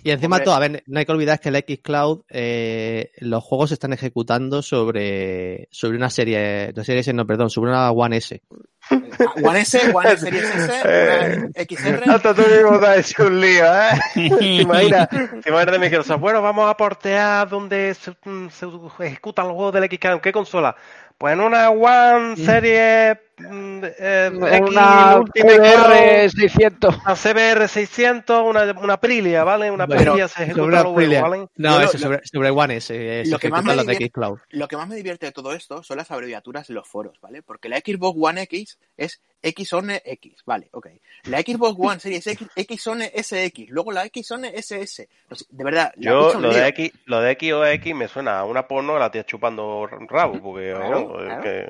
[0.02, 3.70] Y encima todo, a ver, no hay que olvidar que el xCloud, eh, los juegos
[3.70, 8.16] se están ejecutando sobre, sobre una serie, no serie S, no, perdón, sobre una One
[8.16, 8.42] S.
[9.42, 10.64] One S, One Series S,
[11.56, 12.10] una XR...
[12.10, 13.90] Hasta tú mismo te has hecho un lío, ¿eh?
[14.38, 15.08] ¿Te imaginas?
[15.08, 16.20] ¿Te imaginas de Microsoft?
[16.20, 18.12] Bueno, vamos a portear donde se,
[18.50, 18.66] se
[19.06, 20.14] ejecutan los juegos del XCloud.
[20.14, 20.76] ¿En qué consola?
[21.22, 27.00] Pues en una One Serie mm, eh, X Una Ultimate Cloud, CR600.
[27.04, 29.70] una CBR 600, una, una Aprilia, ¿vale?
[29.70, 31.46] Una Aprilia se sobre ejecuta huevos, ¿vale?
[31.54, 34.38] No, lo- sobre, sobre One S, se lo que más me los de divierte- xCloud.
[34.50, 37.40] Lo que más me divierte de todo esto son las abreviaturas en los foros, ¿vale?
[37.44, 40.86] Porque la Xbox One X es XONE X, vale, ok.
[41.24, 45.08] La Xbox One Series X, XONE SX, luego la XONE SS.
[45.28, 48.08] No sé, de verdad, la Yo, lo de, X, lo de X o X me
[48.08, 50.72] suena a una porno, la tía chupando rabo, porque...
[50.74, 51.68] Claro, que-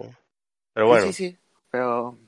[0.74, 1.06] Pero bueno.
[1.06, 1.36] Sí, sí, sí,
[1.70, 2.18] pero...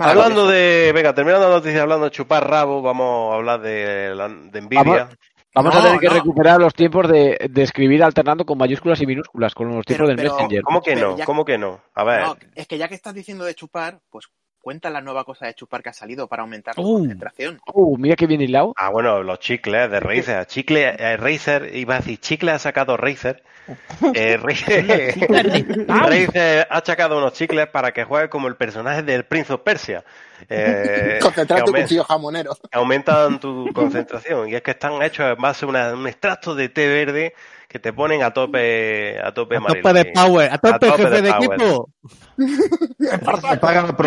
[0.00, 4.14] Hablando de, venga, terminando la noticia, hablando de chupar rabo, vamos a hablar de,
[4.50, 4.82] de Nvidia.
[4.82, 5.16] Vamos-
[5.54, 6.12] Vamos No, a tener que no.
[6.12, 10.08] recuperar los tiempos de, de escribir alternando con mayúsculas y minúsculas, con los tiempos Pero-
[10.08, 10.62] del pero- Messenger.
[10.62, 11.16] ¿Cómo que no?
[11.16, 11.80] ya- ¿Cómo que no?
[11.94, 14.26] A ver, No, es que ya que estás diciendo de chupar, pues
[14.66, 16.98] cuenta la nueva cosa de chupar que ha salido para aumentar la Uh.
[16.98, 17.60] concentración.
[17.72, 18.72] Uh, mira que bien hilado.
[18.76, 20.44] ah, bueno, los chicles de Razer.
[20.46, 23.44] Chicle, eh, Razer, iba a decir, chicle ha sacado Razer.
[24.14, 25.14] Eh, Razer,
[25.88, 30.04] Razer ha sacado unos chicles para que juegue como el personaje del Prince of Persia.
[30.48, 32.50] Eh, Concentrar tu cuchillo jamonero.
[32.72, 34.48] aumentan tu concentración.
[34.48, 37.34] Y es que están hechos en base a una- un extracto de té verde
[37.68, 41.10] que te ponen a tope, a tope, A tope de power, a tope, tope jefe
[41.10, 41.88] de de, equipo.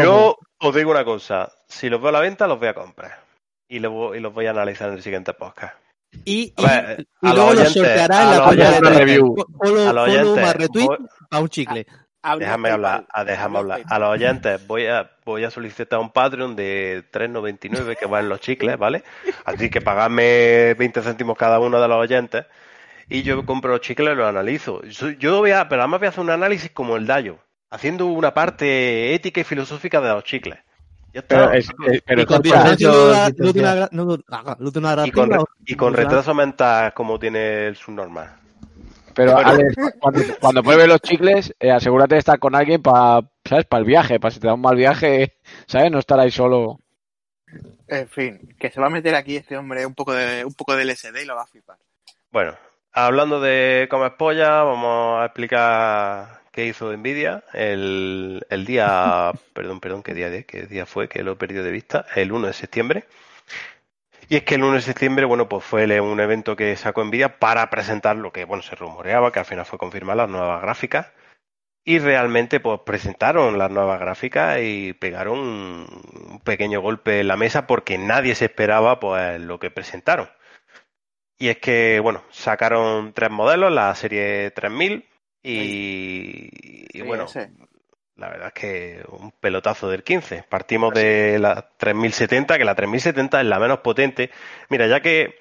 [0.01, 3.19] Yo os digo una cosa, si los veo a la venta, los voy a comprar.
[3.67, 5.75] Y los, voy- y los voy a analizar en el siguiente podcast.
[6.25, 8.63] Y, A ver, y, a y luego los lo oyentes, sorteará en a la cuenta
[8.63, 9.35] de oyentes, review.
[9.87, 10.97] A los oyentes, más retweet voy-
[11.29, 11.85] a un chicle.
[12.37, 13.21] Déjame hablar, PayPal.
[13.21, 13.93] a, déjame Abrió hablar.
[13.93, 18.27] A los oyentes voy a, voy a solicitar un Patreon de 3.99 que va en
[18.27, 19.03] los chicles, ¿vale?
[19.45, 22.45] Así que pagadme 20 céntimos cada uno de los oyentes
[23.07, 24.81] y yo compro los chicles y los analizo.
[24.83, 27.37] Yo- Yo voy a, pero además voy a hacer un análisis como el Dayo,
[27.69, 30.59] haciendo una parte ética y filosófica de los chicles.
[31.13, 31.35] Ya está.
[31.49, 32.21] Pero, es- es- pero
[35.65, 38.35] y con retraso mental como tiene el subnormal.
[39.15, 39.49] pero Bueno.
[39.49, 43.65] Alex, cuando, cuando pruebes los chicles, eh, asegúrate de estar con alguien para, ¿sabes?
[43.65, 45.35] Para el viaje, para si te da un mal viaje,
[45.67, 45.91] ¿sabes?
[45.91, 46.79] No estar ahí solo.
[47.87, 50.75] En fin, que se va a meter aquí este hombre un poco de un poco
[50.75, 51.77] de LSD y lo va a flipar.
[52.31, 52.53] Bueno,
[52.93, 60.13] hablando de comer polla, vamos a explicar hizo Nvidia el, el día, perdón, perdón, qué
[60.13, 63.05] día, de, qué día fue, que lo he perdido de vista, el 1 de septiembre.
[64.29, 67.39] Y es que el 1 de septiembre, bueno, pues fue un evento que sacó Nvidia
[67.39, 71.11] para presentar lo que, bueno, se rumoreaba, que al final fue confirmar las nuevas gráficas.
[71.83, 77.65] Y realmente, pues presentaron las nuevas gráficas y pegaron un pequeño golpe en la mesa
[77.67, 80.29] porque nadie se esperaba, pues, lo que presentaron.
[81.39, 85.09] Y es que, bueno, sacaron tres modelos, la serie 3000
[85.49, 86.49] y,
[86.93, 87.51] y Sí, bueno, ese.
[88.15, 90.43] la verdad es que un pelotazo del 15.
[90.49, 94.31] Partimos de la 3070, que la 3070 es la menos potente.
[94.69, 95.39] Mira, ya que,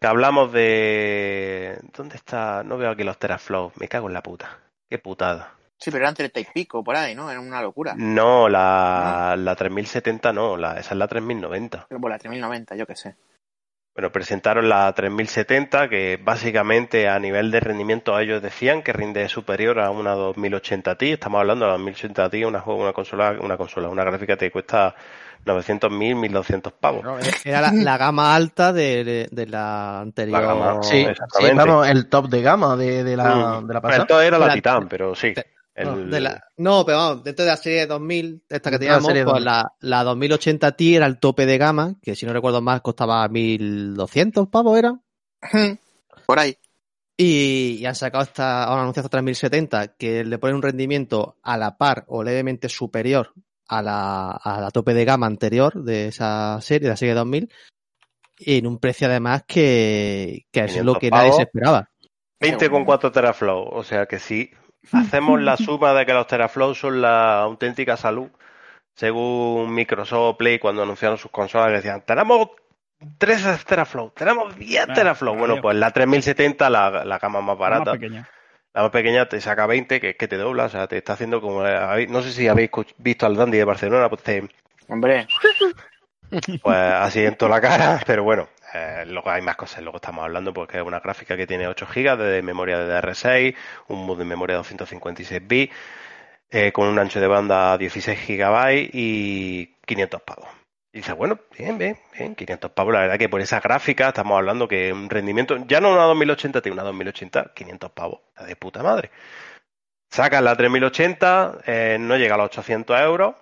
[0.00, 1.78] que hablamos de...
[1.96, 2.62] ¿Dónde está?
[2.64, 3.76] No veo aquí los teraflops.
[3.78, 4.58] Me cago en la puta.
[4.88, 5.54] Qué putada.
[5.78, 7.30] Sí, pero eran treinta y pico por ahí, ¿no?
[7.30, 7.94] Era una locura.
[7.96, 11.86] No, la, la 3070 no, la, esa es la 3090.
[11.88, 13.16] Pero por la 3090, yo qué sé.
[13.94, 19.80] Bueno, presentaron la 3070, que básicamente a nivel de rendimiento ellos decían que rinde superior
[19.80, 21.12] a una 2080 Ti.
[21.12, 24.50] Estamos hablando de la 2080 Ti, una, una consola, una consola, una gráfica que te
[24.52, 24.94] cuesta
[25.44, 27.02] 900.000, 1.200 pavos.
[27.02, 30.40] No, eh, Era la, la gama alta de, de- de la anterior.
[30.40, 31.62] La gama, Sí, exactamente.
[31.62, 33.66] sí, vamos, el top de gama de, de la, Mm.
[33.66, 34.02] de la pasada.
[34.02, 35.34] Esto era la La- Titan, pero sí.
[35.80, 38.78] El- No, de la- no, pero vamos, dentro de la serie 2000, esta que la
[38.78, 39.44] teníamos, pues 2000.
[39.44, 43.26] la, la 2080 Ti era el tope de gama, que si no recuerdo mal costaba
[43.28, 44.98] 1200 pavos, ¿era?
[46.26, 46.56] Por ahí.
[47.16, 51.56] Y, y han sacado esta, ahora anunciado esta 3070, que le pone un rendimiento a
[51.58, 53.32] la par o levemente superior
[53.68, 57.52] a la, a la tope de gama anterior de esa serie, de la serie 2000,
[58.38, 61.90] y en un precio además que, que es lo 500 que nadie se esperaba.
[62.40, 63.68] 20,4 teraflops.
[63.72, 64.50] O sea que si
[64.92, 68.28] hacemos la suma de que los teraflops son la auténtica salud,
[68.94, 72.48] según Microsoft Play cuando anunciaron sus consolas, que decían, tenemos
[73.18, 75.38] 13 teraflops, tenemos 10 Ah, teraflops.
[75.38, 78.28] Bueno, pues la 3070, la, la gama más barata, Más pequeña.
[78.74, 81.14] la más pequeña te saca 20, que es que te dobla, o sea, te está
[81.14, 81.62] haciendo como...
[81.62, 84.48] habéis- No sé si habéis visto al Dandy de Barcelona, pues te,
[84.88, 85.26] Hombre,
[86.62, 89.82] pues así en toda la cara, pero bueno, eh, luego hay más cosas.
[89.82, 93.54] Luego estamos hablando porque es una gráfica que tiene 8 GB de memoria DDR6,
[93.88, 95.74] un modo de memoria de 256 bits,
[96.50, 100.48] eh, con un ancho de banda 16 GB y 500 pavos.
[100.92, 102.94] Y dice, bueno, bien, bien, bien, 500 pavos.
[102.94, 106.60] La verdad que por esa gráfica estamos hablando que un rendimiento, ya no una 2080,
[106.62, 108.20] tiene una 2080, 500 pavos.
[108.46, 109.10] De puta madre.
[110.10, 113.34] Sacas la 3080, eh, no llega a los 800 euros.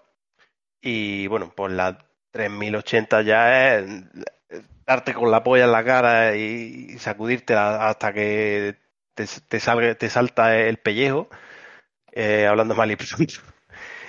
[0.80, 1.98] Y bueno, pues la
[2.46, 3.84] 3080 ya es
[4.86, 8.76] darte con la polla en la cara y, y sacudirte hasta que
[9.14, 11.28] te, te salga, te salta el pellejo,
[12.12, 13.34] eh, hablando mal y pronto.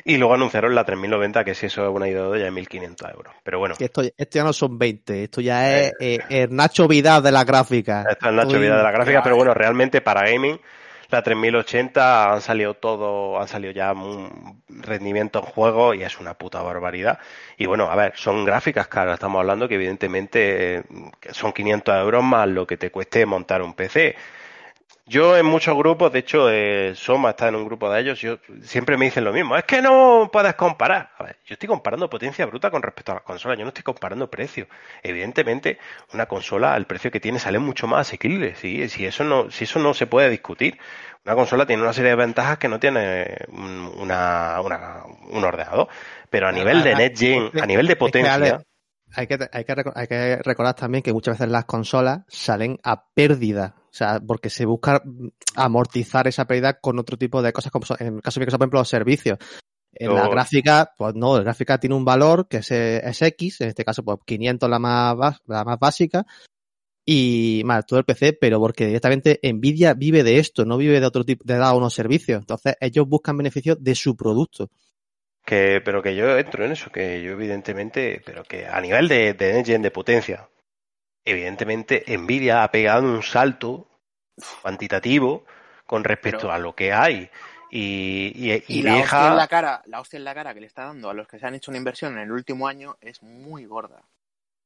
[0.06, 3.34] Y luego anunciaron la 3090, que si eso es una idea ya de 1500 euros.
[3.44, 7.22] Pero bueno, esto, esto ya no son 20, esto ya es eh, el Nacho Vidal
[7.22, 8.06] de la gráfica.
[8.10, 10.60] Esta es la Uy, chulidad de la gráfica, pero bueno, realmente para gaming,
[11.10, 16.36] la 3080 han salido todo, han salido ya un rendimiento en juego y es una
[16.36, 17.20] puta barbaridad.
[17.58, 20.84] Y bueno, a ver, son gráficas caras, estamos hablando que evidentemente eh,
[21.32, 24.16] son 500 euros más lo que te cueste montar un PC.
[25.10, 28.38] Yo en muchos grupos, de hecho, eh, Soma está en un grupo de ellos, yo
[28.62, 31.12] siempre me dicen lo mismo, es que no puedes comparar.
[31.18, 33.82] A ver, yo estoy comparando potencia bruta con respecto a las consolas, yo no estoy
[33.82, 34.68] comparando precio.
[35.02, 35.80] Evidentemente,
[36.14, 38.88] una consola, el precio que tiene sale mucho más asequible, ¿sí?
[38.88, 40.78] si eso no, si eso no se puede discutir.
[41.26, 45.88] Una consola tiene una serie de ventajas que no tiene un, una, una- un ordenador.
[46.30, 48.62] Pero a nivel de Ah, Net Gen, a nivel de potencia,
[49.16, 53.06] hay, que, hay, que, hay que recordar también que muchas veces las consolas salen a
[53.14, 53.76] pérdida.
[53.86, 55.02] O sea, porque se busca
[55.56, 58.58] amortizar esa pérdida con otro tipo de cosas, como son- en el caso de Microsoft,
[58.60, 59.38] por ejemplo, los servicios.
[59.92, 63.70] En la gráfica, pues no, la gráfica tiene un valor que es, es X, en
[63.70, 65.16] este caso, pues 500 la más,
[65.48, 66.26] la más básica,
[67.06, 71.08] y más todo el PC, pero porque directamente Nvidia vive de esto, no vive de
[71.08, 72.40] otro tipo, de dar unos servicios.
[72.40, 74.70] Entonces, ellos buscan beneficios de su producto.
[75.50, 79.34] Que, pero que yo entro en eso, que yo evidentemente, pero que a nivel de,
[79.34, 80.48] de de potencia,
[81.26, 83.90] evidentemente Nvidia ha pegado un salto
[84.62, 85.46] cuantitativo
[85.88, 87.30] con respecto Pero- a lo que hay.
[87.72, 89.28] Y, y, y y la hostia deja...
[89.30, 91.38] en la cara, la hostia en la cara que le está dando a los que
[91.40, 94.02] se han hecho una inversión en el último año es muy gorda.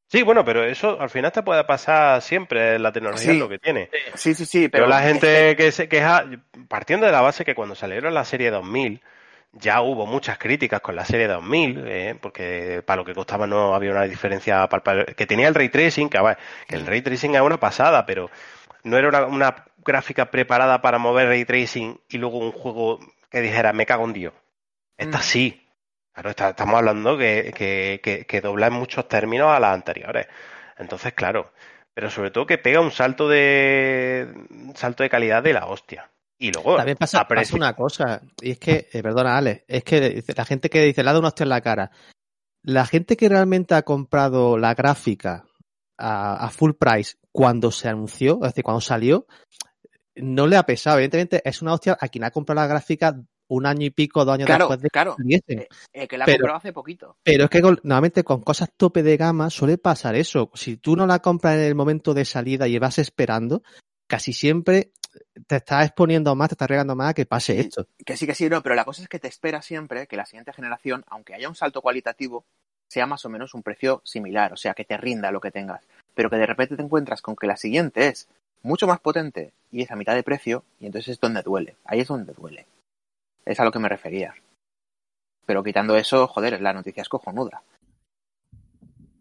[0.09, 3.31] Sí, bueno, pero eso al final te puede pasar siempre, la tecnología Sí.
[3.31, 3.89] es lo que tiene.
[4.15, 6.25] Sí, sí, sí, Pero pero la gente que se queja,
[6.67, 9.01] partiendo de la base que cuando salieron la serie 2000,
[9.54, 13.74] ya hubo muchas críticas con la serie 2000, eh, porque para lo que costaba no
[13.76, 15.06] había una diferencia palpable.
[15.16, 16.38] Que tenía el ray tracing, que, a ver,
[16.68, 18.30] que el ray tracing es una pasada, pero
[18.84, 22.99] no era una, una gráfica preparada para mover ray tracing y luego un juego
[23.30, 24.34] que dijera, me cago en Dios.
[24.97, 25.22] Esta Mm.
[25.22, 25.60] sí.
[26.14, 30.28] Claro, está- estamos hablando que, que, que, que dobla en muchos términos a las anteriores.
[30.78, 31.51] Entonces, claro,
[31.93, 36.10] pero sobre todo que pega un salto de un salto de calidad de la hostia.
[36.38, 40.23] Y luego También pasa, pasa una cosa, y es que, eh, perdona, Ale, es que
[40.36, 41.91] la gente que dice, le ha dado una hostia en la cara.
[42.63, 45.45] La gente que realmente ha comprado la gráfica
[45.97, 49.25] a, a full price cuando se anunció, es decir, cuando salió,
[50.15, 50.97] no le ha pesado.
[50.97, 53.15] Evidentemente, es una hostia a quien ha comprado la gráfica
[53.49, 55.15] un año y pico, dos años Claro, después de claro.
[55.17, 55.36] que.
[55.55, 57.17] Eh, eh, que la Pero- comprado hace poquito.
[57.23, 60.49] Pero es que con- normalmente con cosas tope de gama suele pasar eso.
[60.55, 63.61] Si tú no la compras en el momento de salida y vas esperando,
[64.14, 64.91] casi siempre
[65.47, 67.88] te estás exponiendo más, te estás regando más a que pase esto.
[68.05, 70.28] Que sí, que sí, no, pero la cosa es que te espera siempre que la
[70.28, 72.45] siguiente generación, aunque haya un salto cualitativo,
[72.88, 75.84] sea más o menos un precio similar, o sea, que te rinda lo que tengas.
[76.14, 78.28] Pero que de repente te encuentras con que la siguiente es
[78.61, 81.76] mucho más potente y es a mitad de precio, y entonces es donde duele.
[81.84, 82.68] Ahí es donde duele.
[83.45, 84.36] Es a lo que me refería.
[85.47, 87.64] Pero quitando eso, joder, la noticia es cojonuda.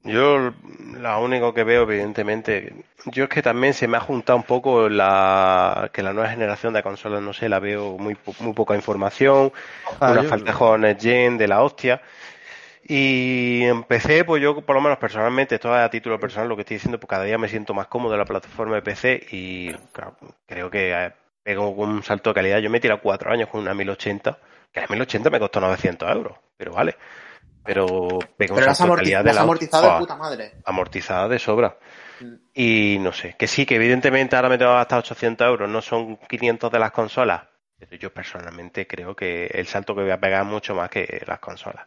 [0.05, 0.53] Yo
[0.98, 2.72] lo único que veo, evidentemente,
[3.07, 6.72] yo es que también se me ha juntado un poco la que la nueva generación
[6.72, 9.53] de consolas, no sé, la veo muy, muy poca información,
[10.00, 12.03] Ah, una yo- falta de juegos Next Gen de la hostia.
[12.84, 16.62] Y empecé, pues yo por lo menos personalmente, esto es a título personal lo que
[16.62, 19.72] estoy diciendo, pues cada día me siento más cómodo en la plataforma de PC y
[19.92, 21.12] claro, creo que eh,
[21.44, 22.59] pego un salto de calidad.
[22.59, 24.36] Yo me he tirado cuatro años con una 1080,
[24.72, 26.96] que la 1080 me costó 900 euros, pero vale.
[27.64, 29.98] Pero pego un Pero salto de amorti- calidad la de has la amortizado de Fua,
[29.98, 30.52] puta madre.
[30.64, 31.76] amortizada de sobra.
[32.20, 32.34] Mm.
[32.54, 36.16] Y no sé, que sí, que evidentemente ahora me tengo gastar 800 euros, no son
[36.16, 37.42] 500 de las consolas.
[37.78, 41.22] Pero yo personalmente creo que el salto que voy a pegar es mucho más que
[41.26, 41.86] las consolas.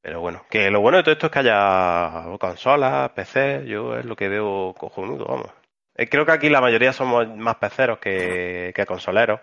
[0.00, 4.04] Pero bueno, que lo bueno de todo esto es que haya consolas, PC, yo es
[4.04, 5.50] lo que veo cojonudo, vamos.
[5.96, 9.40] Eh, Creo que aquí la mayoría somos más peceros que, que consoleros.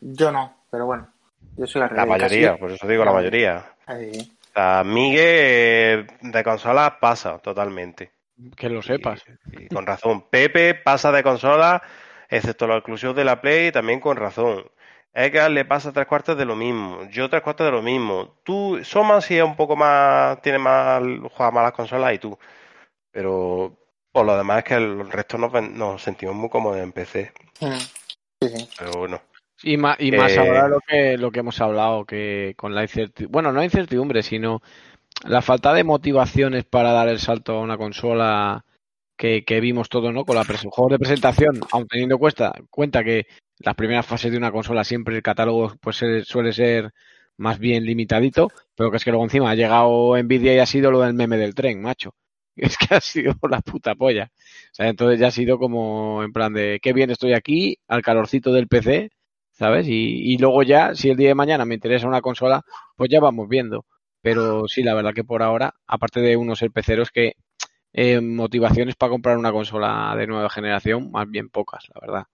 [0.00, 1.12] Yo no, pero bueno.
[1.56, 3.64] Yo soy la La mayoría, por eso digo la mayoría.
[3.86, 4.35] Ahí.
[4.56, 8.12] O sea, Migue eh, de consolas pasa totalmente.
[8.56, 9.22] Que lo sepas.
[9.52, 10.22] Y, y con razón.
[10.30, 11.82] Pepe pasa de consola,
[12.30, 14.64] excepto los exclusivos de la Play, también con razón.
[15.12, 17.06] Edgar le pasa tres cuartos de lo mismo.
[17.10, 18.38] Yo tres cuartos de lo mismo.
[18.44, 21.02] Tú, Soma sí es un poco más, tiene más,
[21.34, 22.38] juega más las consolas y tú.
[23.10, 23.76] Pero
[24.10, 27.30] por lo demás es que el resto nos, ven- nos sentimos muy cómodos en PC.
[27.60, 27.76] Mm.
[28.40, 28.68] Sí, sí.
[28.78, 29.20] Pero bueno.
[29.66, 32.82] Y más, y más Eh, ahora lo que, lo que hemos hablado, que con la
[32.82, 34.62] incertidumbre, bueno, no incertidumbre, sino
[35.24, 38.64] la falta de motivaciones para dar el salto a una consola
[39.16, 40.24] que, que vimos todo, ¿no?
[40.24, 43.26] Con la juegos de presentación, aun teniendo cuesta, cuenta que
[43.58, 46.92] las primeras fases de una consola siempre el catálogo pues se- suele ser
[47.38, 50.90] más bien limitadito, pero que es que luego encima ha llegado Nvidia y ha sido
[50.92, 52.14] lo del meme del tren, macho.
[52.56, 54.30] Es que ha sido la puta polla.
[54.72, 58.02] O sea, entonces ya ha sido como en plan de qué bien estoy aquí, al
[58.02, 59.10] calorcito del PC,
[59.58, 59.86] ¿sabes?
[59.88, 62.62] Y, y luego ya, si el día de mañana me interesa una consola,
[62.96, 63.84] pues ya vamos viendo.
[64.22, 67.34] Pero sí, la verdad que por ahora, aparte de unos ser peceros que
[67.92, 72.24] eh, motivaciones para comprar una consola de nueva generación, más bien pocas, la verdad.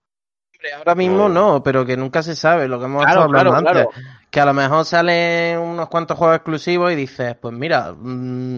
[0.55, 3.53] Hombre, ahora mismo no, pero que nunca se sabe, lo que hemos Claro, estado hablando
[3.57, 4.01] claro, antes.
[4.31, 8.57] Que a lo mejor salen unos cuantos juegos exclusivos y dices, pues mira, mm,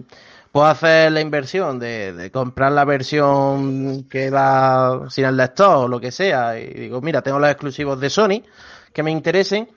[0.56, 5.88] puedo hacer la inversión de, de comprar la versión que va sin el lector o
[5.90, 6.58] lo que sea.
[6.58, 8.42] Y digo, mira, tengo los exclusivos de Sony
[8.94, 9.68] que me interesen.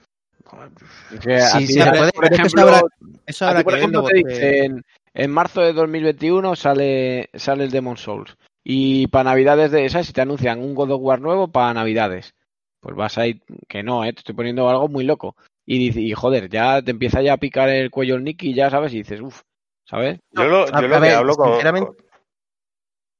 [3.64, 8.37] Por ejemplo, te dicen, en marzo de 2021 sale, sale el Demon Souls.
[8.62, 12.37] Y para Navidades de esas, si te anuncian un God of War nuevo para Navidades,
[12.79, 14.12] pues vas a ir, que no, ¿eh?
[14.12, 15.35] te estoy poniendo algo muy loco.
[15.66, 18.70] Y, y joder, ya te empieza ya a picar el cuello el Nick y ya
[18.70, 19.43] sabes, y dices, uff,
[19.89, 20.18] ¿sabes?
[20.32, 22.05] Yo lo, yo a lo que ver, hablo con, sinceramente-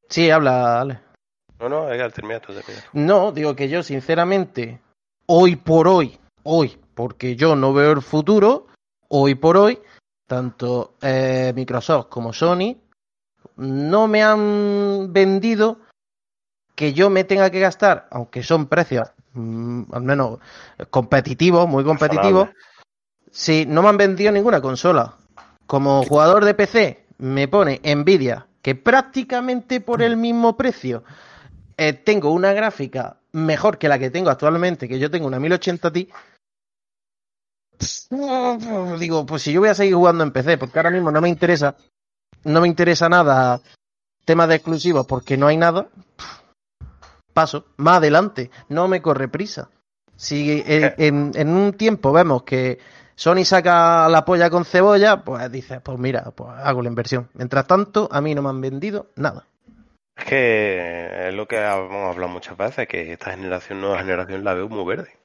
[0.09, 1.01] Sí, habla, Ale.
[1.61, 2.83] No, no, Edgar, termina termina.
[2.93, 4.81] No, digo que yo, sinceramente,
[5.27, 8.67] hoy por hoy, hoy, porque yo no veo el futuro,
[9.09, 9.79] hoy por hoy,
[10.27, 12.77] tanto eh, Microsoft como Sony
[13.57, 15.81] no me han vendido
[16.77, 20.39] que yo me tenga que gastar, aunque son precios mm, al menos
[20.91, 22.51] competitivos, muy competitivos,
[23.33, 25.17] si no me han vendido ninguna consola.
[25.69, 31.05] Como jugador de PC me pone Nvidia, que prácticamente por el mismo precio
[31.77, 35.93] eh, tengo una gráfica mejor que la que tengo actualmente, que yo tengo una 1080
[35.93, 36.09] Ti.
[38.99, 41.29] Digo, pues si yo voy a seguir jugando en PC, porque ahora mismo no me
[41.29, 41.77] interesa,
[42.45, 43.61] no me interesa nada
[44.25, 45.89] temas de exclusivos porque no hay nada,
[47.35, 49.69] paso, más adelante, no me corre prisa.
[50.17, 52.79] Si en, en- en un tiempo vemos que
[53.19, 57.29] Sony saca la polla con cebolla, pues dices, pues mira, pues hago la inversión.
[57.35, 59.45] Mientras tanto, a mí no me han vendido nada.
[60.17, 64.55] Es que es lo que hemos hablado muchas veces, que esta generación, nueva generación, la
[64.55, 65.19] veo muy verde.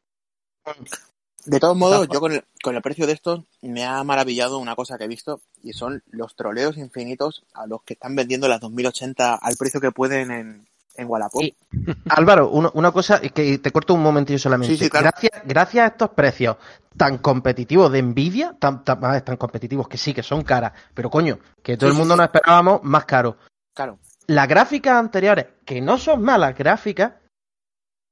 [1.46, 4.76] De todos modos, yo con el, con el precio de estos me ha maravillado una
[4.76, 8.60] cosa que he visto y son los troleos infinitos a los que están vendiendo las
[8.60, 11.42] 2080 al precio que pueden en, en Wallapop.
[12.10, 14.76] Álvaro, una, una cosa que te corto un momentillo solamente.
[14.78, 15.10] Sí, sí, claro.
[15.12, 16.58] gracias, gracias a estos precios
[16.96, 21.40] tan competitivos de Nvidia, tan, tan, tan competitivos que sí, que son caras, pero coño,
[21.64, 22.18] que todo Sí, el mundo sí.
[22.20, 23.38] nos esperábamos más caro.
[23.74, 23.98] Claro.
[24.28, 27.14] Las gráficas anteriores, que no son malas gráficas,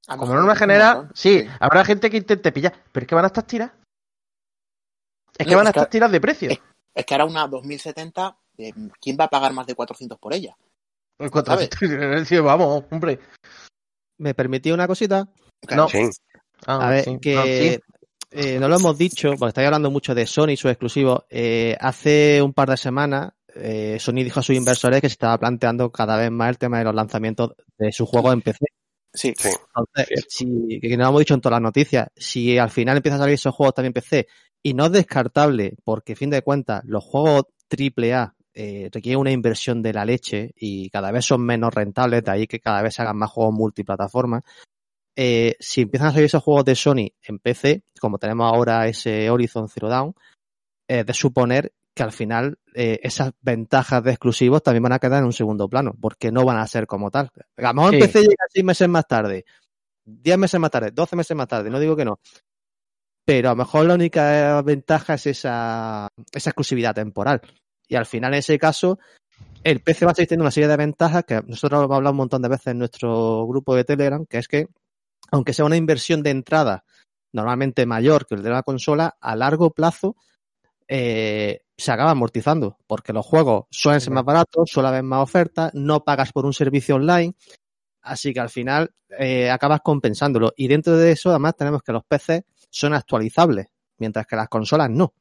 [0.08, 3.04] A lo como mejor norma es un general, sí, habrá gente que intente pillar, pero
[3.04, 3.74] es que van a estar tiradas.
[5.38, 6.50] Es que No, van a es que- estar tiras de precio.
[6.50, 6.60] es-
[6.94, 10.58] Es que ahora una 2070, eh, ¿quién va a pagar más de 400 por ella?
[11.20, 11.80] El 400,
[12.28, 13.20] sí, vamos, hombre.
[14.18, 15.28] ¿Me permití una cosita?
[15.76, 15.88] No.
[15.90, 16.10] Sí.
[16.66, 17.18] Ah, A ver, sí.
[17.22, 17.80] que No, sí.
[18.32, 21.24] eh, no lo hemos dicho, porque estáis hablando mucho de Sony y sus exclusivos.
[21.30, 25.38] Eh, hace un par de semanas, eh, Sony dijo a sus inversores que se estaba
[25.38, 28.66] planteando cada vez más el tema de los lanzamientos de sus juegos en PC.
[29.14, 29.34] Sí.
[29.38, 29.50] Sí.
[29.76, 33.20] Entonces, si, que no lo hemos dicho en todas las noticias, si al final empiezan
[33.20, 34.28] a salir esos juegos también en PC,
[34.64, 39.32] y no es descartable, porque a fin de cuentas, los juegos AAA eh, requieren una
[39.32, 42.96] inversión de la leche y cada vez son menos rentables, de ahí que cada vez
[42.96, 44.44] se hagan más juegos multiplataformas.
[45.16, 49.30] Eh, si empiezan a salir esos juegos de Sony en PC, como tenemos ahora ese
[49.30, 50.14] Horizon Zero Dawn,
[50.88, 55.20] es de suponer que al final eh, esas ventajas de exclusivos también van a quedar
[55.20, 57.30] en un segundo plano, porque no van a ser como tal.
[57.58, 58.00] A lo mejor en.
[58.00, 59.46] PC llega seis meses más tarde,
[60.06, 62.20] 10 meses más tarde, 12 meses más tarde, no digo que no.
[63.26, 67.42] Pero a lo mejor la única ventaja es esa, esa exclusividad temporal.
[67.92, 69.00] Y al final, en ese caso,
[69.66, 72.18] el PC va a seguir teniendo una serie de ventajas que nosotros hemos hablado un
[72.20, 74.68] montón de veces en nuestro grupo de Telegram, que es que,
[75.30, 76.86] aunque sea una inversión de entrada
[77.34, 80.16] normalmente mayor que el de la consola, a largo plazo
[80.88, 85.74] eh, se acaba amortizando, porque los juegos suelen ser más baratos, suele haber más ofertas,
[85.74, 87.34] no pagas por un servicio online,
[88.04, 90.54] así que al final eh, acabas compensándolo.
[90.56, 93.68] Y dentro de eso, además, tenemos que los PCs son actualizables,
[93.98, 95.14] mientras que las consolas no.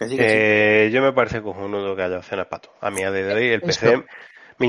[0.00, 0.42] Que sí, que sí.
[0.42, 2.74] Eh, yo me parece cojonudo que haya opciones para todo.
[2.80, 3.62] A mí a día de hoy el.
[3.62, 4.02] PC
[4.58, 4.66] me,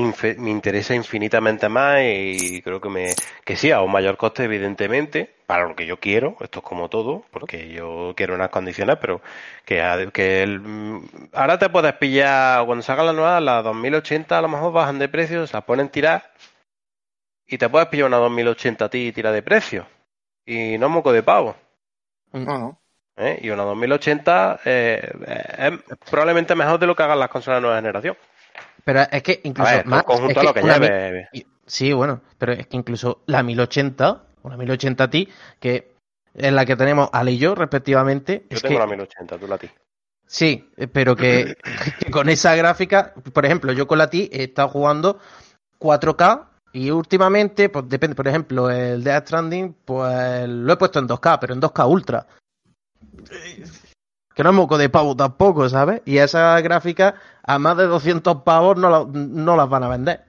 [0.50, 5.68] interesa infinitamente más y creo que me que sí, a un mayor coste evidentemente, para
[5.68, 9.20] lo que yo quiero, esto es como todo, porque yo quiero unas condiciones, pero
[9.66, 14.38] que, a- que el- mm, ahora te puedes pillar, cuando salgan las nuevas, las 2080
[14.38, 16.32] a lo mejor bajan de precio, se las ponen tirar
[17.46, 19.86] y te puedes pillar una 2080 a ti y tira de precio.
[20.46, 21.56] Y no moco de pavo.
[22.32, 22.81] No, no.
[23.16, 23.38] ¿Eh?
[23.42, 25.10] Y una 2080 eh,
[25.58, 25.72] es
[26.10, 28.16] probablemente mejor de lo que hagan las consolas de nueva generación.
[28.84, 30.02] Pero es que A incluso ver, más.
[30.04, 31.28] conjunto es a lo que una lleve.
[31.32, 35.28] mi- Sí, bueno, pero es que incluso la 1080, una 1080 Ti,
[35.60, 35.92] que
[36.34, 39.46] es la que tenemos Ale y yo, respectivamente, Yo es tengo que la 1080, tú
[39.46, 39.70] la ti.
[40.26, 41.56] Sí, pero que,
[42.00, 45.18] que con esa gráfica, por ejemplo, yo con la Ti he estado jugando
[45.78, 51.06] 4K y últimamente, pues depende, por ejemplo, el Death Stranding, pues lo he puesto en
[51.06, 52.26] 2K, pero en 2K Ultra.
[54.34, 56.00] Que no es moco de pavo tampoco, ¿sabes?
[56.06, 60.24] Y esas gráficas a más de 200 pavos no, la- no las van a vender.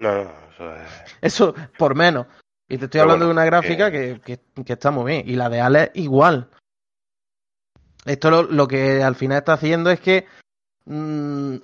[0.00, 0.88] No, no, eso es.
[1.22, 2.26] Eso por menos.
[2.68, 5.28] Y te estoy hablando bueno, de una gráfica que, que- que está muy bien.
[5.28, 6.48] Y la de Alex igual.
[8.04, 10.26] Esto lo, lo que al final está haciendo es que
[10.86, 11.56] mm,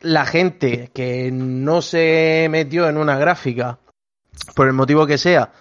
[0.00, 3.78] la gente que no se metió en una gráfica,
[4.54, 5.52] por el motivo que sea,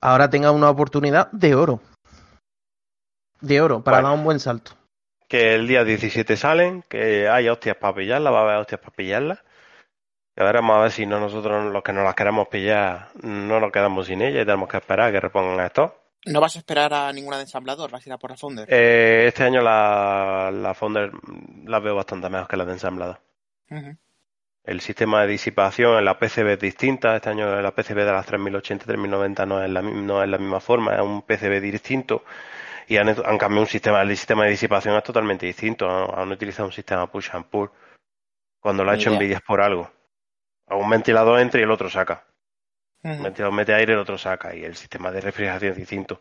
[0.00, 1.80] ahora tenga una oportunidad de oro.
[3.44, 4.08] De oro, para Bueno.
[4.08, 4.72] dar un buen salto.
[5.28, 8.94] Que el día 17 salen, que hay hostias para pillarlas, va a haber hostias para
[8.94, 9.38] pillarlas.
[10.36, 13.60] Y ahora vamos a ver si no nosotros los que nos las queremos pillar no
[13.60, 15.94] nos quedamos sin ellas y tenemos que esperar a que repongan esto.
[16.26, 17.90] ¿No vas a esperar a ninguna de ensamblador?
[17.90, 18.66] ¿Vas a ir a por la Founder?
[18.70, 21.12] Eh, este año la, la Founder
[21.66, 23.18] las veo bastante mejor que las de ensamblado.
[23.70, 23.96] Ujú.
[24.64, 27.14] El sistema de disipación en la PCB es distinta.
[27.14, 30.60] Este año la PCB de las 3080 3090 no es la, no es la misma
[30.60, 32.24] forma, es un PCB distinto.
[32.88, 35.88] Y han, han cambiado un sistema, el sistema de disipación es totalmente distinto.
[35.88, 37.70] Han, han utilizado un sistema push and pull.
[38.60, 39.18] Cuando lo ha hecho idea.
[39.20, 39.90] Nvidia es por algo.
[40.68, 42.24] A un ventilador entra y el otro saca.
[43.18, 44.54] El ventilador mete aire y el otro saca.
[44.54, 46.20] Y el sistema de refrigeración es distinto.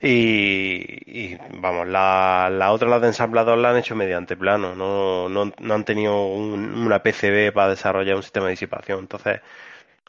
[0.00, 4.74] Y, y, vamos, la, la otra, la de ensamblador, la han hecho mediante plano.
[4.74, 9.00] No, no, no han tenido un- una PCB para desarrollar un sistema de disipación.
[9.00, 9.40] Entonces,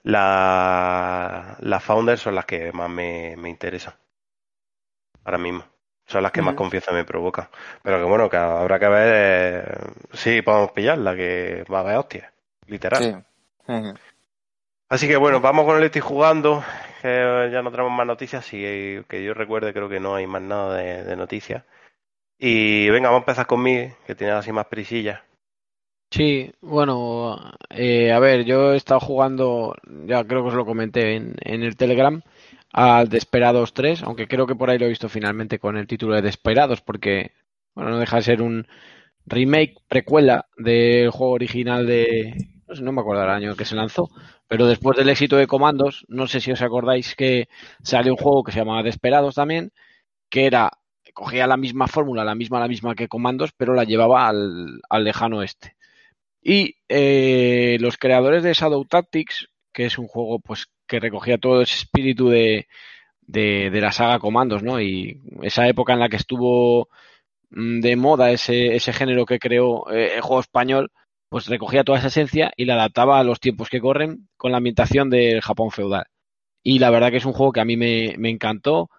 [0.03, 3.93] la, las founders son las que más me, me interesan.
[5.25, 5.63] Ahora mismo.
[6.05, 7.47] Son las que más confianza me provocan.
[7.81, 9.75] Pero que bueno, que habrá que ver eh,
[10.13, 12.33] si podemos pillarla, que va a haber hostia.
[12.67, 13.25] Literal.
[13.67, 13.73] Sí.
[14.89, 16.63] Así que bueno, vamos con el estoy jugando,
[17.01, 20.41] que ya no tenemos más noticias y que yo recuerde creo que no hay más
[20.41, 21.63] nada de, de noticias.
[22.37, 25.21] Y venga, vamos a empezar con Miguel, que tiene así más prisillas.
[26.11, 27.39] Sí, bueno,
[27.71, 29.73] eh, a ver, yo he estado jugando,
[30.05, 32.21] ya creo que os lo comenté en, en el Telegram,
[32.73, 36.15] al Desperados 3, aunque creo que por ahí lo he visto finalmente con el título
[36.15, 37.31] de Desperados, porque,
[37.75, 38.67] bueno, no deja de ser un
[39.25, 42.35] remake, precuela del juego original de,
[42.67, 44.09] no, sé, no me acuerdo el año que se lanzó,
[44.47, 47.47] pero después del éxito de Comandos, no sé si os acordáis que
[47.83, 49.71] salió un juego que se llamaba Desperados también,
[50.29, 50.71] que era,
[51.13, 55.03] cogía la misma fórmula, la misma, la misma que Comandos, pero la llevaba al, al
[55.03, 55.75] lejano oeste.
[56.41, 61.63] Y eh, los creadores de Shadow Tactics, que es un juego pues que recogía todo
[61.63, 62.67] ese espíritu de,
[63.21, 64.79] de, de la saga Comandos, ¿no?
[64.79, 66.87] Y esa época en la que estuvo
[67.49, 70.91] mm, de moda ese, ese género que creó eh, el juego español,
[71.29, 74.57] pues recogía toda esa esencia y la adaptaba a los tiempos que corren con la
[74.57, 76.05] ambientación del Japón feudal.
[76.61, 78.89] Y la verdad que es un juego que a mí me, me encantó.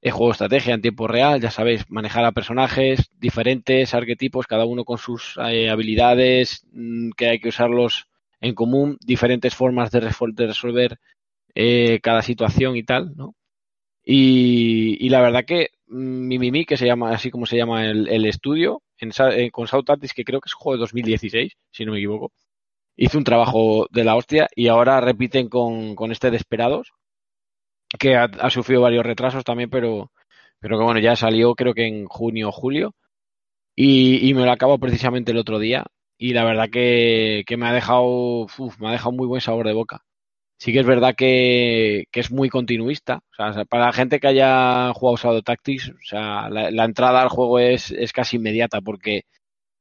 [0.00, 4.64] Es juego de estrategia en tiempo real, ya sabéis, manejar a personajes diferentes, arquetipos, cada
[4.64, 8.08] uno con sus eh, habilidades, mm, que hay que usarlos
[8.46, 10.98] en común, diferentes formas de, resol- de resolver
[11.54, 13.34] eh, cada situación y tal, ¿no?
[14.04, 18.82] Y, la verdad que mm, Mimimi, que se llama así como se llama el, estudio,
[18.98, 21.92] en, Sa- eh, con South Tactics, que creo que es juego de 2016, si no
[21.92, 22.32] me equivoco,
[22.96, 26.92] hizo un trabajo de la hostia y ahora repiten con, con este Desperados,
[27.98, 30.10] que ha, ha sufrido varios retrasos también, pero,
[30.60, 32.94] pero que bueno, ya salió creo que en junio o julio
[33.76, 35.84] y, y me lo acabo precisamente el otro día
[36.18, 38.04] y la verdad que, que me ha dejado
[38.46, 40.02] uf, me ha dejado muy buen sabor de boca.
[40.58, 43.20] Sí que es verdad que, que es muy continuista.
[43.38, 47.28] O sea, para la gente que haya jugado Shadow Tactics, o sea, la, entrada al
[47.30, 49.22] juego es, es casi inmediata porque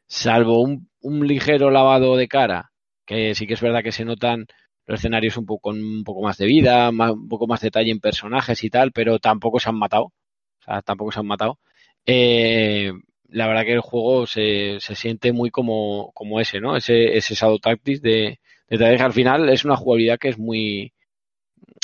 [0.08, 2.72] salvo un, un ligero lavado de cara,
[3.06, 4.46] que sí que es verdad que se notan
[4.86, 8.00] los escenarios un poco un poco más de vida, más- un poco más detalle en
[8.00, 10.06] personajes y tal, pero tampoco se han matado.
[10.06, 11.60] O sea, tampoco se han matado.
[12.06, 12.92] Eh,
[13.30, 16.76] la verdad que el juego se, se siente muy como, como ese, ¿no?
[16.78, 18.86] Ese, ese Shadow Tactics de, de.
[18.86, 20.94] Al final es una jugabilidad que es muy,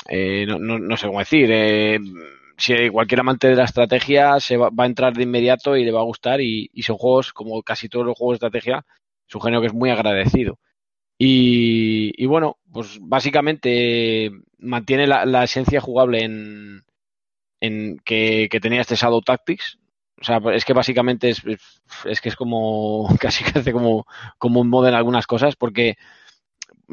[0.09, 1.99] eh, no, no, no sé cómo decir, eh,
[2.57, 5.91] si cualquier amante de la estrategia se va, va a entrar de inmediato y le
[5.91, 8.85] va a gustar y, son juegos, como casi todos los juegos de estrategia,
[9.27, 10.59] es un género que es muy agradecido.
[11.17, 16.83] Y, y bueno, pues básicamente mantiene la, la esencia jugable en,
[17.61, 19.79] en que, que tenía este Shadow Tactics.
[20.20, 21.41] O sea, es que básicamente es,
[22.05, 24.05] es que es como casi que hace como,
[24.38, 25.97] como un modo en algunas cosas, porque,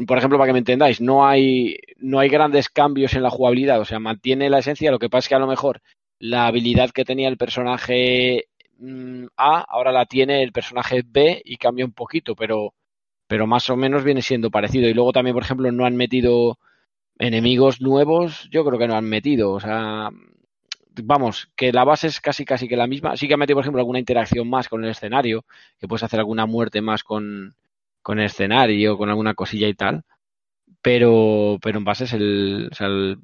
[0.07, 3.81] por ejemplo, para que me entendáis, no hay, no hay grandes cambios en la jugabilidad,
[3.81, 5.83] o sea, mantiene la esencia, lo que pasa es que a lo mejor
[6.19, 8.47] la habilidad que tenía el personaje
[8.79, 12.75] mm, A, ahora la tiene el personaje B y cambia un poquito, pero,
[13.27, 14.89] pero más o menos viene siendo parecido.
[14.89, 16.59] Y luego también, por ejemplo, no han metido
[17.19, 20.11] enemigos nuevos, yo creo que no han metido, o sea,
[21.05, 23.17] vamos, que la base es casi casi que la misma.
[23.17, 25.45] Sí que ha metido, por ejemplo, alguna interacción más con el escenario,
[25.79, 27.55] que puedes hacer alguna muerte más con,
[28.03, 30.05] con el escenario, con alguna cosilla y tal.
[30.83, 32.71] Pero, pero en base es el,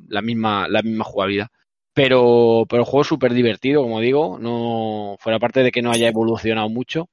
[0.08, 1.48] la misma, la misma jugabilidad.
[1.94, 5.92] Pero, pero el juego es súper divertido, como digo, no, fuera parte de que no
[5.92, 7.08] haya evolucionado mucho.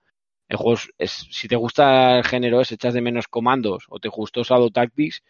[0.50, 4.10] El juego es, si te gusta el género, es echas de menos comandos o te
[4.10, 5.24] gustó Shadow Tactics,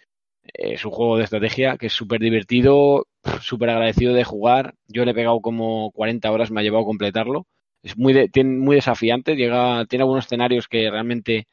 [0.43, 3.07] es un juego de estrategia que es súper divertido,
[3.41, 4.75] súper agradecido de jugar.
[4.87, 7.45] Yo le he pegado como 40 horas, me ha llevado a completarlo.
[7.83, 11.47] Es muy, de- tiene- muy desafiante, llega, tiene algunos escenarios que realmente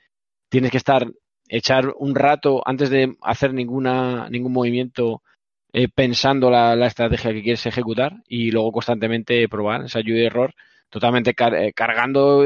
[0.48, 1.06] tienes que estar,
[1.48, 5.22] echar un rato antes de hacer ninguna, ningún movimiento
[5.72, 10.54] eh, pensando la, estrategia que quieres ejecutar y luego constantemente probar, ensayo y error,
[10.90, 12.44] totalmente car- eh, cargando,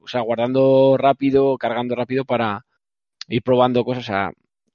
[0.00, 2.64] o sea, guardando rápido, cargando rápido para
[3.28, 4.04] ir probando cosas.
[4.04, 4.06] O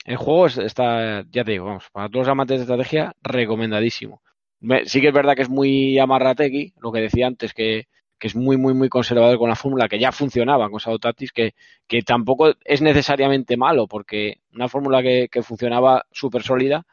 [0.06, 4.22] el juego es- está, ya te digo, vamos, para todos los amantes de estrategia, recomendadísimo.
[4.60, 7.88] Me- sí que es verdad que es muy amarrategui, lo que decía antes, que,
[8.20, 11.32] que es muy, muy, muy conservador con la fórmula, que ya funcionaba con Shadow Tactics,
[11.32, 11.54] que,
[11.88, 16.86] que tampoco es necesariamente malo, porque una fórmula que, que funcionaba súper sólida,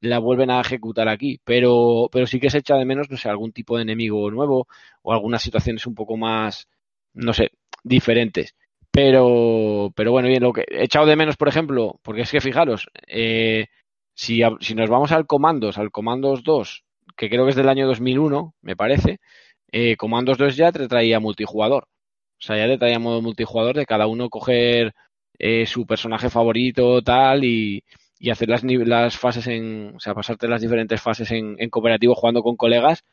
[0.00, 3.28] la vuelven a ejecutar aquí, pero, pero sí que se echa de menos, no sé,
[3.28, 4.66] algún tipo de enemigo nuevo
[5.02, 6.68] o algunas situaciones un poco más,
[7.14, 7.52] no sé,
[7.84, 8.54] diferentes.
[8.92, 12.40] Pero, pero bueno, bien, lo que he echado de menos, por ejemplo, porque es que
[12.40, 13.66] fijaros, eh,
[14.14, 16.84] si, si nos vamos al Comandos, al Comandos 2,
[17.16, 19.20] que creo que es del año 2001, me parece,
[19.72, 21.84] eh, Comandos 2 ya te traía multijugador.
[21.84, 24.92] O sea, ya te traía modo multijugador de cada uno coger
[25.38, 27.84] eh, su personaje favorito, tal, y,
[28.18, 32.14] y hacer las, las fases en, o sea, pasarte las diferentes fases en, en cooperativo
[32.14, 33.04] jugando con colegas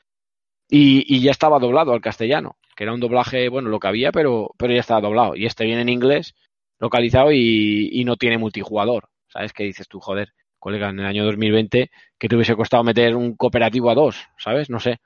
[0.70, 4.52] y ya estaba doblado al castellano, que era un doblaje, bueno, lo que había, pero,
[4.58, 5.36] pero ya estaba doblado.
[5.36, 6.36] Y este viene en inglés,
[6.80, 9.10] localizado y, y no tiene multijugador.
[9.28, 13.16] ¿Sabes qué dices tú, joder, colega, en el año 2020 que te hubiese costado meter
[13.16, 14.70] un cooperativo a dos, ¿sabes?
[14.70, 15.00] No sé.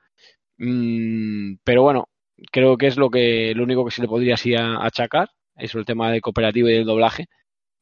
[0.58, 2.10] Mm, pero bueno,
[2.52, 5.86] creo que es lo que lo único que se le podría así achacar, eso el
[5.86, 7.28] tema de cooperativo y del doblaje,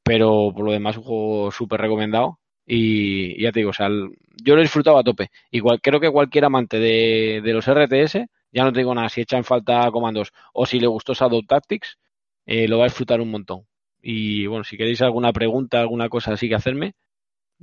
[0.04, 4.56] pero por lo demás un juego súper recomendado y, ya te digo, o sea, yo
[4.56, 5.30] lo he disfrutado a tope.
[5.52, 9.22] Igual creo que cualquier amante de, de los RTS, ya no te digo nada, si
[9.22, 11.98] echan falta comandos o si le gustó Shadow Tactics,
[12.46, 13.66] eh, lo va a disfrutar un montón.
[14.02, 16.94] Y bueno, si queréis alguna pregunta, alguna cosa así que hacerme,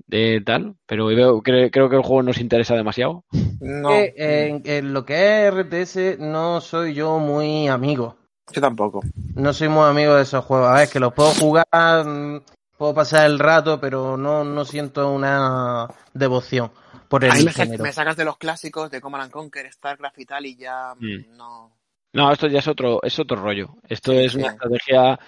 [0.07, 3.25] de tal, pero veo- creo, creo que el juego nos interesa demasiado.
[3.61, 8.17] No, en lo que es RTS no soy yo muy amigo.
[8.53, 9.03] yo tampoco.
[9.35, 10.69] No soy muy amigo de esos juegos.
[10.69, 11.67] A ver, que los puedo jugar,
[12.05, 12.43] mm,
[12.79, 16.71] puedo pasar el rato, pero no, no siento una devoción.
[17.09, 17.83] Por A mí el me, género.
[17.85, 21.37] me sacas de los clásicos de Command and Conquer, StarCraft y tal y ya Mm.
[21.37, 21.73] no.
[22.13, 23.75] No, esto ya es otro, es otro rollo.
[23.89, 24.55] Esto es una sí.
[24.55, 25.21] estrategia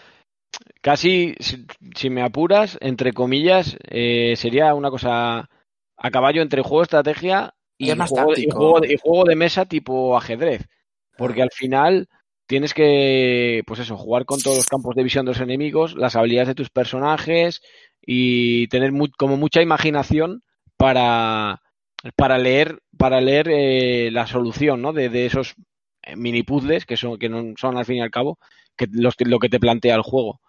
[0.81, 5.49] casi, si, si me apuras, entre comillas, eh, sería una cosa
[5.97, 8.97] a caballo entre juego de estrategia y, Y es más juego, y juego de, y
[8.97, 10.66] juego de mesa tipo ajedrez.
[11.16, 12.09] Porque al final
[12.47, 16.16] tienes que, pues eso, jugar con todos los campos de visión de los enemigos, las
[16.16, 17.61] habilidades de tus personajes
[18.01, 20.43] y tener mu- como mucha imaginación
[20.76, 21.61] para,
[22.16, 24.92] para leer, para leer eh, la solución, ¿no?
[24.92, 25.55] De, esos
[26.03, 28.38] eh, mini puzzles que son, que no son al fin y al cabo
[28.76, 30.40] que los, lo que te plantea el juego.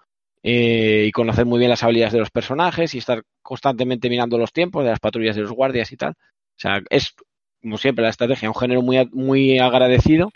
[0.42, 4.54] Eh, y conocer muy bien las habilidades de los personajes y estar constantemente mirando los
[4.54, 6.12] tiempos de las patrullas de los guardias y tal.
[6.12, 6.16] O
[6.62, 7.14] sea, es
[7.62, 10.32] como siempre la estrategia, un género muy, muy agradecido,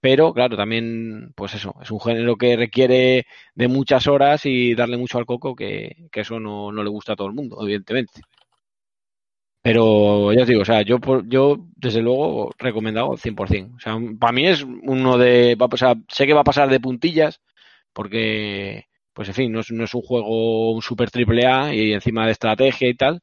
[0.00, 4.96] pero claro, también, pues eso, es un género que requiere de muchas horas y darle
[4.96, 8.20] mucho al coco, que, que eso no, no le gusta a todo el mundo, evidentemente.
[9.68, 10.96] Pero ya os digo, o sea, yo,
[11.26, 13.76] yo desde luego recomendado al 100%.
[13.76, 15.56] O sea, para mí es uno de.
[15.56, 17.42] va a pasar- sé que va a pasar de puntillas,
[17.92, 21.92] porque, pues en fin, no es, no es un juego un super triple A y
[21.92, 23.20] encima de estrategia y tal,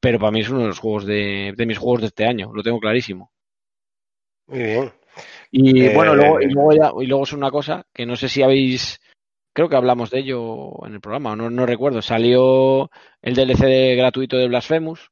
[0.00, 2.52] pero para mí es uno de los juegos de, de mis juegos de este año,
[2.54, 3.30] lo tengo clarísimo.
[4.46, 4.92] Muy bien.
[5.50, 8.30] Y Eh, bueno, luego, y, luego ya- y luego es una cosa que no sé
[8.30, 8.98] si habéis,
[9.52, 12.00] creo que hablamos de ello en el programa, no, no recuerdo.
[12.00, 12.90] Salió
[13.20, 15.10] el DLC de- gratuito de Blasphemous,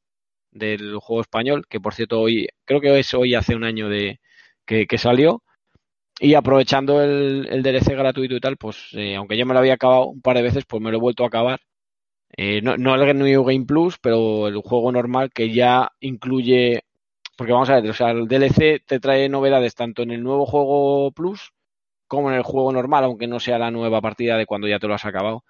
[0.51, 4.21] del juego español, que por cierto hoy, creo que es hoy hace un año de
[4.67, 5.43] que, salió.
[6.21, 9.75] Y aprovechando el, el DLC gratuito y tal, pues eh, aunque ya me lo había
[9.75, 11.61] acabado un par de veces, pues me lo he vuelto a acabar.
[12.37, 16.85] Eh, no, no el New Game Plus, pero el juego normal que ya incluye
[17.41, 20.45] porque vamos a ver, o sea, el DLC te trae novedades tanto en el nuevo
[20.45, 21.55] juego Plus
[22.07, 24.87] como en el juego normal, aunque no sea la nueva partida de cuando ya te
[24.87, 25.43] lo has acabado.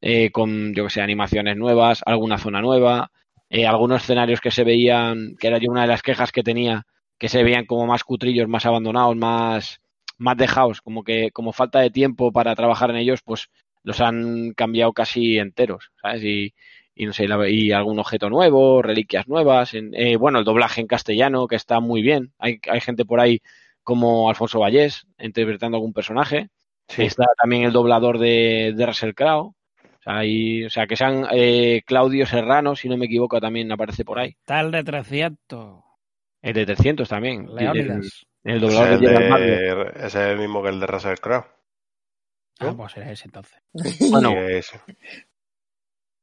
[0.00, 3.10] Eh, con, yo que sé, animaciones nuevas, alguna zona nueva,
[3.50, 6.86] eh, algunos escenarios que se veían, que era yo una de las quejas que tenía,
[7.18, 9.80] que se veían como más cutrillos, más abandonados, más,
[10.18, 13.48] más dejados, como que como falta de tiempo para trabajar en ellos, pues
[13.82, 16.22] los han cambiado casi enteros, ¿sabes?
[16.24, 16.54] Y,
[16.94, 20.86] y no sé, y algún objeto nuevo, reliquias nuevas, en- eh, bueno, el doblaje en
[20.86, 22.32] castellano que está muy bien.
[22.38, 23.40] Hay, hay gente por ahí
[23.82, 26.48] como Alfonso Vallés interpretando algún personaje.
[26.88, 27.02] Sí.
[27.04, 29.54] Está también el doblador de, de Russell Crowe.
[30.06, 33.72] O sea, hay- o sea, que sean eh, Claudio Serrano, si no me equivoco, también
[33.72, 34.30] aparece por ahí.
[34.38, 35.82] Está el de 300.
[36.42, 37.46] El de 300 también.
[37.48, 38.26] El, Leónidas.
[38.44, 39.76] el Ese doblador es, de el Butler.
[39.94, 41.46] de- ese es el mismo que el de Russell Crowe.
[42.60, 43.58] Ah, pues era ese entonces.
[44.10, 44.78] Bueno, ese.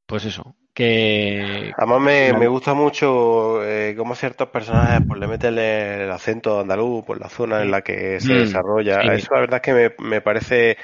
[0.05, 0.55] pues eso.
[0.73, 2.39] Que Además me, Claro.
[2.39, 7.19] me gusta mucho eh, cómo ciertos personajes pues le meten el, el acento andaluz por
[7.19, 9.01] la zona en la que se Mm, desarrolla.
[9.01, 9.07] sí.
[9.11, 10.77] Eso la verdad es que me, me parece...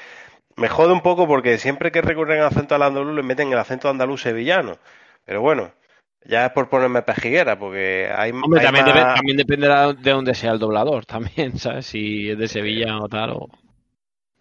[0.58, 3.58] Me jode un poco porque siempre que recurren al acento al andaluz le meten el
[3.58, 4.78] acento andaluz sevillano.
[5.24, 5.70] Pero bueno,
[6.24, 10.10] ya es por ponerme pejiguera porque hay, Hombre, hay también, más- dep- también dependerá de
[10.10, 11.86] dónde sea el doblador, también, ¿sabes?
[11.86, 13.48] Si es de Sevilla o tal, o...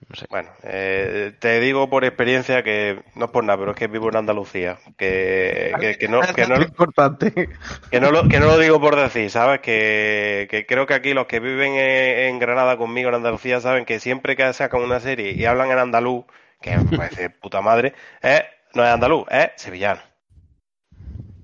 [0.09, 0.25] No sé.
[0.29, 4.07] Bueno, eh, te digo por experiencia que no es por nada, pero es que vivo
[4.09, 4.77] en Andalucía.
[4.97, 7.49] Que, que, que no, que, no, Es importante.
[7.91, 9.59] que, no lo, que no lo digo por decir, ¿sabes?
[9.59, 13.83] Que, que creo que aquí los que viven en, en Granada conmigo en Andalucía saben
[13.83, 16.25] que siempre que sacan una serie y hablan en andaluz,
[16.61, 18.45] que me parece puta madre, eh,
[18.75, 20.01] no es andaluz, es sevillano.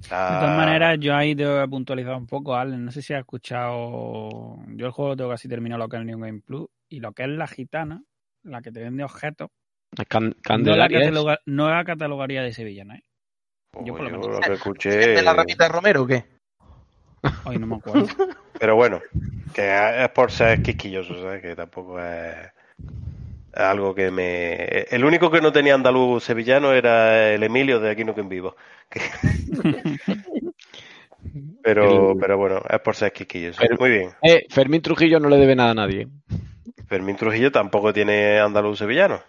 [0.03, 2.85] De todas maneras, yo ahí tengo que puntualizar un poco, Allen.
[2.85, 4.59] No sé si has escuchado.
[4.67, 6.67] Yo el juego tengo casi terminado lo que es el New Game Plus.
[6.89, 8.03] Y lo que es la gitana,
[8.43, 9.49] la que te vende objetos,
[10.07, 13.03] Can- no la, es- no la catalogaría de sevillana, ¿eh?
[13.83, 14.27] yo por lo menos.
[14.27, 15.21] lo que ¿De escuché.
[15.21, 16.25] la ramita de Romero o qué?
[17.45, 18.07] Hoy no me acuerdo.
[18.59, 19.01] Pero bueno,
[19.53, 21.41] que es por ser quisquilloso, ¿sabes?
[21.41, 22.35] Que tampoco es
[23.53, 24.55] es algo que me...
[24.89, 28.29] El único que no tenía andaluz sevillano era el Emilio de Aquí no que en
[28.29, 28.55] vivo.
[31.63, 33.59] Pero, pero bueno, es por ser quisquilloso.
[33.61, 34.09] Pero- Muy bien.
[34.21, 36.07] Eh, Fermín Trujillo no le debe nada a nadie.
[36.87, 39.21] Fermín Trujillo tampoco tiene andaluz sevillano.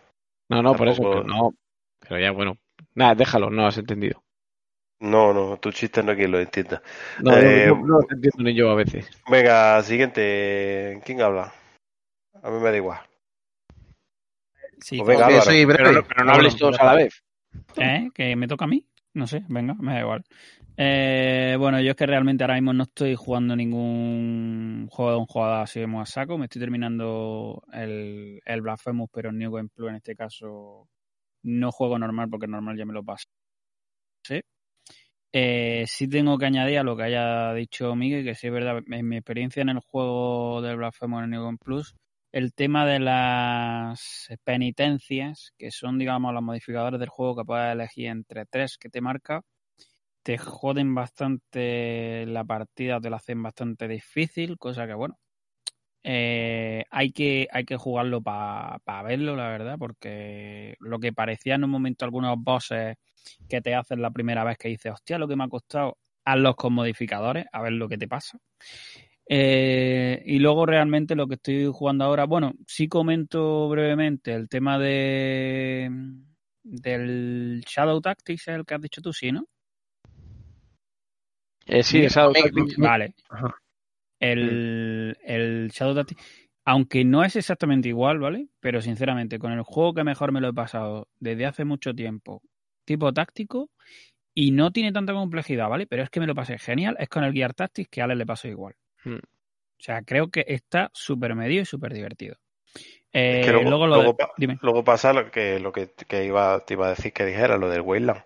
[0.48, 1.02] No, no, por eso.
[1.02, 1.54] Que no.
[2.00, 2.56] Pero ya, bueno.
[2.94, 4.22] Nada, déjalo, no has entendido.
[5.00, 6.82] No, no, tu chiste no quien lo entienda.
[7.20, 9.08] No, Eh, no, no, no te entiendo ni yo a veces.
[9.28, 11.00] Venga, siguiente.
[11.04, 11.52] ¿Quién habla?
[12.42, 13.00] A mí me da igual.
[14.80, 15.50] Sí, Pues venga, Que Álvaro.
[15.50, 15.82] soy breve.
[15.84, 17.22] Pero, no- pero no hables todos a la vez.
[17.76, 18.10] ¿Eh?
[18.14, 18.86] ¿Que me toca a mí?
[19.14, 20.24] No sé, venga, me da igual.
[20.76, 25.26] Eh, bueno, yo es que realmente ahora mismo no estoy jugando ningún juego de un
[25.26, 26.36] jugador así muy a saco.
[26.36, 30.88] Me estoy terminando el, el Blasphemous, pero en New Game Plus en este caso
[31.44, 33.26] no juego normal porque normal ya me lo pasé.
[34.26, 34.40] Sí.
[35.32, 38.82] Eh, sí tengo que añadir a lo que haya dicho Miguel, que sí es verdad,
[38.86, 41.94] en mi experiencia en el juego del Blasphemous en New Game Plus,
[42.32, 48.06] el tema de las penitencias, que son, digamos, los modificadores del juego que puedes elegir
[48.08, 49.42] entre tres que te marca,
[50.24, 55.18] te joden bastante la partida, te la hacen bastante difícil, cosa que bueno,
[56.02, 61.64] eh, hay, que, hay que jugarlo para verlo, la verdad, porque lo que parecía en
[61.64, 62.96] un momento algunos bosses
[63.48, 66.56] que te hacen la primera vez que dices, hostia, lo que me ha costado, hazlos
[66.56, 68.38] con modificadores, a ver lo que te pasa.
[69.28, 74.78] Eh, y luego realmente lo que estoy jugando ahora, bueno, sí comento brevemente el tema
[74.78, 75.90] de
[76.62, 79.46] del Shadow Tactics, el que has dicho tú, sí, ¿no?
[81.66, 82.76] Eh, sí, el Shadow Tactics.
[82.78, 83.14] Vale.
[84.20, 86.22] El, el Shadow Tactics,
[86.64, 88.48] aunque no es exactamente igual, ¿vale?
[88.60, 92.42] Pero sinceramente, con el juego que mejor me lo he pasado desde hace mucho tiempo,
[92.84, 93.70] tipo táctico,
[94.34, 95.86] y no tiene tanta complejidad, ¿vale?
[95.86, 98.16] Pero es que me lo pasé genial, es con el Gear Tactics que a Ale
[98.16, 98.74] le pasó igual.
[99.04, 99.16] Hmm.
[99.16, 102.36] O sea, creo que está súper medio y súper divertido.
[103.12, 104.58] Eh, Es que luego, luego lo luego de- pa- dime.
[104.62, 107.68] luego pasa lo que, lo que, que iba, te iba a decir que dijera, lo
[107.68, 108.22] del Wayland.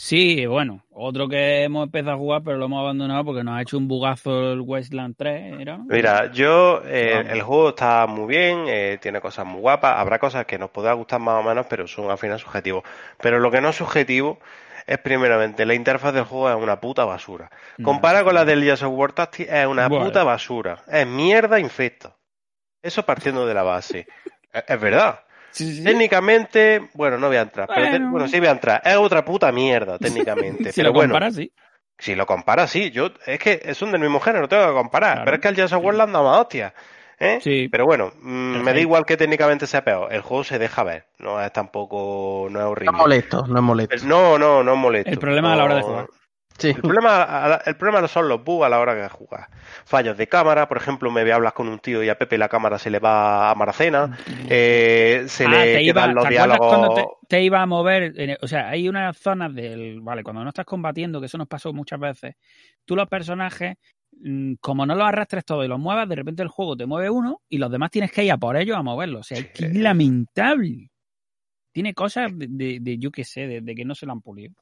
[0.00, 3.62] Sí, bueno, otro que hemos empezado a jugar, pero lo hemos abandonado porque nos ha
[3.62, 5.78] hecho un bugazo el Wasteland 3, ¿era?
[5.88, 10.46] Mira, yo, eh, el juego está muy bien, eh, tiene cosas muy guapas, habrá cosas
[10.46, 12.84] que nos podrá gustar más o menos, pero son al final subjetivos.
[13.20, 14.38] Pero lo que no es subjetivo
[14.86, 17.50] es primeramente, la interfaz del juego es una puta basura.
[17.82, 20.04] Compara con la del Gears of War Tactics, es una Bueno.
[20.04, 20.78] puta basura.
[20.86, 22.14] Es mierda infecta.
[22.80, 24.06] Eso partiendo de la base.
[24.52, 25.20] Es, es verdad.
[25.58, 25.84] Sí, sí.
[25.84, 27.68] Técnicamente, bueno, no voy a entrar.
[27.68, 28.10] Pero te- Bueno.
[28.10, 28.82] bueno, sí voy a entrar.
[28.84, 30.72] Es otra puta mierda, técnicamente.
[30.72, 31.52] si pero lo bueno, comparas, sí.
[31.98, 32.90] si lo comparas, sí.
[32.90, 35.12] Yo, es que son del mismo género, tengo que comparar.
[35.14, 35.24] Claro.
[35.24, 36.72] Pero es que el Gears of War le han dado más hostias.
[37.20, 37.38] ¿eh?
[37.42, 37.68] Sí.
[37.70, 40.12] Pero bueno, mm, me da igual que técnicamente sea peor.
[40.12, 41.06] El juego se deja ver.
[41.18, 42.92] No es tampoco, no es No horrible.
[42.96, 43.96] es molesto, no es molesto.
[44.06, 45.10] No, no, no es molesto.
[45.10, 46.06] El problema a la hora de No- jugar.
[46.58, 46.68] Sí.
[46.70, 49.48] El problema, el problema son los bugs a la hora de jugar.
[49.84, 52.78] Fallos de cámara, por ejemplo, me hablar con un tío y a Pepe la cámara
[52.78, 54.18] se le va a Maracena.
[54.48, 57.18] Eh, se ah, le te iba, los ¿te acuerdas cuando diálogos.
[57.28, 58.12] te, te iba a mover?
[58.16, 60.00] el- o sea, hay unas zonas del.
[60.00, 62.34] Vale, cuando no estás combatiendo, que eso nos pasó muchas veces,
[62.84, 63.76] tú los personajes,
[64.20, 67.08] mm, como no los arrastres todos y los muevas, de repente el juego te mueve
[67.08, 69.20] uno y los demás tienes que ir a por ellos a moverlos.
[69.20, 70.90] O sea, es lamentable.
[71.72, 74.20] Tiene cosas de, de- de, yo qué sé, de, de que no se lo han
[74.22, 74.54] pulido.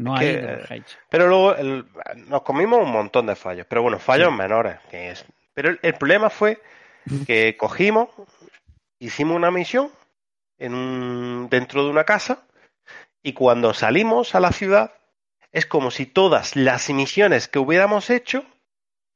[0.00, 0.86] No hay que- hate.
[1.08, 1.84] Pero luego el-
[2.28, 4.78] nos comimos un montón de fallos, pero bueno, fallos menores.
[4.90, 5.24] Que es,
[5.54, 6.60] pero el, el problema fue
[7.26, 8.08] que cogimos,
[8.98, 9.90] hicimos una misión
[10.58, 12.46] en un, dentro de una casa
[13.22, 14.92] y cuando salimos a la ciudad
[15.52, 18.44] es como si todas las misiones que hubiéramos hecho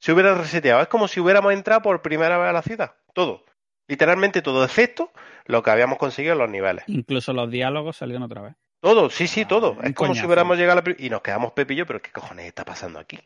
[0.01, 0.82] se hubieran reseteado.
[0.82, 2.97] Es como si hubiéramos entrado por primera vez a la ciudad.
[3.15, 3.44] Todo.
[3.89, 5.11] Literalmente todo, excepto
[5.47, 6.85] lo que habíamos conseguido en los niveles.
[6.89, 8.55] Incluso los diálogos salieron otra vez.
[8.85, 9.73] Todo, sí, sí, todo.
[9.73, 12.44] un Es como si hubiéramos llegado a la y nos quedamos yo, pero ¿qué cojones
[12.44, 13.19] está pasando aquí?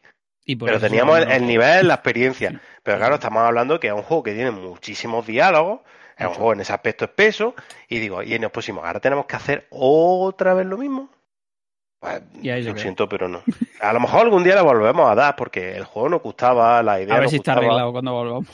[0.44, 1.40] Y Pero teníamos el, todo.
[1.40, 2.60] nivel, la experiencia.
[2.85, 5.80] Pero claro, estamos hablando que es un juego que tiene muchísimos diálogos,
[6.16, 7.56] es un juego en ese aspecto espeso,
[7.89, 11.10] y digo, y nos pusimos, ahora tenemos que hacer otra vez lo mismo.
[11.98, 13.43] Pues, lo siento, pero no.
[13.80, 17.01] A lo mejor algún día la volvemos a dar, porque el juego nos gustaba, la
[17.01, 18.47] idea A ver nos si está arreglado cuando volvamos.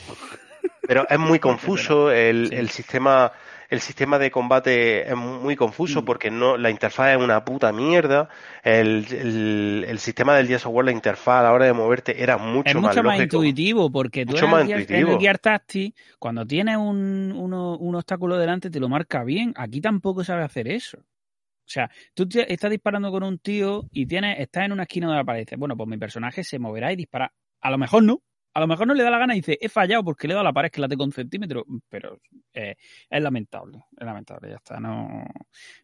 [0.87, 2.55] pero es muy confuso el, Sí.
[2.55, 3.31] el sistema
[3.69, 6.05] el sistema de combate es muy confuso Mm.
[6.05, 8.29] porque no la interfaz es una puta mierda
[8.63, 12.21] el, el, el sistema del Gears of War la interfaz a la hora de moverte
[12.21, 13.37] era mucho, es mucho más, lógico.
[13.37, 15.11] intuitivo porque tú Mucho en, más en intuitivo.
[15.13, 19.53] el Gear Tactics, cuando tienes un, uno- un obstáculo delante, te lo marca bien.
[19.55, 20.97] Aquí tampoco sabe hacer eso.
[20.99, 25.09] O sea, tú te- estás disparando con un tío y tienes, estás en una esquina
[25.09, 25.47] de la pared.
[25.57, 27.33] Bueno, pues mi personaje se moverá y disparará.
[27.61, 28.21] A lo mejor no.
[28.55, 30.35] A lo mejor no le da la gana y dice, he fallado porque le he
[30.35, 31.65] dado la pared que la tengo un centímetro.
[31.89, 32.19] Pero
[32.53, 32.75] eh,
[33.09, 33.83] es lamentable.
[33.97, 34.79] Es lamentable, ya está.
[34.79, 35.25] No,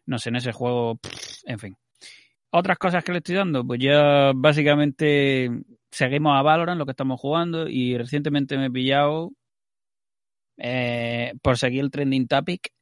[0.06, 0.98] no sé, en ese juego,
[1.44, 1.76] en fin.
[2.50, 5.50] Otras cosas que le estoy dando, pues ya básicamente
[5.90, 9.32] seguimos a Valorant, lo que estamos jugando, y recientemente me he pillado,
[10.56, 12.72] eh, por seguir el trending topic,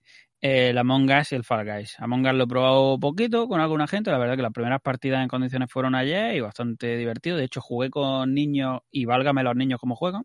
[0.40, 1.96] el Among Us y el Fall Guys.
[1.98, 5.22] Among Us lo he probado poquito con alguna gente, la verdad que las primeras partidas
[5.22, 7.36] en condiciones fueron ayer y bastante divertido.
[7.36, 10.24] De hecho, jugué con niños y válgame los niños como juegan.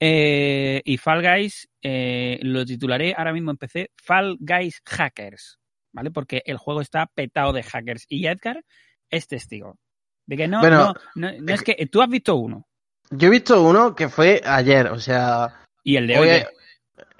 [0.00, 5.58] Eh, y Fall Guys eh, lo titularé ahora mismo en PC Fall Guys Hackers,
[5.92, 6.10] ¿vale?
[6.10, 8.64] Porque el juego está petado de hackers y Edgar
[9.10, 9.78] es testigo.
[10.26, 12.68] De que no, Bueno, no, no, no es que tú has visto uno
[13.10, 16.42] Yo he visto uno que fue ayer, o sea, y el de hoy, hoy.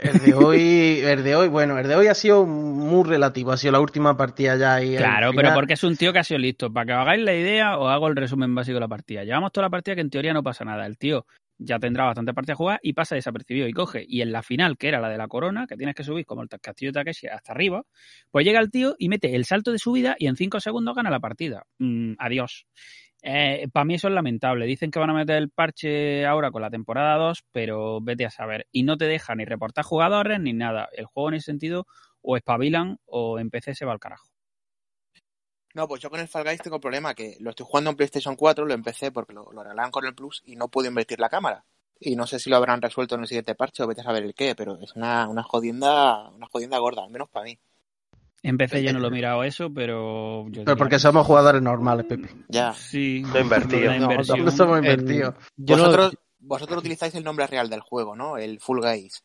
[0.03, 3.57] El de hoy, el de hoy, bueno, el de hoy ha sido muy relativo, ha
[3.57, 6.39] sido la última partida ya y Claro, pero porque es un tío que ha sido
[6.39, 6.73] listo.
[6.73, 9.25] Para que os hagáis la idea, os hago el resumen básico de la partida.
[9.25, 10.87] Llevamos toda la partida que en teoría no pasa nada.
[10.87, 11.27] El tío
[11.59, 14.05] ya tendrá bastante partida jugada y pasa desapercibido y coge.
[14.09, 16.43] Y en la final, que era la de la corona, que tienes que subir como
[16.43, 17.83] el castillo de Takeshi hasta arriba,
[18.31, 21.11] pues llega el tío y mete el salto de subida y en 5 segundos gana
[21.11, 21.65] la partida.
[21.79, 22.67] Mm, adiós.
[23.23, 24.67] Para mí eso es lamentable.
[24.67, 28.31] Dicen que van a meter el parche ahora con la temporada 2, pero vete a
[28.31, 28.67] saber.
[28.73, 30.89] Y no te deja ni reportar jugadores ni nada.
[30.93, 31.87] El juego en ese sentido
[32.23, 34.29] o espabilan o en PC se va al carajo.
[35.73, 38.35] No, pues yo con el Fall Guys tengo problema que lo estoy jugando en PlayStation
[38.35, 41.65] 4, lo empecé porque lo, lo con el Plus y no puedo invertir la cámara.
[42.01, 44.25] Y no sé si lo habrán resuelto en el siguiente parche o vete a saber
[44.25, 47.59] el qué, pero es una, una jodienda, una jodienda gorda, al menos para mí.
[48.43, 50.47] En PC yo no lo he mirado eso, pero...
[50.49, 52.31] Yo Pero porque que somos jugadores normales, Pepe.
[52.49, 52.73] Ya.
[52.73, 53.23] Sí.
[53.27, 53.93] No invertido.
[53.93, 55.35] lo la No, somos En- invertidos.
[55.57, 58.39] Vosotros, vosotros utilizáis el nombre real del juego, ¿no?
[58.39, 59.23] El Full Guys.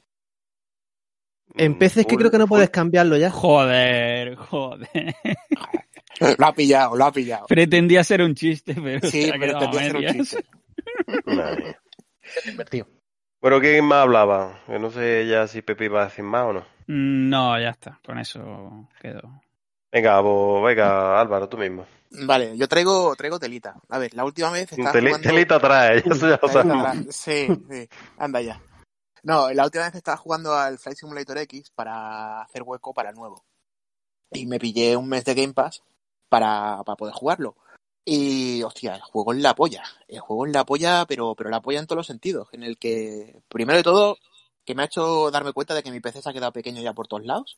[1.56, 3.32] en PC es que creo que no puedes cambiarlo ya.
[3.32, 5.16] Joder, joder.
[6.38, 7.46] Lo ha pillado, lo ha pillado.
[7.48, 10.46] Pretendía ser un chiste, pero Sí, se ha pero quedado a tendría que ser
[11.26, 12.50] un chiste.
[12.50, 12.88] Invertido.
[13.42, 14.60] Bueno, ¿quién más hablaba?
[14.66, 16.66] Que no sé ya si Pepe iba a decir más o no.
[16.88, 18.00] Mm, No, ya está.
[18.06, 19.42] Con eso quedó.
[19.92, 21.86] Venga, pues, venga, Álvaro, tú mismo.
[22.12, 23.76] Vale, yo traigo, traigo telita.
[23.90, 25.30] A ver, la última vez estaba Teli- jugando...
[25.30, 27.16] Telita trae, eso ya lo sabemos.
[27.16, 28.62] Sí, sí, anda ya.
[29.24, 33.16] No, la última vez estaba jugando al Flight Simulator X para hacer hueco para el
[33.16, 33.44] nuevo.
[34.32, 35.82] Y me pillé un mes de Game Pass
[36.30, 37.56] para, para poder jugarlo.
[38.06, 39.84] Y, hostia, el juego es la polla.
[40.08, 42.50] El juego es la polla, pero, pero la polla en todos los sentidos.
[42.52, 44.18] En el que, primero de todo,
[44.66, 46.94] que me ha hecho darme cuenta de que mi PC se ha quedado pequeño ya
[46.94, 47.58] por todos lados.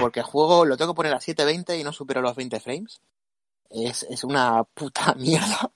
[0.00, 3.00] Porque el juego lo tengo que poner a 720 y no supero los 20 frames.
[3.70, 5.72] Es, es una puta mierda.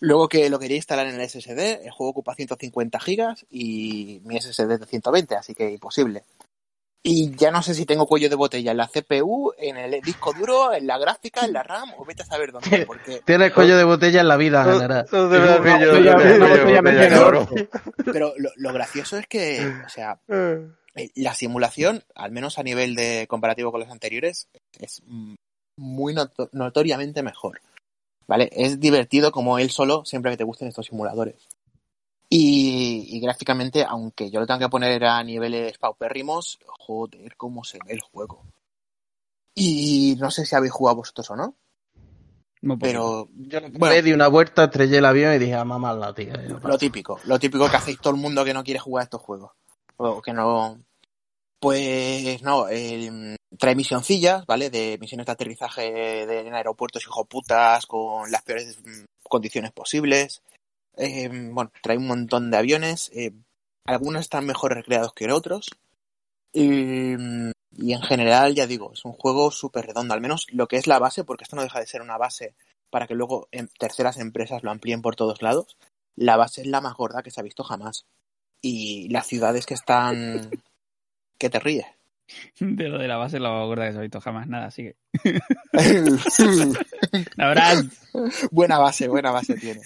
[0.00, 4.40] Luego que lo quería instalar en el SSD, el juego ocupa 150 gigas y mi
[4.40, 6.24] SSD es de 120, así que imposible.
[7.02, 10.32] Y ya no sé si tengo cuello de botella en la CPU, en el disco
[10.32, 13.22] duro, en la gráfica, en la RAM, o vete a saber dónde, porque...
[14.66, 17.48] Tienes cuello de botella en la vida en general.
[18.12, 20.20] Pero lo, lo gracioso es que, o sea,
[20.96, 24.48] eh, la simulación, al menos a nivel de comparativo con los anteriores,
[24.80, 25.00] es
[25.76, 27.60] muy noto- notoriamente mejor.
[28.26, 28.50] ¿Vale?
[28.52, 31.48] Es divertido como él solo, siempre que te gusten estos simuladores.
[32.30, 37.78] Y, y gráficamente, aunque yo lo tenga que poner a niveles paupérrimos, joder, cómo se
[37.86, 38.44] ve el juego.
[39.54, 41.54] Y no sé si habéis jugado vosotros o no,
[42.60, 42.78] poquito.
[42.80, 44.02] pero Yo le Bueno.
[44.02, 46.34] di una vuelta, estrellé el avión y dije, a mamá la tía.
[46.62, 49.22] Lo típico, lo típico que hacéis todo el mundo que no quiere jugar a estos
[49.22, 49.52] juegos.
[49.96, 50.78] O que no.
[51.60, 54.70] Pues no, el- trae misioncillas, ¿vale?
[54.70, 55.90] De misiones de aterrizaje
[56.26, 60.42] de, en aeropuertos hijoputas con las peores mm, condiciones posibles.
[60.98, 63.10] Eh, bueno, trae un montón de aviones.
[63.14, 63.32] eh,
[63.86, 65.70] algunos están mejor recreados que otros.
[66.52, 67.14] Y,
[67.72, 70.86] y en general, ya digo, es un juego súper redondo, al menos lo que es
[70.86, 72.54] la base, porque esto no deja de ser una base
[72.90, 75.76] para que luego en terceras empresas lo amplíen por todos lados.
[76.16, 78.06] La base es la más gorda que se ha visto jamás.
[78.60, 80.50] Y las ciudades que están...
[81.38, 81.86] que te ríes?
[82.60, 84.70] De lo de la base la gorda que se ha visto jamás nada,
[87.48, 87.84] verdad,
[88.50, 89.80] buena base, buena base tiene.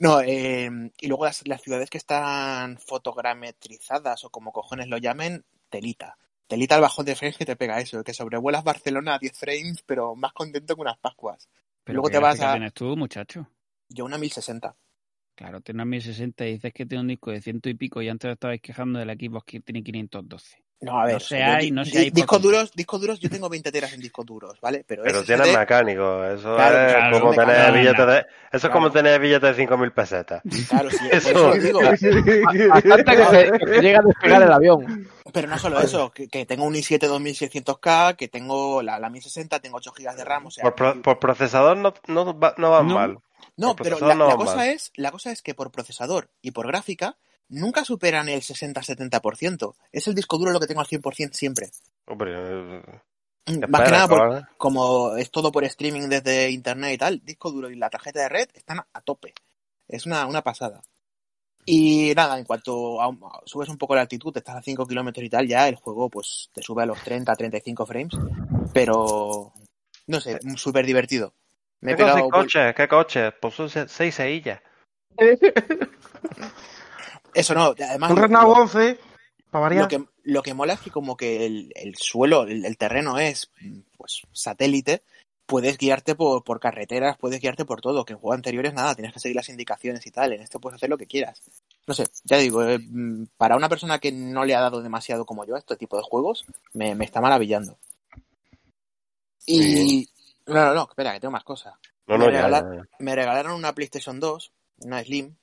[0.00, 0.68] No, eh,
[1.00, 6.16] y luego las, las ciudades que están fotogrametrizadas o como cojones lo llamen, telita.
[6.48, 9.82] Telita al bajón de frames que te pega eso, que sobrevuelas Barcelona a 10 frames,
[9.84, 11.48] pero más contento que unas Pascuas.
[11.82, 13.48] pero Luego ¿qué te vas a- tienes tú, muchacho?
[13.88, 14.76] Yo una 1060.
[15.34, 18.08] Claro, tienes una 1060 y dices que tiene un disco de ciento y pico y
[18.08, 20.62] antes estabais quejando del equipo que tiene 512.
[20.78, 23.48] No, a ver, No seáis- yo- no di- seáis discos duros, discos duros, yo tengo
[23.48, 24.84] 20 teras en discos duros, ¿vale?
[24.86, 27.78] Pero, Pero SSD, tienes mecánico, eso Claro, es claro, como tener mecánico.
[27.78, 28.18] billetes de...
[28.18, 28.74] Eso es Claro.
[28.74, 30.42] como tener billetes de 5.000 pesetas.
[30.68, 31.80] Claro, sí, por Eso- digo.
[31.80, 35.08] Bastante que se, llega a despegar el avión.
[35.32, 39.60] Pero no solo eso, que, que tengo un i7 2600K, que tengo la, la 1060,
[39.60, 40.62] tengo 8 GB de RAM, o sea...
[40.62, 42.94] Por, pro- por procesador no, no, va- no van No.
[42.94, 43.18] mal.
[43.56, 44.68] no, pero la, no la van cosa mal.
[44.68, 47.16] es, la cosa es que por procesador y por gráfica
[47.48, 49.74] nunca superan el 60-70%.
[49.92, 51.70] Es el disco duro lo que tengo al 100% siempre.
[52.06, 52.82] Hombre, eh,
[53.48, 57.52] Mm, Más que nada, por- como es todo por streaming desde internet y tal, disco
[57.52, 59.34] duro y la tarjeta de red están a tope.
[59.86, 60.82] Es una, una pasada.
[61.64, 65.30] Y nada, en cuanto a- subes un poco la altitud, estás a 5 kilómetros y
[65.30, 68.14] tal, ya el juego pues te sube a los 30, 35 frames.
[68.72, 69.52] Pero,
[70.08, 71.32] no sé, súper divertido.
[71.82, 72.28] Me he ¿Qué pegado...
[72.28, 72.74] coches?
[72.74, 73.32] ¿Qué coches?
[73.40, 74.60] Pues son se- seis ceillas.
[77.36, 78.10] Eso no, además...
[78.10, 78.98] Un lo- 11,
[79.50, 79.82] para variar.
[79.84, 83.18] Lo que, lo que mola es que como que el, el suelo, el, el terreno
[83.18, 83.50] es
[83.96, 85.02] pues satélite,
[85.46, 89.12] puedes guiarte por, por carreteras, puedes guiarte por todo, que en juegos anteriores nada, tienes
[89.12, 91.42] que seguir las indicaciones y tal, en este puedes hacer lo que quieras.
[91.86, 95.24] No sé, ya digo, eh, mm, para una persona que no le ha dado demasiado
[95.24, 97.78] como yo a este tipo de juegos, me, me está maravillando.
[99.46, 100.08] Y...
[100.46, 101.74] No, no, no, espera, que tengo más cosas.
[102.06, 102.82] No, Me no, ya, ya, ya.
[102.98, 104.52] Me regalaron una PlayStation 2,
[104.82, 105.34] una Slim,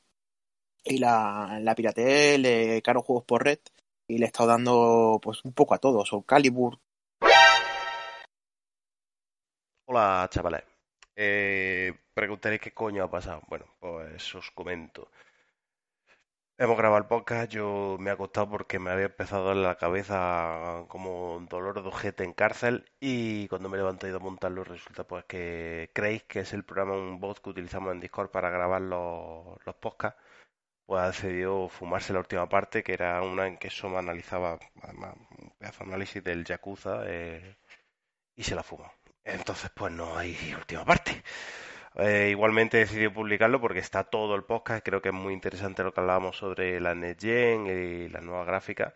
[0.83, 3.59] y la, la pirateé, le caro juegos por red,
[4.07, 6.79] y le he estado dando pues un poco a todos, o Calibur.
[9.85, 10.63] Hola, chavales.
[11.15, 13.41] Eh, preguntaréis qué coño ha pasado.
[13.47, 15.09] Bueno, pues os comento.
[16.57, 20.85] Hemos grabado el podcast, yo me he acostado porque me había empezado dar la cabeza
[20.87, 25.03] como un dolor de ojete en cárcel y cuando me he levantado a montarlo resulta
[25.03, 28.81] pues que Craig, que es el programa, un bot que utilizamos en Discord para grabar
[28.81, 30.21] los, los podcasts,
[30.85, 35.15] pues ha decidido fumarse la última parte, que era una en que Soma analizaba además,
[35.39, 37.57] un pedazo de análisis del Yakuza eh,
[38.35, 38.91] y se la fuma.
[39.23, 41.23] Entonces pues no hay última parte.
[41.95, 44.83] Eh, igualmente he decidido publicarlo porque está todo el podcast.
[44.85, 48.93] Creo que es muy interesante lo que hablábamos sobre la NetGen y la nueva gráfica.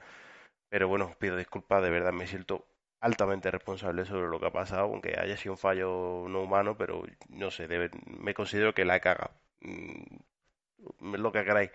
[0.70, 2.68] Pero bueno, pido disculpas, de verdad me siento
[3.00, 7.04] altamente responsable sobre lo que ha pasado, aunque haya sido un fallo no humano, pero
[7.30, 7.68] no sé,
[8.08, 9.32] me considero que la he cagado.
[11.00, 11.72] Lo que queráis.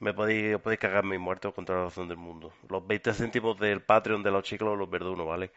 [0.00, 2.52] Me podéis, podéis cagar mis muertos contra la razón del mundo.
[2.68, 5.52] Los 20 céntimos del Patreon de los chicos los perdono, ¿vale?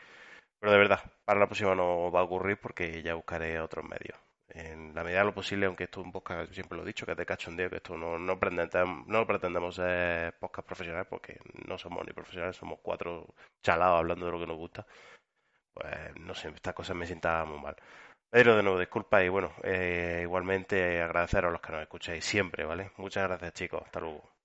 [0.60, 4.18] Pero de verdad, para la próxima no va a ocurrir porque ya buscaré otros medios.
[4.50, 7.06] En la medida de lo posible, aunque esto es un podcast, siempre lo he dicho,
[7.06, 11.40] que es de cachondeo, que esto no, no, pretendemos, no pretendemos ser podcast profesionales porque
[11.68, 14.86] no somos ni profesionales, somos cuatro chalados hablando de lo que nos gusta.
[15.74, 17.76] Pues no sé, estas cosas me sientan muy mal.
[18.30, 22.64] Pero de nuevo, disculpa y bueno, eh, igualmente agradeceros a los que nos escucháis siempre,
[22.64, 22.92] ¿vale?
[22.98, 24.37] Muchas gracias chicos, hasta luego.